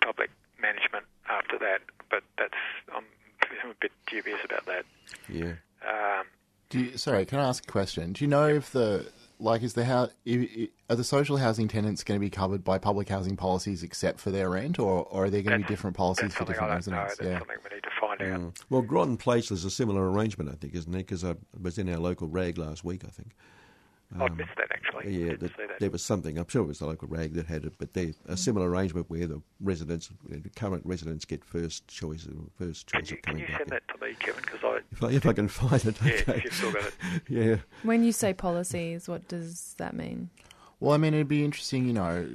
public 0.00 0.30
management 0.60 1.04
after 1.28 1.58
that. 1.58 1.80
But 2.10 2.22
that's 2.38 2.54
I'm, 2.94 3.04
I'm 3.62 3.70
a 3.70 3.74
bit 3.80 3.92
dubious 4.06 4.40
about 4.44 4.66
that. 4.66 4.84
Yeah. 5.28 5.54
Um, 5.86 6.26
Do 6.70 6.80
you, 6.80 6.96
sorry, 6.96 7.26
can 7.26 7.38
I 7.38 7.48
ask 7.48 7.64
a 7.64 7.70
question? 7.70 8.12
Do 8.12 8.24
you 8.24 8.28
know 8.28 8.48
if 8.48 8.72
the 8.72 9.06
like 9.40 9.62
is 9.62 9.74
the 9.74 9.84
how 9.84 10.08
are 10.88 10.96
the 10.96 11.04
social 11.04 11.36
housing 11.38 11.68
tenants 11.68 12.04
going 12.04 12.18
to 12.18 12.24
be 12.24 12.30
covered 12.30 12.62
by 12.62 12.78
public 12.78 13.08
housing 13.08 13.36
policies 13.36 13.82
except 13.82 14.20
for 14.20 14.30
their 14.30 14.50
rent, 14.50 14.78
or, 14.78 15.04
or 15.04 15.24
are 15.24 15.30
there 15.30 15.42
going 15.42 15.60
to 15.60 15.66
be 15.66 15.68
different 15.72 15.96
policies 15.96 16.34
for 16.34 16.44
different 16.44 16.70
I 16.70 16.78
don't 16.78 16.86
know. 16.88 16.96
residents? 16.98 17.16
That's 17.16 17.28
Yeah. 17.28 17.38
something 17.38 17.56
we 17.70 17.74
need 17.76 17.82
to 17.82 17.90
find 18.00 18.22
out. 18.22 18.40
Mm. 18.54 18.62
Well, 18.70 18.82
Gronn 18.82 19.18
Place 19.18 19.48
there's 19.48 19.64
a 19.64 19.70
similar 19.70 20.10
arrangement, 20.10 20.50
I 20.50 20.54
think, 20.54 20.74
isn't 20.74 20.94
it? 20.94 20.98
Because 20.98 21.24
I 21.24 21.34
was 21.60 21.78
in 21.78 21.88
our 21.88 21.98
local 21.98 22.28
rag 22.28 22.58
last 22.58 22.84
week, 22.84 23.02
I 23.04 23.08
think. 23.10 23.32
I 24.18 24.28
missed 24.28 24.50
that 24.56 24.69
actually. 25.00 25.18
Yeah, 25.18 25.30
Didn't 25.30 25.40
that, 25.40 25.56
that. 25.56 25.80
there 25.80 25.90
was 25.90 26.02
something. 26.02 26.38
I'm 26.38 26.48
sure 26.48 26.62
it 26.62 26.66
was 26.66 26.78
the 26.78 26.86
local 26.86 27.08
rag 27.08 27.34
that 27.34 27.46
had 27.46 27.64
it, 27.64 27.74
but 27.78 27.94
they 27.94 28.02
a 28.02 28.06
mm-hmm. 28.06 28.34
similar 28.36 28.70
arrangement 28.70 29.10
where 29.10 29.26
the 29.26 29.42
residents, 29.60 30.10
the 30.28 30.48
current 30.50 30.84
residents, 30.86 31.24
get 31.24 31.44
first 31.44 31.86
choice, 31.88 32.26
first 32.58 32.90
Can 32.90 33.00
choice 33.00 33.10
you, 33.10 33.16
of 33.16 33.22
can 33.22 33.38
you 33.38 33.46
back. 33.46 33.58
send 33.58 33.62
in. 33.62 33.68
that 33.70 33.82
to 33.88 34.06
me, 34.06 34.14
Kevin? 34.18 34.42
Because 34.44 34.60
I 34.62 34.78
If 34.92 35.02
I, 35.02 35.10
if 35.10 35.26
I 35.26 35.32
can 35.32 35.48
find 35.60 35.84
it, 35.84 35.96
yeah, 36.02 36.12
okay. 36.12 36.34
if 36.36 36.44
you've 36.44 36.54
still 36.54 36.72
got 36.72 36.84
it. 36.84 36.94
yeah. 37.28 37.56
When 37.82 38.04
you 38.04 38.12
say 38.12 38.32
policies, 38.32 39.08
what 39.08 39.26
does 39.28 39.74
that 39.78 39.94
mean? 39.94 40.30
Well, 40.80 40.94
I 40.94 40.96
mean, 40.96 41.12
it'd 41.12 41.28
be 41.28 41.44
interesting, 41.44 41.86
you 41.86 41.92
know. 41.92 42.26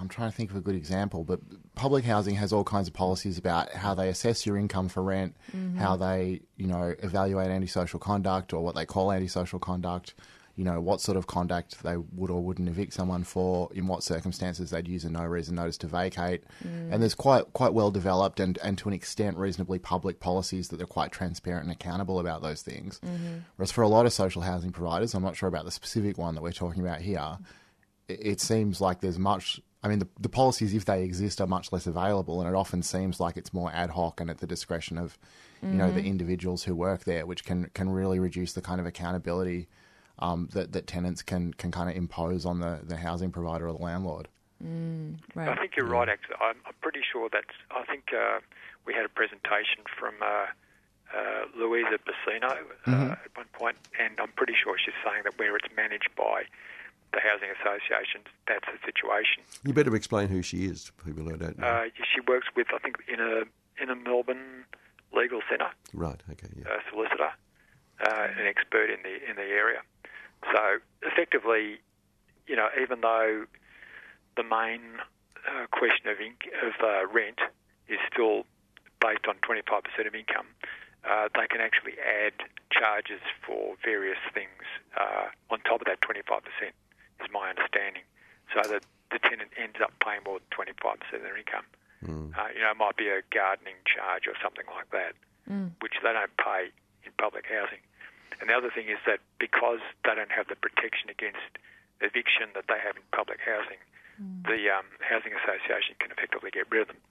I'm 0.00 0.08
trying 0.08 0.28
to 0.28 0.36
think 0.36 0.50
of 0.50 0.56
a 0.56 0.60
good 0.60 0.74
example, 0.74 1.22
but 1.22 1.38
public 1.76 2.04
housing 2.04 2.34
has 2.34 2.52
all 2.52 2.64
kinds 2.64 2.88
of 2.88 2.94
policies 2.94 3.38
about 3.38 3.70
how 3.70 3.94
they 3.94 4.08
assess 4.08 4.44
your 4.44 4.56
income 4.56 4.88
for 4.88 5.04
rent, 5.04 5.36
mm-hmm. 5.56 5.78
how 5.78 5.94
they, 5.94 6.40
you 6.56 6.66
know, 6.66 6.94
evaluate 6.98 7.48
antisocial 7.48 8.00
conduct 8.00 8.52
or 8.52 8.60
what 8.60 8.74
they 8.74 8.84
call 8.84 9.12
antisocial 9.12 9.60
conduct, 9.60 10.14
you 10.54 10.64
know, 10.64 10.80
what 10.80 11.00
sort 11.00 11.16
of 11.16 11.26
conduct 11.26 11.82
they 11.82 11.96
would 11.96 12.30
or 12.30 12.42
wouldn't 12.42 12.68
evict 12.68 12.92
someone 12.92 13.24
for, 13.24 13.70
in 13.74 13.86
what 13.86 14.02
circumstances 14.02 14.70
they'd 14.70 14.86
use 14.86 15.04
a 15.04 15.10
no 15.10 15.24
reason 15.24 15.54
notice 15.54 15.78
to 15.78 15.86
vacate. 15.86 16.44
And 16.92 17.00
there's 17.00 17.14
quite 17.14 17.52
quite 17.54 17.72
well 17.72 17.90
developed 17.90 18.38
and, 18.38 18.58
and 18.58 18.76
to 18.78 18.88
an 18.88 18.94
extent 18.94 19.38
reasonably 19.38 19.78
public 19.78 20.20
policies 20.20 20.68
that 20.68 20.76
they're 20.76 20.86
quite 20.86 21.10
transparent 21.10 21.64
and 21.64 21.72
accountable 21.72 22.20
about 22.20 22.42
those 22.42 22.60
things. 22.62 23.00
Mm-hmm. 23.04 23.38
Whereas 23.56 23.72
for 23.72 23.82
a 23.82 23.88
lot 23.88 24.04
of 24.04 24.12
social 24.12 24.42
housing 24.42 24.72
providers, 24.72 25.14
I'm 25.14 25.22
not 25.22 25.36
sure 25.36 25.48
about 25.48 25.64
the 25.64 25.70
specific 25.70 26.18
one 26.18 26.34
that 26.34 26.42
we're 26.42 26.52
talking 26.52 26.82
about 26.82 27.00
here, 27.00 27.38
it, 28.08 28.20
it 28.20 28.40
seems 28.40 28.80
like 28.80 29.00
there's 29.00 29.18
much. 29.18 29.60
I 29.84 29.88
mean, 29.88 29.98
the, 29.98 30.08
the 30.20 30.28
policies, 30.28 30.74
if 30.74 30.84
they 30.84 31.02
exist, 31.02 31.40
are 31.40 31.46
much 31.48 31.72
less 31.72 31.88
available, 31.88 32.40
and 32.40 32.48
it 32.48 32.54
often 32.54 32.82
seems 32.82 33.18
like 33.18 33.36
it's 33.36 33.52
more 33.52 33.72
ad 33.72 33.90
hoc 33.90 34.20
and 34.20 34.30
at 34.30 34.38
the 34.38 34.46
discretion 34.46 34.96
of, 34.96 35.18
you 35.60 35.70
know, 35.70 35.90
the 35.90 35.98
mm-hmm. 35.98 36.06
individuals 36.08 36.62
who 36.62 36.76
work 36.76 37.02
there, 37.02 37.26
which 37.26 37.42
can 37.44 37.68
can 37.74 37.88
really 37.88 38.20
reduce 38.20 38.52
the 38.52 38.60
kind 38.60 38.80
of 38.80 38.86
accountability 38.86 39.66
um, 40.22 40.48
that 40.52 40.72
that 40.72 40.86
tenants 40.86 41.20
can 41.20 41.52
can 41.54 41.70
kind 41.70 41.90
of 41.90 41.96
impose 41.96 42.46
on 42.46 42.60
the 42.60 42.80
the 42.82 42.96
housing 42.96 43.30
provider 43.30 43.68
or 43.68 43.72
the 43.72 43.82
landlord. 43.82 44.28
Right. 45.34 45.48
I 45.48 45.56
think 45.56 45.74
you're 45.76 45.86
right. 45.86 46.08
Actually, 46.08 46.36
I'm, 46.40 46.56
I'm 46.66 46.74
pretty 46.80 47.00
sure 47.02 47.28
that's. 47.32 47.56
I 47.72 47.84
think 47.84 48.10
uh, 48.16 48.38
we 48.86 48.94
had 48.94 49.04
a 49.04 49.08
presentation 49.08 49.82
from 49.98 50.14
uh, 50.22 50.46
uh, 51.12 51.44
Louisa 51.58 51.98
Bassino 52.06 52.58
uh, 52.86 53.12
at 53.24 53.36
one 53.36 53.46
point, 53.52 53.76
and 53.98 54.20
I'm 54.20 54.30
pretty 54.36 54.54
sure 54.62 54.76
she's 54.78 54.94
saying 55.04 55.22
that 55.24 55.36
where 55.36 55.56
it's 55.56 55.66
managed 55.76 56.10
by 56.16 56.44
the 57.12 57.20
housing 57.20 57.48
associations, 57.50 58.26
that's 58.46 58.64
the 58.66 58.78
situation. 58.86 59.42
You 59.64 59.72
better 59.74 59.94
explain 59.96 60.28
who 60.28 60.42
she 60.42 60.64
is 60.64 60.84
to 60.84 60.92
people 61.04 61.24
who 61.24 61.36
don't 61.36 61.58
know. 61.58 61.66
Uh, 61.66 61.84
she 62.14 62.20
works 62.20 62.46
with, 62.56 62.68
I 62.72 62.78
think, 62.78 62.96
in 63.12 63.18
a 63.20 63.42
in 63.82 63.90
a 63.90 63.96
Melbourne 63.96 64.64
legal 65.12 65.40
centre. 65.50 65.70
right. 65.92 66.22
Okay. 66.30 66.48
Yeah. 66.56 66.70
uh, 66.70 66.78
solicitor, 66.90 67.32
uh, 68.06 68.28
an 68.38 68.46
expert 68.46 68.90
in 68.90 69.02
the 69.02 69.14
in 69.28 69.34
the 69.36 69.42
area. 69.42 69.82
So 70.50 70.78
effectively, 71.02 71.78
you 72.46 72.56
know, 72.56 72.68
even 72.80 73.00
though 73.00 73.46
the 74.36 74.42
main 74.42 74.98
uh, 75.46 75.66
question 75.70 76.08
of 76.08 76.18
inc- 76.18 76.50
of 76.66 76.74
uh, 76.82 77.06
rent 77.12 77.38
is 77.88 77.98
still 78.12 78.44
based 79.00 79.26
on 79.28 79.34
25% 79.42 80.06
of 80.06 80.14
income, 80.14 80.46
uh, 81.04 81.28
they 81.34 81.46
can 81.48 81.60
actually 81.60 81.94
add 81.98 82.32
charges 82.70 83.20
for 83.44 83.74
various 83.84 84.18
things 84.32 84.62
uh, 84.98 85.26
on 85.50 85.60
top 85.60 85.80
of 85.82 85.86
that 85.86 86.00
25%. 86.00 86.22
Is 87.22 87.30
my 87.30 87.50
understanding. 87.50 88.02
So 88.50 88.66
that 88.66 88.82
the 89.14 89.18
tenant 89.22 89.50
ends 89.56 89.76
up 89.80 89.92
paying 90.02 90.22
more 90.26 90.40
than 90.42 90.50
25% 90.50 90.98
of 91.14 91.22
their 91.22 91.36
income. 91.38 91.66
Uh, 92.34 92.48
you 92.54 92.60
know, 92.60 92.70
it 92.72 92.76
might 92.76 92.96
be 92.96 93.06
a 93.08 93.22
gardening 93.30 93.78
charge 93.86 94.26
or 94.26 94.34
something 94.42 94.64
like 94.74 94.90
that, 94.90 95.14
which 95.80 95.94
they 96.02 96.12
don't 96.12 96.34
pay 96.36 96.72
in 97.06 97.12
public 97.18 97.46
housing. 97.46 97.78
And 98.40 98.48
the 98.50 98.54
other 98.54 98.70
thing 98.70 98.88
is 98.88 98.98
that 99.06 99.20
because 99.38 99.80
they 100.04 100.14
don't 100.14 100.32
have 100.32 100.48
the 100.48 100.56
protection 100.56 101.10
against 101.10 101.58
eviction 102.00 102.50
that 102.54 102.66
they 102.68 102.78
have 102.82 102.96
in 102.96 103.02
public 103.12 103.38
housing, 103.40 103.78
the 104.46 104.70
um, 104.70 104.86
housing 105.00 105.32
association 105.32 105.96
can 105.98 106.10
effectively 106.10 106.50
get 106.50 106.70
rid 106.70 106.82
of 106.82 106.88
them. 106.88 107.02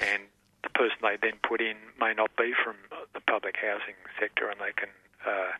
And 0.00 0.22
the 0.62 0.70
person 0.70 0.98
they 1.02 1.16
then 1.20 1.40
put 1.42 1.60
in 1.60 1.76
may 1.98 2.14
not 2.14 2.30
be 2.36 2.54
from 2.54 2.76
the 3.14 3.20
public 3.20 3.56
housing 3.56 3.98
sector, 4.18 4.48
and 4.48 4.60
they 4.60 4.72
can 4.72 4.90
uh, 5.26 5.52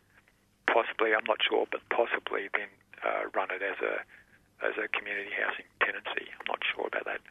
possibly, 0.67 1.13
I'm 1.13 1.27
not 1.27 1.41
sure, 1.43 1.67
but 1.69 1.81
possibly 1.89 2.47
then 2.53 2.71
uh, 3.03 3.29
run 3.33 3.49
it 3.51 3.61
as 3.61 3.79
a 3.83 4.03
as 4.59 4.75
a 4.75 4.91
community 4.91 5.31
housing 5.31 5.63
tenancy. 5.79 6.27
I'm 6.35 6.47
not 6.47 6.59
sure 6.67 6.87
about 6.87 7.05
that. 7.05 7.21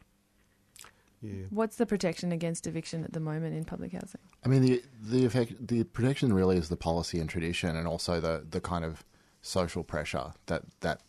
Yeah. 1.21 1.45
What's 1.49 1.75
the 1.75 1.85
protection 1.85 2.31
against 2.31 2.65
eviction 2.65 3.03
at 3.03 3.13
the 3.13 3.19
moment 3.19 3.55
in 3.55 3.65
public 3.65 3.93
housing? 3.93 4.21
I 4.45 4.47
mean, 4.47 4.61
the 4.61 4.83
the 5.01 5.25
effect, 5.25 5.67
the 5.67 5.83
protection 5.83 6.33
really 6.33 6.57
is 6.57 6.69
the 6.69 6.77
policy 6.77 7.19
and 7.19 7.29
tradition, 7.29 7.75
and 7.75 7.87
also 7.87 8.19
the 8.19 8.45
the 8.49 8.61
kind 8.61 8.85
of 8.85 9.03
social 9.41 9.83
pressure 9.83 10.31
that 10.47 10.63
that 10.81 11.01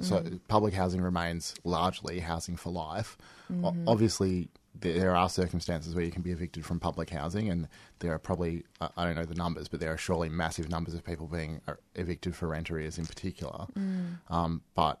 so 0.00 0.22
public 0.46 0.74
housing 0.74 1.00
remains 1.00 1.54
largely 1.64 2.20
housing 2.20 2.56
for 2.56 2.70
life. 2.70 3.18
O- 3.64 3.74
obviously, 3.86 4.48
there 4.78 4.98
there 4.98 5.16
are 5.16 5.28
circumstances 5.28 5.94
where 5.94 6.04
you 6.04 6.12
can 6.12 6.22
be 6.22 6.30
evicted 6.30 6.64
from 6.64 6.78
public 6.78 7.10
housing, 7.10 7.50
and 7.50 7.68
there 7.98 8.12
are 8.12 8.18
probably 8.18 8.64
I 8.80 8.88
I 8.96 9.04
don't 9.04 9.16
know 9.16 9.24
the 9.24 9.34
numbers, 9.34 9.68
but 9.68 9.80
there 9.80 9.92
are 9.92 9.98
surely 9.98 10.28
massive 10.28 10.68
numbers 10.68 10.94
of 10.94 11.04
people 11.04 11.26
being 11.26 11.60
uh, 11.66 11.74
evicted 11.94 12.36
for 12.36 12.48
rent 12.48 12.70
arrears 12.70 12.98
in 12.98 13.06
particular. 13.06 13.66
Um, 14.30 14.62
but 14.74 15.00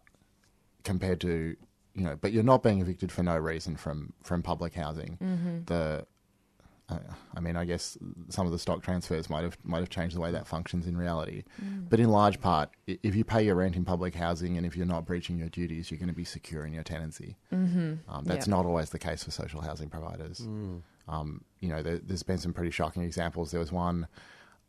compared 0.84 1.20
to 1.20 1.56
you 1.98 2.04
know, 2.04 2.16
but 2.20 2.32
you're 2.32 2.44
not 2.44 2.62
being 2.62 2.80
evicted 2.80 3.10
for 3.12 3.22
no 3.22 3.36
reason 3.36 3.76
from 3.76 4.12
from 4.22 4.42
public 4.42 4.74
housing. 4.74 5.18
The 5.66 6.06
uh, 6.90 6.96
I 7.36 7.40
mean, 7.40 7.54
I 7.54 7.66
guess 7.66 7.98
some 8.30 8.46
of 8.46 8.52
the 8.52 8.58
stock 8.58 8.82
transfers 8.82 9.28
might 9.28 9.42
have 9.44 9.58
might 9.62 9.80
have 9.80 9.90
changed 9.90 10.16
the 10.16 10.20
way 10.20 10.30
that 10.32 10.46
functions 10.46 10.86
in 10.86 10.96
reality. 10.96 11.42
But 11.90 12.00
in 12.00 12.08
large 12.08 12.40
part, 12.40 12.70
if 12.86 13.14
you 13.14 13.24
pay 13.24 13.42
your 13.44 13.56
rent 13.56 13.76
in 13.76 13.84
public 13.84 14.14
housing 14.14 14.56
and 14.56 14.64
if 14.64 14.74
you're 14.76 14.86
not 14.86 15.04
breaching 15.04 15.36
your 15.36 15.50
duties, 15.50 15.90
you're 15.90 15.98
going 15.98 16.08
to 16.08 16.14
be 16.14 16.24
secure 16.24 16.64
in 16.64 16.72
your 16.72 16.84
tenancy. 16.84 17.36
Mm-hmm. 17.52 18.10
Um, 18.10 18.24
that's 18.24 18.46
Yeah. 18.46 18.54
not 18.54 18.64
always 18.64 18.88
the 18.90 18.98
case 18.98 19.24
for 19.24 19.30
social 19.32 19.60
housing 19.60 19.90
providers. 19.90 20.40
Um, 21.08 21.42
you 21.60 21.68
know, 21.68 21.82
there, 21.82 21.98
there's 21.98 22.22
been 22.22 22.38
some 22.38 22.52
pretty 22.54 22.70
shocking 22.70 23.02
examples. 23.02 23.50
There 23.50 23.60
was 23.60 23.72
one. 23.72 24.06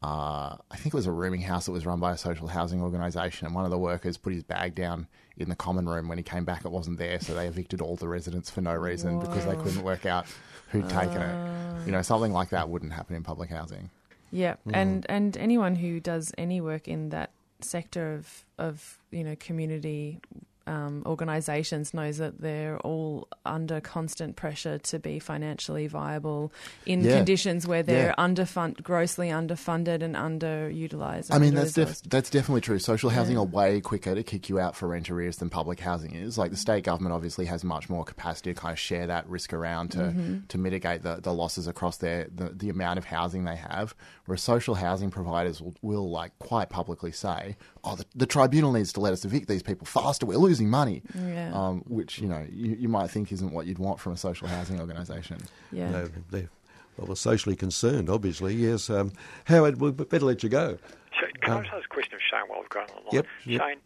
Uh, 0.02 0.56
I 0.72 0.78
think 0.78 0.88
it 0.88 0.94
was 0.94 1.08
a 1.08 1.12
rooming 1.12 1.42
house 1.42 1.66
that 1.66 1.74
was 1.74 1.86
run 1.86 2.00
by 2.00 2.14
a 2.14 2.18
social 2.18 2.48
housing 2.48 2.82
organisation, 2.82 3.46
and 3.46 3.56
one 3.56 3.66
of 3.66 3.72
the 3.72 3.78
workers 3.78 4.18
put 4.18 4.32
his 4.32 4.44
bag 4.44 4.74
down 4.74 5.08
in 5.38 5.50
the 5.50 5.56
common 5.56 5.90
room. 5.90 6.08
When 6.08 6.18
he 6.18 6.24
came 6.24 6.46
back, 6.46 6.64
it 6.64 6.72
wasn't 6.72 6.98
there, 6.98 7.20
so 7.20 7.34
they 7.34 7.48
evicted 7.48 7.82
all 7.82 7.98
the 7.98 8.08
residents 8.08 8.50
for 8.50 8.62
no 8.62 8.74
reason 8.74 9.20
because 9.20 9.46
they 9.46 9.56
couldn't 9.56 9.84
work 9.84 10.06
out 10.06 10.26
who'd 10.70 10.90
taken 10.90 11.22
it. 11.22 11.86
You 11.86 11.92
know, 11.92 12.02
something 12.02 12.32
like 12.32 12.50
that 12.50 12.70
wouldn't 12.70 12.94
happen 12.94 13.16
in 13.16 13.24
public 13.24 13.50
housing. 13.50 13.90
Yeah, 14.32 14.56
and 14.72 15.06
and 15.10 15.36
anyone 15.38 15.76
who 15.76 16.00
does 16.00 16.34
any 16.38 16.62
work 16.62 16.88
in 16.88 17.10
that 17.10 17.32
sector 17.62 18.14
of 18.14 18.46
of 18.58 19.00
you 19.12 19.24
know 19.24 19.36
community 19.38 20.22
um, 20.70 21.04
organisations 21.06 21.94
knows 21.94 22.18
that 22.18 22.40
they're 22.42 22.78
all 22.82 23.28
under 23.46 23.82
constant 23.82 24.36
pressure 24.36 24.78
to 24.78 25.00
be 25.00 25.18
financially 25.20 25.88
viable 25.88 26.54
in 26.86 27.02
Yeah. 27.04 27.16
conditions 27.18 27.66
where 27.68 27.82
they're 27.84 28.14
Yeah. 28.18 28.26
underfund, 28.26 28.84
grossly 28.84 29.30
underfunded 29.30 30.04
and 30.04 30.16
underutilized. 30.16 31.28
I 31.34 31.40
mean, 31.40 31.56
that's 31.56 31.74
def- 31.74 32.02
that's 32.04 32.30
definitely 32.30 32.62
true. 32.62 32.80
Social 32.80 33.10
housing 33.10 33.36
Yeah. 33.36 33.42
are 33.42 33.46
way 33.46 33.82
quicker 33.82 34.16
to 34.16 34.24
kick 34.24 34.50
you 34.50 34.60
out 34.60 34.76
for 34.76 34.88
rent 34.88 35.10
arrears 35.10 35.38
than 35.38 35.50
public 35.50 35.80
housing 35.80 36.14
is. 36.16 36.38
Like 36.38 36.52
the 36.52 36.58
state 36.58 36.84
government 36.84 37.14
obviously 37.14 37.46
has 37.46 37.64
much 37.64 37.90
more 37.90 38.04
capacity 38.04 38.54
to 38.54 38.60
kind 38.60 38.72
of 38.74 38.80
share 38.80 39.08
that 39.08 39.28
risk 39.28 39.54
around 39.54 39.90
to 39.92 40.00
Mm-hmm. 40.00 40.38
to 40.48 40.58
mitigate 40.58 41.04
the, 41.04 41.20
the 41.22 41.34
losses 41.34 41.68
across 41.68 41.98
their 41.98 42.28
the, 42.34 42.50
the 42.50 42.70
amount 42.70 42.98
of 43.00 43.06
housing 43.06 43.44
they 43.44 43.56
have. 43.56 43.96
Whereas 44.26 44.42
social 44.42 44.76
housing 44.76 45.10
providers 45.10 45.62
will, 45.62 45.76
will 45.82 46.10
like 46.10 46.38
quite 46.40 46.70
publicly 46.70 47.12
say, 47.12 47.58
"Oh, 47.84 47.96
the, 47.96 48.06
the 48.16 48.26
tribunal 48.26 48.72
needs 48.72 48.94
to 48.94 49.00
let 49.00 49.14
us 49.14 49.24
evict 49.26 49.48
these 49.48 49.64
people 49.64 49.86
faster. 49.86 50.26
We're 50.26 50.38
losing 50.38 50.70
money." 50.70 51.02
Yeah. 51.16 51.52
Um, 51.54 51.84
which 51.88 52.20
you 52.20 52.28
know 52.28 52.46
you, 52.52 52.76
you 52.80 52.88
might 52.90 53.10
think 53.10 53.32
isn't 53.32 53.52
what 53.52 53.66
you'd 53.68 53.80
want 53.80 54.00
from 54.00 54.14
a 54.14 54.18
social 54.18 54.48
housing 54.48 54.80
organisation. 54.80 55.38
yeah. 55.72 55.90
No, 55.90 56.10
they're, 56.32 56.50
well, 56.98 57.08
they're 57.08 57.16
socially 57.16 57.56
concerned, 57.56 58.10
obviously. 58.10 58.54
Yes. 58.56 58.90
Um, 58.90 59.14
Howard, 59.46 59.80
we 59.80 59.92
better 59.92 60.26
let 60.26 60.44
you 60.44 60.50
go. 60.50 60.78
Shane, 61.18 61.32
can 61.42 61.54
Um, 61.54 61.58
I 61.60 61.62
just 61.64 61.74
ask 61.74 61.86
a 61.86 61.94
question 61.94 62.14
of 62.16 62.22
Shane 62.22 62.48
while 62.48 62.60
we've 62.60 62.70
got 62.70 62.92
on 62.92 62.96
the 62.98 63.02
line? 63.08 63.14
Yep, 63.14 63.26
yep. 63.46 63.62
Shane, 63.62 63.80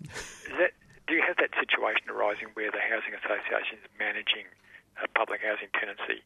is 0.49 0.53
that, 0.57 0.71
do 1.07 1.13
you 1.13 1.21
have 1.27 1.37
that 1.37 1.51
situation 1.59 2.09
arising 2.09 2.47
where 2.55 2.71
the 2.71 2.81
housing 2.81 3.13
association 3.13 3.77
is 3.81 3.89
managing 3.99 4.49
a 5.03 5.07
public 5.17 5.41
housing 5.45 5.69
tenancy, 5.77 6.21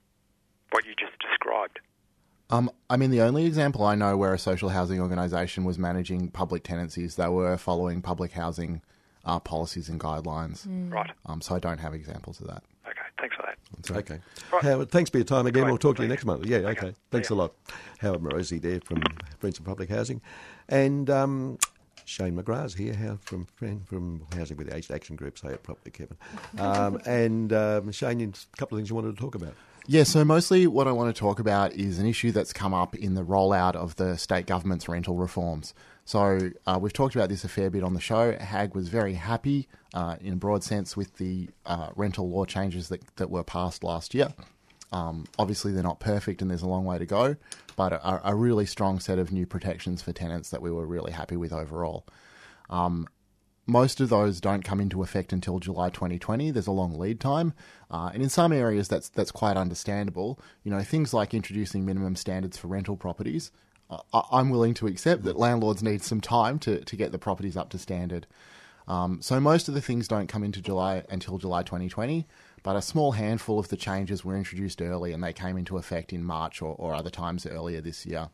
what 0.71 0.85
you 0.85 0.93
just 0.95 1.19
described? 1.19 1.79
Um, 2.49 2.71
I 2.89 2.95
mean, 2.95 3.11
the 3.11 3.21
only 3.21 3.45
example 3.45 3.83
I 3.83 3.95
know 3.95 4.15
where 4.15 4.33
a 4.33 4.39
social 4.39 4.69
housing 4.69 5.01
organisation 5.01 5.65
was 5.65 5.77
managing 5.77 6.29
public 6.29 6.63
tenancies, 6.63 7.15
they 7.15 7.27
were 7.27 7.57
following 7.57 8.01
public 8.01 8.31
housing 8.31 8.81
uh, 9.25 9.39
policies 9.39 9.89
and 9.89 9.99
guidelines. 9.99 10.65
Right. 10.91 11.11
Um, 11.25 11.41
so 11.41 11.55
I 11.55 11.59
don't 11.59 11.79
have 11.79 11.93
examples 11.93 12.39
of 12.39 12.47
that. 12.47 12.63
Okay, 12.87 12.97
thanks 13.19 13.35
for 13.35 13.43
that. 13.43 13.97
Okay. 13.97 14.19
Right. 14.53 14.63
Howard, 14.63 14.89
thanks 14.89 15.09
for 15.09 15.17
your 15.17 15.25
time 15.25 15.45
again. 15.45 15.63
Great. 15.63 15.71
We'll 15.71 15.77
talk 15.77 15.97
to 15.97 16.03
you 16.03 16.07
next 16.07 16.23
month. 16.25 16.45
Yeah, 16.45 16.57
okay. 16.57 16.69
Okay. 16.69 16.93
Thanks 17.11 17.27
See 17.27 17.33
a 17.33 17.37
lot. 17.37 17.53
Howard 17.99 18.21
Morosi 18.21 18.61
there 18.61 18.79
from 18.79 19.03
Friends 19.39 19.59
of 19.59 19.65
Public 19.65 19.89
Housing. 19.89 20.21
And 20.69 21.09
um, 21.09 21.57
Shane 22.05 22.41
McGrath's 22.41 22.73
here 22.73 22.93
how, 22.93 23.17
from 23.21 23.45
friend 23.55 23.85
from 23.85 24.25
Housing 24.33 24.55
with 24.55 24.67
the 24.69 24.75
Aged 24.77 24.91
Action 24.91 25.17
Group. 25.17 25.37
Say 25.37 25.49
it 25.49 25.63
properly, 25.63 25.91
Kevin. 25.91 26.17
Um, 26.59 26.99
and 27.05 27.51
um, 27.51 27.91
Shane, 27.91 28.21
a 28.21 28.57
couple 28.57 28.77
of 28.77 28.79
things 28.79 28.89
you 28.89 28.95
wanted 28.95 29.15
to 29.15 29.21
talk 29.21 29.35
about. 29.35 29.53
Yeah, 29.89 30.03
so 30.03 30.25
mostly 30.25 30.67
what 30.67 30.85
I 30.85 30.91
want 30.91 31.15
to 31.15 31.17
talk 31.17 31.39
about 31.39 31.71
is 31.71 31.97
an 31.97 32.05
issue 32.05 32.33
that's 32.33 32.51
come 32.51 32.73
up 32.73 32.93
in 32.93 33.13
the 33.13 33.23
rollout 33.23 33.75
of 33.75 33.95
the 33.95 34.17
state 34.17 34.45
government's 34.45 34.89
rental 34.89 35.15
reforms. 35.15 35.73
So 36.03 36.51
uh, 36.65 36.77
we've 36.81 36.91
talked 36.91 37.15
about 37.15 37.29
this 37.29 37.45
a 37.45 37.47
fair 37.47 37.69
bit 37.69 37.83
on 37.83 37.93
the 37.93 38.01
show. 38.01 38.33
HAAG 38.33 38.75
was 38.75 38.89
very 38.89 39.13
happy, 39.13 39.69
uh, 39.93 40.17
in 40.19 40.33
a 40.33 40.35
broad 40.35 40.65
sense, 40.65 40.97
with 40.97 41.15
the 41.15 41.47
uh, 41.65 41.91
rental 41.95 42.29
law 42.29 42.43
changes 42.43 42.89
that, 42.89 43.01
that 43.15 43.29
were 43.29 43.45
passed 43.45 43.81
last 43.81 44.13
year. 44.13 44.33
Um, 44.91 45.25
obviously, 45.39 45.71
they're 45.71 45.83
not 45.83 46.01
perfect 46.01 46.41
and 46.41 46.51
there's 46.51 46.61
a 46.61 46.67
long 46.67 46.83
way 46.83 46.97
to 46.97 47.05
go, 47.05 47.37
but 47.77 47.93
a, 47.93 48.29
a 48.31 48.35
really 48.35 48.65
strong 48.65 48.99
set 48.99 49.19
of 49.19 49.31
new 49.31 49.45
protections 49.45 50.01
for 50.01 50.11
tenants 50.11 50.49
that 50.49 50.61
we 50.61 50.69
were 50.69 50.85
really 50.85 51.13
happy 51.13 51.37
with 51.37 51.53
overall. 51.53 52.05
Um, 52.69 53.07
most 53.67 53.99
of 53.99 54.09
those 54.09 54.39
don't 54.41 54.63
come 54.63 54.79
into 54.79 55.03
effect 55.03 55.33
until 55.33 55.59
July 55.59 55.89
2020. 55.89 56.51
There's 56.51 56.67
a 56.67 56.71
long 56.71 56.97
lead 56.97 57.19
time, 57.19 57.53
uh, 57.91 58.09
and 58.13 58.23
in 58.23 58.29
some 58.29 58.53
areas 58.53 58.87
that's 58.87 59.09
that's 59.09 59.31
quite 59.31 59.57
understandable. 59.57 60.39
You 60.63 60.71
know, 60.71 60.81
things 60.81 61.13
like 61.13 61.33
introducing 61.33 61.85
minimum 61.85 62.15
standards 62.15 62.57
for 62.57 62.67
rental 62.67 62.95
properties. 62.95 63.51
Uh, 63.89 63.99
I'm 64.31 64.49
willing 64.49 64.73
to 64.75 64.87
accept 64.87 65.23
that 65.23 65.37
landlords 65.37 65.83
need 65.83 66.01
some 66.01 66.21
time 66.21 66.59
to, 66.59 66.83
to 66.83 66.95
get 66.95 67.11
the 67.11 67.19
properties 67.19 67.57
up 67.57 67.69
to 67.69 67.77
standard. 67.77 68.27
Um, 68.87 69.21
so 69.21 69.39
most 69.39 69.67
of 69.67 69.73
the 69.73 69.81
things 69.81 70.07
don't 70.07 70.27
come 70.27 70.43
into 70.43 70.61
July 70.61 71.03
until 71.09 71.37
July 71.37 71.63
2020, 71.63 72.25
but 72.63 72.75
a 72.75 72.81
small 72.81 73.13
handful 73.13 73.59
of 73.59 73.69
the 73.69 73.77
changes 73.77 74.25
were 74.25 74.35
introduced 74.35 74.81
early 74.81 75.13
and 75.13 75.23
they 75.23 75.33
came 75.33 75.57
into 75.57 75.77
effect 75.77 76.13
in 76.13 76.23
March 76.23 76.61
or, 76.61 76.75
or 76.77 76.93
other 76.95 77.09
times 77.09 77.45
earlier 77.45 77.81
this 77.81 78.05
year. 78.05 78.29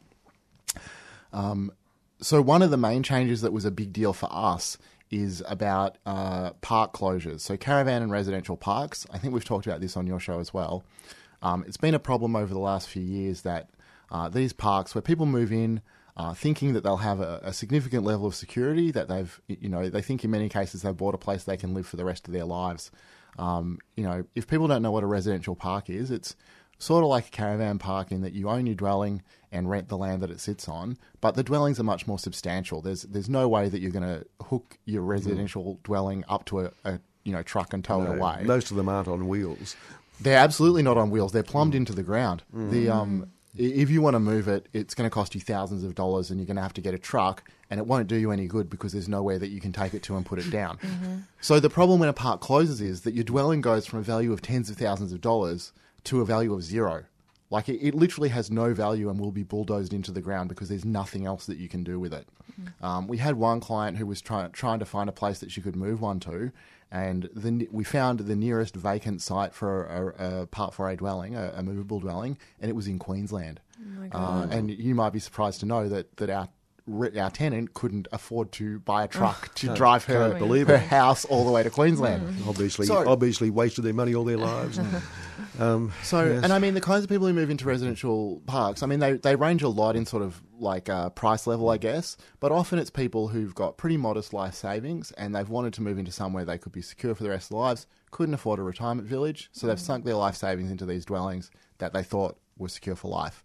So 2.21 2.41
one 2.41 2.61
of 2.61 2.71
the 2.71 2.77
main 2.77 3.03
changes 3.03 3.41
that 3.41 3.53
was 3.53 3.65
a 3.65 3.71
big 3.71 3.93
deal 3.93 4.13
for 4.13 4.29
us 4.31 4.77
is 5.13 5.43
about 5.47 5.97
uh, 6.05 6.51
park 6.61 6.93
closures. 6.93 7.41
So 7.41 7.55
caravan 7.55 8.01
and 8.01 8.11
residential 8.11 8.57
parks. 8.57 9.05
I 9.11 9.19
think 9.19 9.33
we've 9.33 9.45
talked 9.45 9.67
about 9.67 9.79
this 9.79 9.95
on 9.95 10.07
your 10.07 10.19
show 10.19 10.39
as 10.39 10.53
well. 10.53 10.83
Um, 11.43 11.63
it's 11.67 11.77
been 11.77 11.93
a 11.93 11.99
problem 11.99 12.35
over 12.35 12.53
the 12.53 12.59
last 12.59 12.89
few 12.89 13.03
years 13.03 13.41
that 13.41 13.69
uh, 14.11 14.29
these 14.29 14.53
parks, 14.53 14.95
where 14.95 15.01
people 15.01 15.25
move 15.25 15.51
in 15.51 15.81
uh, 16.17 16.33
thinking 16.33 16.73
that 16.73 16.83
they'll 16.83 16.97
have 16.97 17.19
a, 17.19 17.39
a 17.43 17.53
significant 17.53 18.03
level 18.03 18.25
of 18.25 18.35
security, 18.35 18.91
that 18.91 19.07
they've, 19.07 19.39
you 19.47 19.69
know, 19.69 19.89
they 19.89 20.01
think 20.01 20.23
in 20.23 20.31
many 20.31 20.49
cases 20.49 20.81
they've 20.81 20.97
bought 20.97 21.15
a 21.15 21.17
place 21.17 21.43
they 21.43 21.57
can 21.57 21.73
live 21.73 21.85
for 21.85 21.97
the 21.97 22.05
rest 22.05 22.27
of 22.27 22.33
their 22.33 22.45
lives. 22.45 22.91
Um, 23.37 23.79
you 23.95 24.03
know, 24.03 24.23
if 24.35 24.47
people 24.47 24.67
don't 24.67 24.81
know 24.81 24.91
what 24.91 25.03
a 25.03 25.07
residential 25.07 25.55
park 25.55 25.89
is, 25.89 26.11
it's 26.11 26.35
sort 26.77 27.03
of 27.03 27.09
like 27.09 27.27
a 27.27 27.31
caravan 27.31 27.79
park 27.79 28.11
in 28.11 28.21
that 28.21 28.33
you 28.33 28.49
own 28.49 28.65
your 28.65 28.75
dwelling 28.75 29.21
and 29.53 29.69
rent 29.69 29.87
the 29.87 29.97
land 29.97 30.21
that 30.21 30.31
it 30.31 30.39
sits 30.39 30.67
on, 30.67 30.97
but 31.21 31.35
the 31.35 31.43
dwellings 31.43 31.79
are 31.79 31.83
much 31.83 32.07
more 32.07 32.19
substantial. 32.19 32.81
There's 32.81 33.03
there's 33.03 33.29
no 33.29 33.47
way 33.47 33.69
that 33.69 33.79
you're 33.79 33.91
going 33.91 34.03
to 34.03 34.25
hook 34.45 34.77
your 34.85 35.03
residential 35.03 35.75
mm. 35.75 35.83
dwelling 35.83 36.25
up 36.27 36.45
to 36.45 36.61
a, 36.61 36.71
a 36.83 36.99
you 37.23 37.31
know 37.31 37.43
truck 37.43 37.73
and 37.73 37.83
tow 37.83 38.01
it 38.01 38.09
away. 38.09 38.41
Most 38.43 38.71
of 38.71 38.77
them 38.77 38.89
aren't 38.89 39.07
on 39.07 39.27
wheels. 39.27 39.75
They're 40.19 40.37
absolutely 40.37 40.83
not 40.83 40.97
on 40.97 41.09
wheels. 41.09 41.31
They're 41.31 41.43
plumbed 41.43 41.73
mm. 41.73 41.77
into 41.77 41.93
the 41.93 42.03
ground. 42.03 42.43
Mm. 42.53 42.71
The 42.71 42.89
um, 42.89 43.31
if 43.55 43.91
you 43.91 44.01
want 44.01 44.15
to 44.15 44.19
move 44.19 44.47
it, 44.47 44.67
it's 44.73 44.95
going 44.95 45.07
to 45.07 45.13
cost 45.13 45.35
you 45.35 45.41
thousands 45.41 45.83
of 45.83 45.93
dollars, 45.93 46.31
and 46.31 46.39
you're 46.39 46.47
going 46.47 46.55
to 46.55 46.63
have 46.63 46.73
to 46.73 46.81
get 46.81 46.95
a 46.95 46.97
truck, 46.97 47.43
and 47.69 47.79
it 47.79 47.85
won't 47.85 48.07
do 48.07 48.15
you 48.15 48.31
any 48.31 48.47
good 48.47 48.69
because 48.69 48.93
there's 48.93 49.07
nowhere 49.07 49.37
that 49.37 49.49
you 49.49 49.61
can 49.61 49.71
take 49.71 49.93
it 49.93 50.01
to 50.03 50.15
and 50.15 50.25
put 50.25 50.39
it 50.39 50.49
down. 50.49 50.77
Mm-hmm. 50.77 51.17
So 51.39 51.59
the 51.59 51.69
problem 51.69 51.99
when 51.99 52.09
a 52.09 52.13
park 52.13 52.41
closes 52.41 52.81
is 52.81 53.01
that 53.01 53.13
your 53.13 53.23
dwelling 53.23 53.61
goes 53.61 53.85
from 53.85 53.99
a 53.99 54.01
value 54.01 54.33
of 54.33 54.41
tens 54.41 54.71
of 54.71 54.77
thousands 54.77 55.13
of 55.13 55.21
dollars 55.21 55.71
to 56.05 56.21
a 56.21 56.25
value 56.25 56.53
of 56.53 56.63
zero. 56.63 57.03
Like 57.49 57.69
it, 57.69 57.85
it 57.85 57.93
literally 57.93 58.29
has 58.29 58.49
no 58.49 58.73
value 58.73 59.09
and 59.09 59.19
will 59.19 59.31
be 59.31 59.43
bulldozed 59.43 59.93
into 59.93 60.11
the 60.11 60.21
ground 60.21 60.49
because 60.49 60.69
there's 60.69 60.85
nothing 60.85 61.25
else 61.25 61.45
that 61.45 61.57
you 61.57 61.69
can 61.69 61.83
do 61.83 61.99
with 61.99 62.13
it. 62.13 62.27
Um, 62.81 63.07
we 63.07 63.17
had 63.17 63.35
one 63.35 63.59
client 63.59 63.97
who 63.97 64.05
was 64.05 64.21
trying 64.21 64.51
trying 64.51 64.79
to 64.79 64.85
find 64.85 65.09
a 65.09 65.13
place 65.13 65.39
that 65.39 65.51
she 65.51 65.61
could 65.61 65.75
move 65.75 66.01
one 66.01 66.19
to, 66.21 66.51
and 66.91 67.29
the, 67.35 67.67
we 67.71 67.83
found 67.83 68.19
the 68.19 68.35
nearest 68.35 68.75
vacant 68.75 69.21
site 69.21 69.53
for 69.53 69.85
a, 69.85 70.41
a 70.43 70.47
Part 70.47 70.73
4A 70.73 70.97
dwelling, 70.97 71.35
a, 71.35 71.51
a 71.55 71.63
movable 71.63 71.99
dwelling, 71.99 72.37
and 72.61 72.69
it 72.69 72.75
was 72.75 72.87
in 72.87 72.99
Queensland. 72.99 73.59
Uh, 74.11 74.47
and 74.51 74.69
you 74.69 74.93
might 74.95 75.11
be 75.11 75.19
surprised 75.19 75.59
to 75.61 75.65
know 75.65 75.89
that, 75.89 76.15
that 76.17 76.29
our 76.29 76.47
our 76.87 77.29
tenant 77.31 77.73
couldn't 77.73 78.07
afford 78.11 78.51
to 78.53 78.79
buy 78.79 79.03
a 79.05 79.07
truck 79.07 79.53
to 79.55 79.67
Can't- 79.67 79.77
drive 79.77 80.03
her 80.05 80.33
believe 80.37 80.67
her 80.67 80.75
it. 80.75 80.81
house 80.81 81.23
all 81.25 81.45
the 81.45 81.51
way 81.51 81.63
to 81.63 81.69
Queensland. 81.69 82.43
Obviously, 82.47 82.85
So- 82.87 83.07
obviously 83.07 83.49
wasted 83.49 83.85
their 83.85 83.93
money 83.93 84.13
all 84.13 84.25
their 84.25 84.37
lives. 84.37 84.79
um, 85.59 85.91
So, 86.03 86.25
yes. 86.25 86.43
and 86.43 86.51
I 86.51 86.59
mean, 86.59 86.73
the 86.73 86.81
kinds 86.81 87.03
of 87.03 87.09
people 87.09 87.27
who 87.27 87.33
move 87.33 87.49
into 87.49 87.65
residential 87.65 88.41
parks, 88.47 88.83
I 88.83 88.87
mean, 88.87 88.99
they, 88.99 89.13
they 89.13 89.35
range 89.35 89.63
a 89.63 89.69
lot 89.69 89.95
in 89.95 90.05
sort 90.05 90.23
of 90.23 90.41
like 90.59 90.89
uh, 90.89 91.09
price 91.09 91.47
level, 91.47 91.69
I 91.69 91.77
guess, 91.77 92.17
but 92.39 92.51
often 92.51 92.79
it's 92.79 92.89
people 92.89 93.29
who've 93.29 93.55
got 93.55 93.77
pretty 93.77 93.97
modest 93.97 94.33
life 94.33 94.53
savings 94.55 95.11
and 95.13 95.33
they've 95.35 95.49
wanted 95.49 95.73
to 95.73 95.81
move 95.81 95.97
into 95.97 96.11
somewhere 96.11 96.45
they 96.45 96.57
could 96.57 96.71
be 96.71 96.81
secure 96.81 97.15
for 97.15 97.23
the 97.23 97.29
rest 97.29 97.45
of 97.45 97.49
their 97.51 97.59
lives, 97.59 97.87
couldn't 98.11 98.33
afford 98.35 98.59
a 98.59 98.63
retirement 98.63 99.07
village, 99.07 99.49
so 99.51 99.67
they've 99.67 99.79
sunk 99.79 100.05
their 100.05 100.15
life 100.15 100.35
savings 100.35 100.69
into 100.69 100.85
these 100.85 101.05
dwellings 101.05 101.49
that 101.79 101.93
they 101.93 102.03
thought 102.03 102.37
were 102.57 102.69
secure 102.69 102.95
for 102.95 103.07
life. 103.09 103.43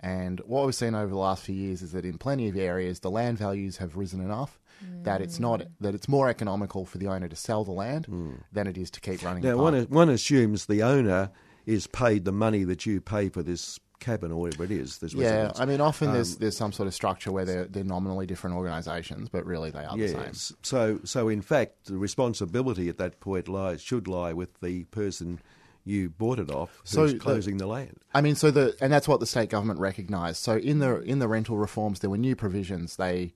And 0.00 0.40
what 0.46 0.64
we've 0.64 0.74
seen 0.74 0.94
over 0.94 1.10
the 1.10 1.18
last 1.18 1.44
few 1.44 1.54
years 1.54 1.82
is 1.82 1.92
that 1.92 2.04
in 2.04 2.18
plenty 2.18 2.48
of 2.48 2.56
areas, 2.56 3.00
the 3.00 3.10
land 3.10 3.38
values 3.38 3.76
have 3.76 3.96
risen 3.96 4.20
enough 4.20 4.58
that 5.02 5.20
it's 5.20 5.38
not 5.38 5.62
that 5.80 5.94
it's 5.94 6.08
more 6.08 6.30
economical 6.30 6.86
for 6.86 6.96
the 6.96 7.06
owner 7.06 7.28
to 7.28 7.36
sell 7.36 7.64
the 7.64 7.70
land 7.72 8.06
than 8.50 8.66
it 8.66 8.78
is 8.78 8.90
to 8.92 9.00
keep 9.00 9.22
running. 9.22 9.42
Now, 9.42 9.50
the 9.50 9.58
one, 9.58 9.82
one 9.84 10.08
assumes 10.08 10.66
the 10.66 10.82
owner 10.82 11.30
is 11.66 11.86
paid 11.86 12.24
the 12.24 12.32
money 12.32 12.64
that 12.64 12.86
you 12.86 13.00
pay 13.00 13.28
for 13.28 13.42
this 13.42 13.78
cabin 13.98 14.32
or 14.32 14.40
whatever 14.40 14.64
it 14.64 14.70
is. 14.70 14.96
This 14.98 15.12
Yeah, 15.12 15.32
residence. 15.42 15.60
I 15.60 15.66
mean, 15.66 15.80
often 15.82 16.12
there's 16.14 16.32
Um, 16.32 16.38
there's 16.40 16.56
some 16.56 16.72
sort 16.72 16.86
of 16.86 16.94
structure 16.94 17.30
where 17.30 17.44
they're 17.44 17.66
they're 17.66 17.84
nominally 17.84 18.26
different 18.26 18.56
organisations, 18.56 19.28
but 19.28 19.44
really 19.44 19.70
they 19.70 19.84
are 19.84 19.96
the 19.96 20.08
same. 20.08 20.56
So, 20.62 21.00
so 21.04 21.28
in 21.28 21.42
fact, 21.42 21.84
the 21.84 21.98
responsibility 21.98 22.88
at 22.88 22.96
that 22.96 23.20
point 23.20 23.48
lies 23.48 23.82
should 23.82 24.08
lie 24.08 24.32
with 24.32 24.60
the 24.60 24.84
person 24.84 25.40
you 25.84 26.10
bought 26.10 26.38
it 26.38 26.50
off, 26.50 26.80
So 26.84 27.06
the- 27.06 27.18
closing 27.18 27.56
the 27.56 27.66
land. 27.66 27.96
I 28.14 28.20
mean, 28.20 28.34
so 28.34 28.50
the 28.50 28.76
and 28.80 28.92
that's 28.92 29.08
what 29.08 29.20
the 29.20 29.26
state 29.26 29.50
government 29.50 29.80
recognised. 29.80 30.42
So 30.42 30.56
in 30.56 30.78
the 30.78 31.00
in 31.00 31.18
the 31.18 31.28
rental 31.28 31.56
reforms, 31.56 32.00
there 32.00 32.10
were 32.10 32.18
new 32.18 32.36
provisions. 32.36 32.96
They, 32.96 33.32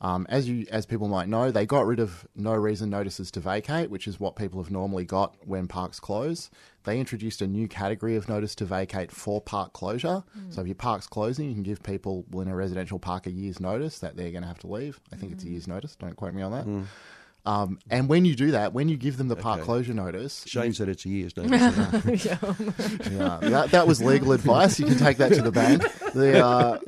um, 0.00 0.26
as 0.28 0.48
you 0.48 0.66
as 0.70 0.86
people 0.86 1.08
might 1.08 1.28
know, 1.28 1.50
they 1.50 1.66
got 1.66 1.86
rid 1.86 1.98
of 1.98 2.26
no 2.36 2.54
reason 2.54 2.90
notices 2.90 3.30
to 3.32 3.40
vacate, 3.40 3.90
which 3.90 4.06
is 4.06 4.20
what 4.20 4.36
people 4.36 4.62
have 4.62 4.70
normally 4.70 5.04
got 5.04 5.34
when 5.46 5.66
parks 5.66 5.98
close. 5.98 6.50
They 6.84 7.00
introduced 7.00 7.42
a 7.42 7.46
new 7.46 7.68
category 7.68 8.16
of 8.16 8.28
notice 8.28 8.54
to 8.56 8.64
vacate 8.64 9.10
for 9.10 9.40
park 9.40 9.72
closure. 9.72 10.22
Hmm. 10.32 10.50
So 10.50 10.60
if 10.62 10.66
your 10.66 10.74
park's 10.74 11.06
closing, 11.06 11.48
you 11.48 11.54
can 11.54 11.62
give 11.62 11.82
people 11.82 12.24
in 12.32 12.48
a 12.48 12.54
residential 12.54 12.98
park 12.98 13.26
a 13.26 13.30
year's 13.30 13.60
notice 13.60 13.98
that 13.98 14.16
they're 14.16 14.30
going 14.30 14.42
to 14.42 14.48
have 14.48 14.60
to 14.60 14.68
leave. 14.68 15.00
I 15.12 15.16
think 15.16 15.32
it's 15.32 15.42
a 15.42 15.46
hmm. 15.46 15.52
year's 15.52 15.68
notice. 15.68 15.96
Don't 15.96 16.16
quote 16.16 16.32
me 16.32 16.42
on 16.42 16.52
that. 16.52 16.64
Hmm. 16.64 16.82
Um, 17.46 17.78
and 17.88 18.08
when 18.08 18.24
you 18.26 18.34
do 18.34 18.50
that, 18.50 18.72
when 18.74 18.88
you 18.90 18.96
give 18.96 19.16
them 19.16 19.28
the 19.28 19.36
park 19.36 19.58
Okay. 19.60 19.64
closure 19.64 19.94
notice, 19.94 20.44
Shane 20.46 20.74
said 20.74 20.88
it's 20.90 21.04
a 21.06 21.08
year's 21.08 21.34
notice. 21.36 21.50
yeah, 22.26 23.38
that, 23.42 23.68
that 23.70 23.86
was 23.86 24.02
legal 24.02 24.32
advice. 24.32 24.78
You 24.78 24.84
can 24.86 24.98
take 24.98 25.16
that 25.16 25.32
to 25.32 25.42
the 25.42 25.52
bank. 25.52 25.82
The, 26.12 26.44
uh, 26.44 26.78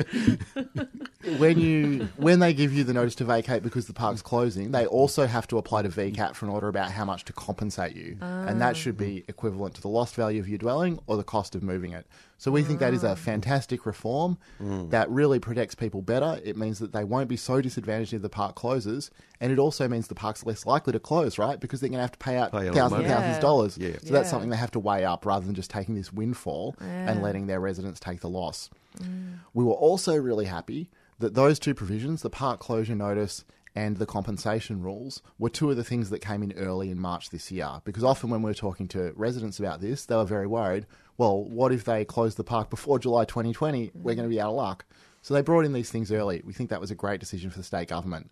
when 1.39 1.59
you 1.59 2.09
when 2.16 2.41
they 2.41 2.55
give 2.55 2.73
you 2.73 2.85
the 2.85 2.95
notice 2.95 3.14
to 3.16 3.25
vacate 3.25 3.62
because 3.62 3.87
the 3.87 3.93
park's 3.93 4.23
closing, 4.23 4.71
they 4.71 4.87
also 4.87 5.27
have 5.27 5.47
to 5.49 5.59
apply 5.59 5.83
to 5.83 5.89
VCAT 5.89 6.35
for 6.35 6.47
an 6.47 6.53
order 6.53 6.68
about 6.68 6.91
how 6.91 7.05
much 7.05 7.25
to 7.27 7.33
compensate 7.33 7.95
you, 7.95 8.16
and 8.21 8.61
that 8.61 8.77
should 8.77 8.97
be 8.97 9.25
equivalent 9.29 9.75
to 9.75 9.81
the 9.81 9.89
lost 9.89 10.14
value 10.14 10.41
of 10.41 10.49
your 10.49 10.59
dwelling 10.59 10.99
or 11.07 11.16
the 11.16 11.25
cost 11.25 11.55
of 11.55 11.62
moving 11.62 11.93
it. 11.93 12.07
So 12.39 12.51
we 12.51 12.62
think 12.62 12.81
that 12.81 12.95
is 12.95 13.05
a 13.05 13.16
fantastic 13.16 13.85
reform 13.85 14.39
mm. 14.59 14.89
that 14.91 15.11
really 15.11 15.39
protects 15.39 15.75
people 15.75 16.01
better. 16.01 16.41
It 16.43 16.57
means 16.57 16.79
that 16.79 16.91
they 16.91 17.05
won't 17.05 17.29
be 17.29 17.37
so 17.37 17.61
disadvantaged 17.61 18.14
if 18.14 18.23
the 18.23 18.31
park 18.31 18.55
closes, 18.55 19.11
and 19.41 19.53
it 19.53 19.59
also 19.59 19.87
means 19.89 20.09
the 20.09 20.14
park's 20.14 20.47
less 20.47 20.64
likely 20.64 20.95
to 20.95 21.01
close, 21.01 21.37
right? 21.37 21.61
Because 21.61 21.81
they're 21.81 21.91
going 21.91 21.99
to 21.99 22.03
have 22.03 22.12
to 22.12 22.18
pay 22.18 22.39
out 22.39 22.53
Pay 22.53 22.59
a 22.59 22.61
lot 22.61 22.68
of 22.68 22.75
thousands 22.75 22.93
and 23.01 23.03
money. 23.03 23.14
thousands 23.14 23.37
of 23.37 23.37
Yeah. 23.37 23.41
dollars. 23.41 23.79
Yeah. 23.79 23.97
So 24.03 24.12
that's 24.14 24.31
something 24.31 24.49
they 24.49 24.57
have 24.57 24.71
to 24.71 24.81
weigh 24.81 25.05
up 25.05 25.27
rather 25.27 25.45
than 25.45 25.55
just 25.55 25.71
taking 25.71 25.97
this 25.97 26.14
windfall 26.14 26.77
and 26.81 27.23
letting 27.23 27.47
their 27.47 27.61
residents 27.61 28.01
take 28.01 28.21
the 28.21 28.31
loss. 28.31 28.71
Mm. 28.99 29.41
We 29.53 29.62
were 29.62 29.75
also 29.75 30.16
really 30.16 30.47
happy 30.47 30.89
that 31.21 31.35
those 31.35 31.59
two 31.59 31.75
provisions, 31.75 32.23
the 32.23 32.31
park 32.31 32.61
closure 32.61 32.95
notice 32.95 33.45
and 33.77 33.99
the 33.99 34.07
compensation 34.07 34.83
rules, 34.83 35.23
were 35.39 35.49
two 35.49 35.71
of 35.71 35.77
the 35.77 35.85
things 35.85 36.11
that 36.11 36.21
came 36.21 36.43
in 36.43 36.53
early 36.53 36.91
in 36.91 36.99
March 36.99 37.31
this 37.31 37.53
year. 37.53 37.81
Because 37.85 38.03
often 38.03 38.29
when 38.31 38.43
we're 38.43 38.53
talking 38.53 38.89
to 38.89 39.12
residents 39.14 39.61
about 39.61 39.81
this, 39.81 40.07
they 40.07 40.16
were 40.16 40.25
very 40.25 40.47
worried. 40.47 40.87
Well, 41.18 41.45
what 41.45 41.73
if 41.73 41.85
they 41.85 42.05
close 42.05 42.35
the 42.35 42.43
park 42.43 42.68
before 42.68 42.99
July 42.99 43.25
2020? 43.27 43.93
We're 43.95 44.16
going 44.16 44.29
to 44.29 44.35
be 44.35 44.41
out 44.41 44.51
of 44.51 44.57
luck. 44.57 44.85
So 45.23 45.35
they 45.35 45.43
brought 45.43 45.64
in 45.64 45.73
these 45.73 45.91
things 45.91 46.11
early. 46.11 46.43
We 46.45 46.53
think 46.53 46.71
that 46.71 46.81
was 46.81 46.91
a 46.91 46.97
great 46.97 47.21
decision 47.21 47.51
for 47.51 47.59
the 47.59 47.64
state 47.64 47.89
government. 47.89 48.31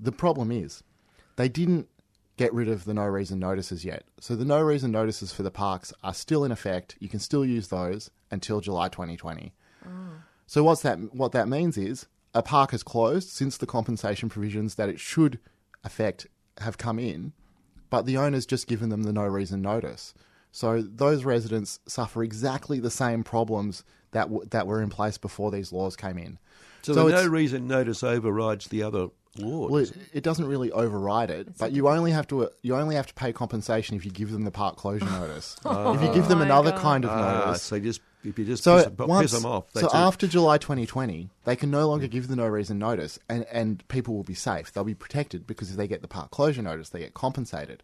The 0.00 0.12
problem 0.12 0.50
is, 0.50 0.82
they 1.36 1.48
didn't 1.48 1.88
get 2.36 2.52
rid 2.54 2.68
of 2.68 2.86
the 2.86 2.94
no 2.94 3.04
reason 3.04 3.38
notices 3.38 3.84
yet. 3.84 4.04
So 4.18 4.34
the 4.34 4.46
no 4.46 4.60
reason 4.62 4.90
notices 4.90 5.30
for 5.30 5.42
the 5.42 5.50
parks 5.50 5.92
are 6.02 6.14
still 6.14 6.42
in 6.42 6.50
effect. 6.50 6.96
You 6.98 7.08
can 7.10 7.20
still 7.20 7.44
use 7.44 7.68
those 7.68 8.10
until 8.30 8.62
July 8.62 8.88
2020. 8.88 9.52
Ah. 9.84 9.88
So 10.46 10.64
what's 10.64 10.80
that? 10.82 10.96
What 11.14 11.32
that 11.32 11.48
means 11.48 11.76
is 11.76 12.06
a 12.34 12.42
park 12.42 12.70
has 12.70 12.82
closed 12.82 13.28
since 13.28 13.56
the 13.56 13.66
compensation 13.66 14.28
provisions 14.28 14.76
that 14.76 14.88
it 14.88 15.00
should 15.00 15.38
affect 15.84 16.26
have 16.58 16.78
come 16.78 16.98
in, 16.98 17.32
but 17.88 18.06
the 18.06 18.16
owner's 18.16 18.46
just 18.46 18.66
given 18.66 18.88
them 18.88 19.02
the 19.02 19.12
no 19.12 19.24
reason 19.24 19.62
notice. 19.62 20.14
So 20.52 20.82
those 20.82 21.24
residents 21.24 21.80
suffer 21.86 22.22
exactly 22.22 22.80
the 22.80 22.90
same 22.90 23.22
problems 23.22 23.84
that 24.12 24.24
w- 24.24 24.44
that 24.50 24.66
were 24.66 24.82
in 24.82 24.90
place 24.90 25.16
before 25.16 25.50
these 25.50 25.72
laws 25.72 25.96
came 25.96 26.18
in. 26.18 26.38
So, 26.82 26.94
So 26.94 27.08
the 27.08 27.22
no 27.22 27.26
reason 27.26 27.68
notice 27.68 28.02
overrides 28.02 28.68
the 28.68 28.82
other 28.82 29.08
laws. 29.38 29.70
Well, 29.70 29.82
it, 29.82 29.92
it 30.12 30.22
doesn't 30.24 30.46
really 30.46 30.72
override 30.72 31.30
it, 31.30 31.56
but 31.58 31.72
you 31.72 31.88
only 31.88 32.10
have 32.10 32.26
to 32.28 32.50
you 32.62 32.74
only 32.74 32.96
have 32.96 33.06
to 33.06 33.14
pay 33.14 33.32
compensation 33.32 33.96
if 33.96 34.04
you 34.04 34.10
give 34.10 34.30
them 34.30 34.42
the 34.42 34.50
park 34.50 34.76
closure 34.76 35.04
notice. 35.04 35.56
if 35.64 36.02
you 36.02 36.12
give 36.12 36.28
them 36.28 36.40
another 36.40 36.72
God. 36.72 36.80
kind 36.80 37.04
of 37.04 37.10
ah, 37.10 37.46
notice, 37.46 37.62
so 37.62 37.78
just 37.78 38.00
if 38.24 38.38
you 38.38 38.44
just 38.44 38.62
so 38.64 38.76
piss, 38.76 38.84
them- 38.86 39.08
once, 39.08 39.30
piss 39.32 39.40
them 39.40 39.50
off, 39.50 39.64
so 39.74 39.86
it. 39.86 39.94
after 39.94 40.26
July 40.26 40.58
2020, 40.58 41.30
they 41.44 41.56
can 41.56 41.70
no 41.70 41.88
longer 41.88 42.06
give 42.06 42.28
the 42.28 42.36
no 42.36 42.46
reason 42.46 42.78
notice, 42.78 43.18
and 43.28 43.44
and 43.52 43.86
people 43.88 44.14
will 44.14 44.24
be 44.24 44.34
safe. 44.34 44.72
They'll 44.72 44.84
be 44.84 44.94
protected 44.94 45.46
because 45.46 45.70
if 45.70 45.76
they 45.76 45.88
get 45.88 46.02
the 46.02 46.08
park 46.08 46.30
closure 46.30 46.62
notice, 46.62 46.88
they 46.90 47.00
get 47.00 47.14
compensated. 47.14 47.82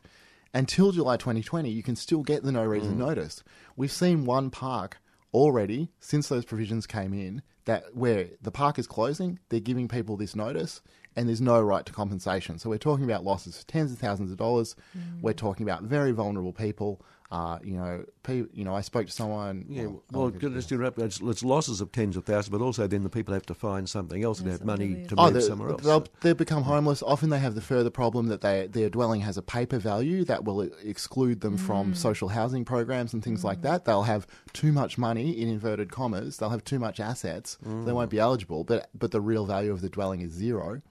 Until 0.55 0.93
July 0.93 1.17
2020, 1.17 1.69
you 1.71 1.83
can 1.83 1.97
still 1.97 2.23
get 2.23 2.43
the 2.43 2.53
no 2.53 2.65
reason 2.65 2.95
Mm. 2.95 2.99
notice. 2.99 3.43
We've 3.77 3.93
seen 3.93 4.25
one 4.25 4.51
park 4.51 4.99
already 5.35 5.91
since 6.01 6.29
those 6.29 6.45
provisions 6.45 6.87
came 6.87 7.13
in 7.13 7.43
that 7.67 7.95
where 7.95 8.29
the 8.41 8.51
park 8.53 8.79
is 8.79 8.87
closing, 8.87 9.39
they're 9.49 9.61
giving 9.61 9.89
people 9.89 10.17
this 10.17 10.35
notice, 10.37 10.81
and 11.17 11.29
there's 11.29 11.41
no 11.41 11.61
right 11.61 11.85
to 11.85 11.93
compensation. 11.93 12.59
So 12.59 12.71
we're 12.71 12.79
talking 12.79 13.05
about 13.05 13.25
losses 13.25 13.59
of 13.59 13.67
tens 13.67 13.93
of 13.93 13.99
thousands 13.99 14.31
of 14.31 14.37
dollars. 14.39 14.77
Mm. 14.97 15.21
We're 15.21 15.33
talking 15.33 15.65
about 15.69 15.83
very 15.83 16.13
vulnerable 16.13 16.53
people. 16.53 17.01
Uh, 17.31 17.59
you 17.65 17.77
know, 17.77 18.05
pe- 18.23 18.45
you 18.53 18.65
know, 18.65 18.75
I 18.75 18.83
spoke 18.83 19.07
to 19.07 19.13
someone. 19.13 19.67
Yeah, 19.69 19.87
well, 19.87 20.03
well, 20.13 20.23
I'll 20.25 20.31
get 20.31 20.43
to 20.43 20.51
just 20.51 20.71
interrupt, 20.71 20.99
it's, 21.01 21.21
it's 21.21 21.43
losses 21.43 21.81
of 21.81 21.91
tens 21.91 22.17
of 22.17 22.25
thousands, 22.25 22.51
but 22.51 22.61
also 22.61 22.87
then 22.87 23.03
the 23.03 23.09
people 23.09 23.35
have 23.35 23.47
to 23.47 23.55
find 23.55 23.89
something 23.89 24.23
else 24.23 24.39
and 24.39 24.49
Yes, 24.49 24.59
have 24.59 24.67
money 24.67 25.07
to 25.09 25.17
unbelievable. 25.17 25.21
Oh, 25.21 25.25
move 25.25 25.35
they- 25.35 25.41
somewhere 25.41 25.71
else. 25.71 25.83
They'll, 25.83 26.07
they 26.21 26.33
become 26.35 26.63
homeless. 26.63 27.03
Often 27.03 27.31
they 27.31 27.41
have 27.41 27.55
the 27.55 27.61
further 27.61 27.91
problem 27.91 28.29
that 28.29 28.43
they, 28.43 28.69
their 28.69 28.89
dwelling 28.89 29.23
has 29.23 29.37
a 29.37 29.43
paper 29.43 29.79
value 29.79 30.25
that 30.25 30.45
will 30.45 30.61
exclude 30.83 31.41
them 31.41 31.57
from 31.57 31.93
mm. 31.93 31.97
social 31.97 32.29
housing 32.29 32.65
programs 32.65 33.13
and 33.13 33.25
things 33.25 33.43
like 33.43 33.59
mm. 33.59 33.63
that. 33.63 33.85
They'll 33.85 34.05
have 34.05 34.27
too 34.53 34.71
much 34.71 34.97
money, 34.97 35.31
in 35.33 35.49
inverted 35.49 35.91
commas. 35.91 36.37
They'll 36.37 36.51
have 36.51 36.65
too 36.65 36.79
much 36.79 37.01
assets. 37.01 37.59
They 37.61 37.69
mm. 37.69 37.93
won't 37.93 38.11
be 38.11 38.21
eligible, 38.21 38.63
but, 38.63 38.89
but 38.95 39.11
the 39.11 39.21
real 39.21 39.47
value 39.47 39.73
of 39.73 39.81
the 39.81 39.89
dwelling 39.89 40.21
is 40.21 40.31
zero. 40.33 40.83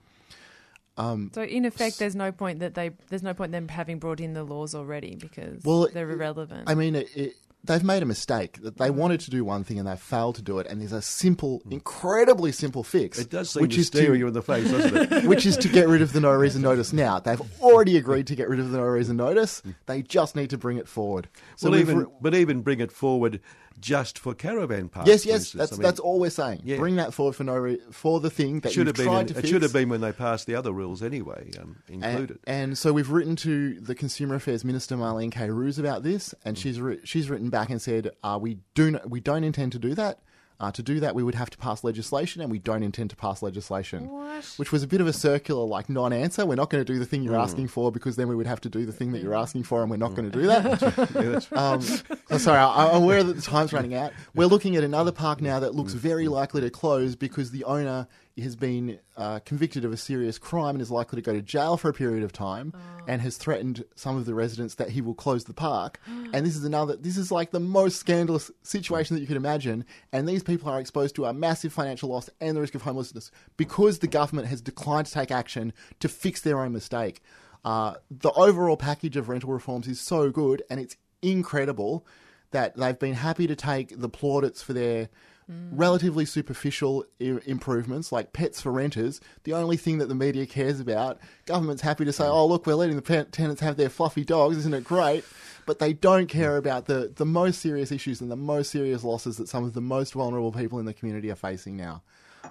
Um, 0.98 1.30
so 1.34 1.42
in 1.42 1.64
effect, 1.64 1.98
there's 1.98 2.16
no 2.16 2.32
point 2.32 2.60
that 2.60 2.74
they 2.74 2.90
there's 3.08 3.22
no 3.22 3.34
point 3.34 3.52
them 3.52 3.68
having 3.68 3.98
brought 3.98 4.20
in 4.20 4.32
the 4.32 4.44
laws 4.44 4.74
already 4.74 5.14
because 5.16 5.62
Well, 5.64 5.88
they're 5.92 6.10
irrelevant. 6.10 6.68
I 6.70 6.74
mean, 6.74 6.94
it, 6.94 7.08
it, 7.14 7.32
they've 7.66 7.82
made 7.84 8.02
a 8.02 8.06
mistake. 8.06 8.60
That 8.62 8.76
They 8.78 8.90
wanted 8.90 9.20
to 9.20 9.30
do 9.30 9.44
one 9.44 9.64
thing 9.64 9.78
and 9.78 9.86
they 9.88 9.96
failed 9.96 10.36
to 10.36 10.42
do 10.42 10.58
it. 10.58 10.66
And 10.66 10.80
there's 10.80 10.92
a 10.92 11.02
simple, 11.02 11.62
incredibly 11.70 12.52
simple 12.52 12.82
fix. 12.84 13.18
it 13.18 13.30
does 13.30 13.50
seem 13.50 13.62
which 13.62 13.74
to 13.74 13.80
is 13.80 13.86
stare 13.88 14.08
to, 14.12 14.18
you 14.18 14.26
in 14.26 14.32
the 14.34 14.42
face, 14.42 14.70
doesn't 14.70 15.12
it? 15.12 15.24
which 15.26 15.46
is 15.46 15.56
to 15.58 15.68
get 15.68 15.88
rid 15.88 16.02
of 16.02 16.12
the 16.12 16.20
no 16.20 16.32
reason 16.32 16.62
notice 16.62 16.92
now. 16.92 17.18
They've 17.20 17.40
already 17.60 17.96
agreed 17.96 18.26
to 18.28 18.34
get 18.36 18.48
rid 18.48 18.60
of 18.60 18.70
the 18.70 18.78
no 18.78 18.84
reason 18.84 19.16
notice. 19.16 19.62
They 19.86 20.02
just 20.02 20.36
need 20.36 20.50
to 20.50 20.58
bring 20.58 20.76
it 20.78 20.88
forward. 20.88 21.28
So 21.56 21.70
well, 21.70 21.78
even 21.80 21.98
re- 21.98 22.06
but 22.20 22.34
even 22.34 22.62
bring 22.62 22.80
it 22.80 22.90
forward 22.92 23.40
just 23.78 24.18
for 24.18 24.32
caravan 24.32 24.88
parks. 24.88 25.06
yes, 25.06 25.26
yes, 25.26 25.52
that's 25.52 25.72
I 25.72 25.76
mean, 25.76 25.82
that's 25.82 26.00
all 26.00 26.18
we're 26.18 26.30
saying. 26.30 26.62
Yeah. 26.64 26.78
Bring 26.78 26.96
that 26.96 27.12
forward 27.12 27.34
for 27.36 27.44
no 27.44 27.56
re- 27.56 27.78
for 27.90 28.20
the 28.20 28.30
thing 28.30 28.60
that 28.60 28.72
should 28.72 28.86
have 28.86 28.96
been. 28.96 29.06
in- 29.06 29.26
it 29.28 29.34
fix. 29.34 29.48
should 29.50 29.60
have 29.60 29.72
been 29.74 29.90
when 29.90 30.00
they 30.00 30.12
passed 30.12 30.46
the 30.46 30.54
other 30.54 30.72
rules 30.72 31.02
anyway, 31.02 31.50
um, 31.60 31.76
And, 31.88 32.02
included. 32.02 32.38
and 32.46 32.78
so 32.78 32.94
we've 32.94 33.10
written 33.10 33.36
to 33.36 33.78
the 33.78 33.94
Consumer 33.94 34.36
Affairs 34.36 34.64
Minister 34.64 34.96
Marlene 34.96 35.30
Kairouz 35.30 35.78
about 35.78 36.02
this, 36.04 36.30
Mm. 36.30 36.34
and 36.46 36.58
she's 36.58 36.78
wri- 36.78 37.00
she's 37.04 37.28
written 37.28 37.50
back 37.58 37.70
and 37.70 37.80
said, 37.80 38.10
uh, 38.22 38.38
"We 38.40 38.58
do 38.74 38.86
n- 38.88 39.00
we 39.14 39.20
don't 39.20 39.44
intend 39.44 39.72
to 39.72 39.78
do 39.78 39.94
that. 39.94 40.14
Uh, 40.58 40.70
to 40.72 40.82
do 40.82 41.00
that, 41.00 41.14
we 41.14 41.22
would 41.22 41.34
have 41.34 41.50
to 41.50 41.58
pass 41.58 41.84
legislation, 41.84 42.40
and 42.40 42.50
we 42.50 42.58
don't 42.58 42.82
intend 42.82 43.08
to 43.10 43.16
pass 43.16 43.42
legislation." 43.42 44.00
What? 44.08 44.44
Which 44.60 44.72
was 44.72 44.82
a 44.82 44.86
bit 44.86 45.00
of 45.02 45.06
a 45.06 45.12
circular, 45.12 45.64
like 45.76 45.88
non-answer. 45.90 46.42
We're 46.46 46.54
not 46.62 46.70
going 46.70 46.82
to 46.84 46.90
do 46.92 46.98
the 46.98 47.04
thing 47.10 47.22
you're 47.22 47.34
Mm. 47.40 47.48
asking 47.48 47.68
for 47.68 47.90
because 47.96 48.16
then 48.16 48.28
we 48.28 48.36
would 48.38 48.46
have 48.46 48.60
to 48.62 48.70
do 48.70 48.86
the 48.90 48.92
thing 48.98 49.12
that 49.12 49.20
you're 49.22 49.34
asking 49.44 49.64
for, 49.64 49.82
and 49.82 49.90
we're 49.90 49.96
not 50.06 50.14
going 50.16 50.30
to 50.30 50.38
do 50.40 50.46
that. 50.46 51.46
um, 51.62 51.80
so 51.82 52.38
sorry, 52.38 52.58
I, 52.58 52.88
I'm 52.90 53.02
aware 53.02 53.22
that 53.22 53.34
the 53.34 53.42
time's 53.42 53.72
running 53.72 53.94
out. 53.94 54.12
We're 54.34 54.46
looking 54.54 54.76
at 54.76 54.84
another 54.84 55.12
park 55.12 55.40
now 55.40 55.58
that 55.60 55.74
looks 55.74 55.92
very 55.94 56.28
likely 56.28 56.60
to 56.62 56.70
close 56.70 57.16
because 57.16 57.50
the 57.50 57.64
owner 57.64 58.06
has 58.42 58.54
been 58.54 58.98
uh, 59.16 59.38
convicted 59.40 59.84
of 59.84 59.92
a 59.92 59.96
serious 59.96 60.38
crime 60.38 60.74
and 60.74 60.82
is 60.82 60.90
likely 60.90 61.16
to 61.16 61.22
go 61.22 61.32
to 61.32 61.40
jail 61.40 61.76
for 61.76 61.88
a 61.88 61.92
period 61.94 62.22
of 62.22 62.32
time, 62.32 62.72
and 63.08 63.22
has 63.22 63.36
threatened 63.36 63.84
some 63.94 64.16
of 64.16 64.26
the 64.26 64.34
residents 64.34 64.74
that 64.74 64.90
he 64.90 65.00
will 65.00 65.14
close 65.14 65.44
the 65.44 65.54
park. 65.54 65.98
and 66.06 66.44
this 66.44 66.56
is 66.56 66.64
another. 66.64 66.96
This 66.96 67.16
is 67.16 67.32
like 67.32 67.50
the 67.50 67.60
most 67.60 67.96
scandalous 67.96 68.50
situation 68.62 69.16
that 69.16 69.20
you 69.20 69.26
could 69.26 69.36
imagine. 69.36 69.84
And 70.12 70.28
these 70.28 70.42
people 70.42 70.70
are 70.70 70.80
exposed 70.80 71.14
to 71.16 71.24
a 71.24 71.32
massive 71.32 71.72
financial 71.72 72.10
loss 72.10 72.28
and 72.40 72.56
the 72.56 72.60
risk 72.60 72.74
of 72.74 72.82
homelessness 72.82 73.30
because 73.56 74.00
the 74.00 74.06
government 74.06 74.48
has 74.48 74.60
declined 74.60 75.06
to 75.06 75.12
take 75.12 75.30
action 75.30 75.72
to 76.00 76.08
fix 76.08 76.40
their 76.42 76.60
own 76.60 76.72
mistake. 76.72 77.22
Uh, 77.64 77.94
the 78.10 78.32
overall 78.32 78.76
package 78.76 79.16
of 79.16 79.28
rental 79.28 79.52
reforms 79.52 79.88
is 79.88 80.00
so 80.00 80.30
good, 80.30 80.62
and 80.70 80.78
it's 80.78 80.96
incredible 81.22 82.06
that 82.50 82.76
they've 82.76 82.98
been 82.98 83.14
happy 83.14 83.46
to 83.46 83.56
take 83.56 83.98
the 83.98 84.08
plaudits 84.08 84.62
for 84.62 84.72
their 84.72 85.08
Mm. 85.48 85.68
relatively 85.70 86.24
superficial 86.24 87.04
I- 87.20 87.38
improvements 87.46 88.10
like 88.10 88.32
pets 88.32 88.60
for 88.60 88.72
renters. 88.72 89.20
The 89.44 89.52
only 89.52 89.76
thing 89.76 89.98
that 89.98 90.08
the 90.08 90.14
media 90.16 90.44
cares 90.44 90.80
about, 90.80 91.20
government's 91.44 91.82
happy 91.82 92.04
to 92.04 92.12
say, 92.12 92.24
mm. 92.24 92.32
"Oh, 92.32 92.46
look, 92.46 92.66
we're 92.66 92.74
letting 92.74 92.96
the 92.96 93.02
pe- 93.02 93.26
tenants 93.26 93.60
have 93.60 93.76
their 93.76 93.88
fluffy 93.88 94.24
dogs, 94.24 94.56
isn't 94.56 94.74
it 94.74 94.82
great?" 94.82 95.24
But 95.64 95.78
they 95.78 95.92
don't 95.92 96.26
care 96.26 96.56
mm. 96.56 96.58
about 96.58 96.86
the 96.86 97.12
the 97.14 97.24
most 97.24 97.60
serious 97.60 97.92
issues 97.92 98.20
and 98.20 98.28
the 98.28 98.34
most 98.34 98.72
serious 98.72 99.04
losses 99.04 99.36
that 99.36 99.48
some 99.48 99.62
of 99.62 99.72
the 99.72 99.80
most 99.80 100.14
vulnerable 100.14 100.50
people 100.50 100.80
in 100.80 100.84
the 100.84 100.92
community 100.92 101.30
are 101.30 101.36
facing 101.36 101.76
now. 101.76 102.02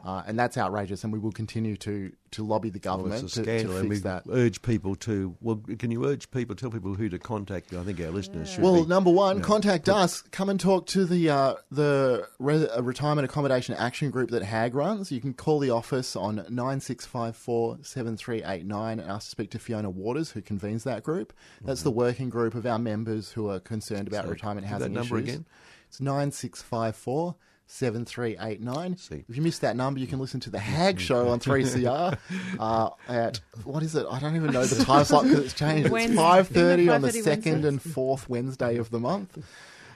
Uh, 0.03 0.23
and 0.27 0.37
that's 0.37 0.57
outrageous, 0.57 1.03
and 1.03 1.13
we 1.13 1.19
will 1.19 1.31
continue 1.31 1.77
to, 1.77 2.11
to 2.31 2.45
lobby 2.45 2.69
the 2.69 2.79
government 2.79 3.23
a 3.23 3.27
to, 3.27 3.33
to 3.35 3.43
scandal, 3.43 3.77
and 3.77 3.89
fix 3.89 3.89
we 3.89 4.09
that. 4.09 4.23
urge 4.31 4.61
people 4.61 4.95
to. 4.95 5.35
Well, 5.41 5.61
can 5.79 5.91
you 5.91 6.05
urge 6.05 6.29
people, 6.31 6.55
tell 6.55 6.71
people 6.71 6.93
who 6.95 7.09
to 7.09 7.19
contact? 7.19 7.73
I 7.73 7.83
think 7.83 7.99
our 8.01 8.09
listeners 8.11 8.49
should. 8.51 8.63
Well, 8.63 8.83
be, 8.83 8.89
number 8.89 9.11
one, 9.11 9.37
you 9.37 9.41
know, 9.41 9.47
contact 9.47 9.89
us. 9.89 10.21
Come 10.31 10.49
and 10.49 10.59
talk 10.59 10.87
to 10.87 11.05
the 11.05 11.29
uh, 11.29 11.53
the 11.71 12.27
Re- 12.39 12.67
uh, 12.67 12.81
Retirement 12.81 13.25
Accommodation 13.25 13.75
Action 13.75 14.09
Group 14.11 14.31
that 14.31 14.43
HAAG 14.43 14.73
runs. 14.73 15.11
You 15.11 15.21
can 15.21 15.33
call 15.33 15.59
the 15.59 15.69
office 15.69 16.15
on 16.15 16.35
9654 16.49 17.79
7389 17.83 18.99
and 18.99 19.09
ask 19.09 19.25
to 19.25 19.29
speak 19.31 19.51
to 19.51 19.59
Fiona 19.59 19.89
Waters, 19.89 20.31
who 20.31 20.41
convenes 20.41 20.83
that 20.83 21.03
group. 21.03 21.33
That's 21.63 21.83
the 21.83 21.91
working 21.91 22.29
group 22.29 22.55
of 22.55 22.65
our 22.65 22.79
members 22.79 23.31
who 23.31 23.49
are 23.49 23.59
concerned 23.59 24.07
about 24.07 24.25
So, 24.25 24.31
retirement 24.31 24.65
give 24.67 24.71
that 24.79 24.79
housing 24.83 24.93
number 24.93 25.17
issues. 25.17 25.29
again. 25.35 25.45
It's 25.87 26.01
9654 26.01 27.35
7389. 27.67 28.97
See. 28.97 29.23
If 29.27 29.35
you 29.35 29.41
missed 29.41 29.61
that 29.61 29.75
number, 29.75 29.99
you 29.99 30.07
can 30.07 30.19
listen 30.19 30.39
to 30.41 30.49
the 30.49 30.57
HAAG 30.59 30.99
show 30.99 31.29
on 31.29 31.39
3CR 31.41 32.17
uh, 32.59 32.89
at, 33.07 33.39
what 33.63 33.83
is 33.83 33.95
it? 33.95 34.05
I 34.09 34.19
don't 34.19 34.35
even 34.35 34.51
know 34.51 34.65
the 34.65 34.83
time 34.85 35.03
slot 35.05 35.23
because 35.23 35.39
it's 35.39 35.53
changed. 35.53 35.87
It's 35.87 35.91
Wednesday. 35.91 36.21
5.30 36.21 36.93
on 36.93 37.01
the 37.01 37.07
5:30 37.09 37.23
second 37.23 37.51
Wednesdays. 37.51 37.65
and 37.65 37.81
fourth 37.81 38.29
Wednesday 38.29 38.77
of 38.77 38.89
the 38.91 38.99
month. 38.99 39.37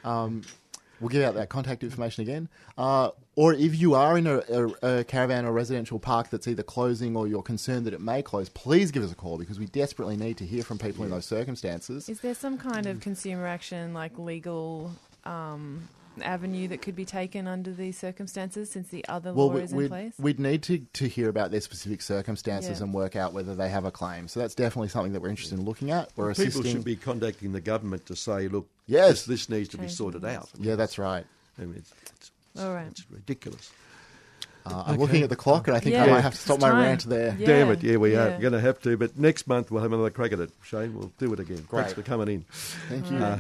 Um, 0.04 0.42
we'll 1.00 1.10
give 1.10 1.24
out 1.24 1.36
that 1.36 1.50
contact 1.50 1.84
information 1.84 2.24
again. 2.24 2.50
Uh, 2.78 3.12
or 3.36 3.54
if 3.54 3.80
you 3.80 3.94
are 3.94 4.18
in 4.18 4.28
a, 4.28 4.42
a, 4.50 5.00
a 5.00 5.04
caravan 5.06 5.46
or 5.46 5.52
residential 5.54 6.00
park 6.00 6.30
that's 6.30 6.48
either 6.48 6.64
closing 6.64 7.16
or 7.16 7.28
you're 7.28 7.42
concerned 7.42 7.86
that 7.86 7.94
it 7.94 8.02
may 8.02 8.22
close, 8.22 8.50
please 8.50 8.92
give 8.92 9.04
us 9.04 9.12
a 9.12 9.16
call 9.16 9.38
because 9.38 9.60
we 9.60 9.66
desperately 9.68 10.18
need 10.18 10.38
to 10.38 10.46
hear 10.46 10.64
from 10.64 10.78
people 10.78 11.06
in 11.06 11.12
those 11.12 11.26
circumstances. 11.26 12.10
Is 12.10 12.20
there 12.20 12.36
some 12.36 12.58
kind 12.58 12.86
of 12.86 13.00
consumer 13.00 13.48
action, 13.48 13.94
like 13.94 14.18
legal 14.18 14.92
um, 15.24 15.88
avenue 16.24 16.68
that 16.70 16.82
could 16.82 16.96
be 16.96 17.06
taken 17.06 17.48
under 17.48 17.72
these 17.74 17.98
circumstances 17.98 18.70
since 18.72 18.90
the 18.90 19.06
other 19.08 19.34
Well, 19.34 19.48
law 19.48 19.54
we- 19.56 19.62
is 19.62 19.72
in 19.72 19.78
we'd, 19.78 19.88
place? 19.90 20.14
we'd 20.20 20.40
need 20.40 20.64
to, 20.64 20.80
to 20.94 21.08
hear 21.08 21.30
about 21.30 21.52
their 21.52 21.62
specific 21.62 22.02
circumstances 22.02 22.80
Yeah. 22.80 22.86
and 22.86 22.94
work 22.94 23.16
out 23.16 23.34
whether 23.34 23.56
they 23.56 23.70
have 23.70 23.86
a 23.86 23.92
claim. 23.92 24.28
So 24.28 24.40
that's 24.40 24.56
definitely 24.56 24.90
something 24.90 25.14
that 25.14 25.22
we're 25.22 25.30
interested 25.30 25.58
in 25.60 25.66
looking 25.66 25.92
at. 25.92 26.10
We're 26.16 26.34
people 26.34 26.48
assisting. 26.48 26.72
should 26.72 26.84
be 26.86 26.96
contacting 26.96 27.52
the 27.52 27.62
government 27.62 28.06
to 28.08 28.16
say, 28.16 28.48
look, 28.48 28.68
Yes. 28.88 29.26
this, 29.26 29.26
this 29.26 29.50
needs 29.50 29.70
to 29.70 29.78
be 29.78 29.84
Change 29.84 29.94
sorted 29.94 30.22
the 30.22 30.30
out. 30.30 30.50
Yeah, 30.58 30.76
that's 30.76 30.98
right. 30.98 31.26
I 31.58 31.62
mean, 31.62 31.76
it's, 31.78 31.94
it's, 32.16 32.32
All 32.58 32.74
right. 32.74 32.88
it's 32.88 33.06
ridiculous. 33.12 33.72
Uh, 34.66 34.84
I'm 34.88 34.98
looking 35.00 35.24
at 35.24 35.30
the 35.30 35.36
clock 35.36 35.68
and 35.68 35.76
I 35.76 35.80
think 35.80 35.96
I 35.96 36.06
might 36.06 36.20
have 36.20 36.34
to 36.34 36.38
stop 36.40 36.56
It's 36.56 36.62
my 36.62 36.70
time. 36.70 36.80
rant 36.82 37.06
there. 37.06 37.36
Yeah. 37.40 37.48
Damn 37.48 37.72
it, 37.72 37.82
yeah, 37.82 37.96
we 37.96 38.16
are 38.16 38.30
yeah. 38.32 38.40
going 38.40 38.54
to 38.54 38.60
have 38.60 38.80
to. 38.82 38.98
But 38.98 39.18
next 39.18 39.48
month 39.48 39.72
we'll 39.72 39.82
have 39.82 39.94
another 39.94 40.10
crack 40.10 40.32
at 40.34 40.40
it, 40.40 40.52
Shane. 40.64 40.94
We'll 40.96 41.12
do 41.18 41.32
it 41.34 41.40
again. 41.40 41.58
Thanks 41.58 41.70
Great. 41.70 41.92
for 41.94 42.02
coming 42.04 42.28
in. 42.28 42.42
Thank 42.90 43.10
you. 43.10 43.18
Uh, 43.18 43.40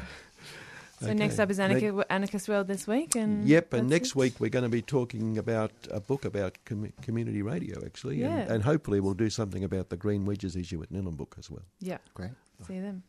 so 0.99 1.13
next 1.13 1.39
up 1.39 1.49
is 1.49 1.59
Anarch- 1.59 2.05
Anarchist 2.09 2.49
World 2.49 2.67
this 2.67 2.85
week, 2.85 3.15
and 3.15 3.47
yep, 3.47 3.73
and 3.73 3.89
next 3.89 4.09
it. 4.09 4.15
week 4.15 4.39
we're 4.39 4.49
going 4.49 4.63
to 4.63 4.69
be 4.69 4.81
talking 4.81 5.37
about 5.37 5.71
a 5.89 5.99
book 5.99 6.25
about 6.25 6.57
com- 6.65 6.91
community 7.01 7.41
radio, 7.41 7.83
actually, 7.85 8.17
yeah. 8.17 8.39
and, 8.39 8.51
and, 8.51 8.63
hopefully 8.63 8.99
we'll 8.99 9.13
do 9.13 9.29
something 9.29 9.63
about 9.63 9.89
the 9.89 9.97
green 9.97 10.25
wedges 10.25 10.55
issue 10.55 10.81
at 10.83 10.89
Book 10.89 11.35
as 11.39 11.49
well. 11.49 11.63
Yeah, 11.79 11.97
great. 12.13 12.31
See 12.67 12.79
them. 12.79 13.03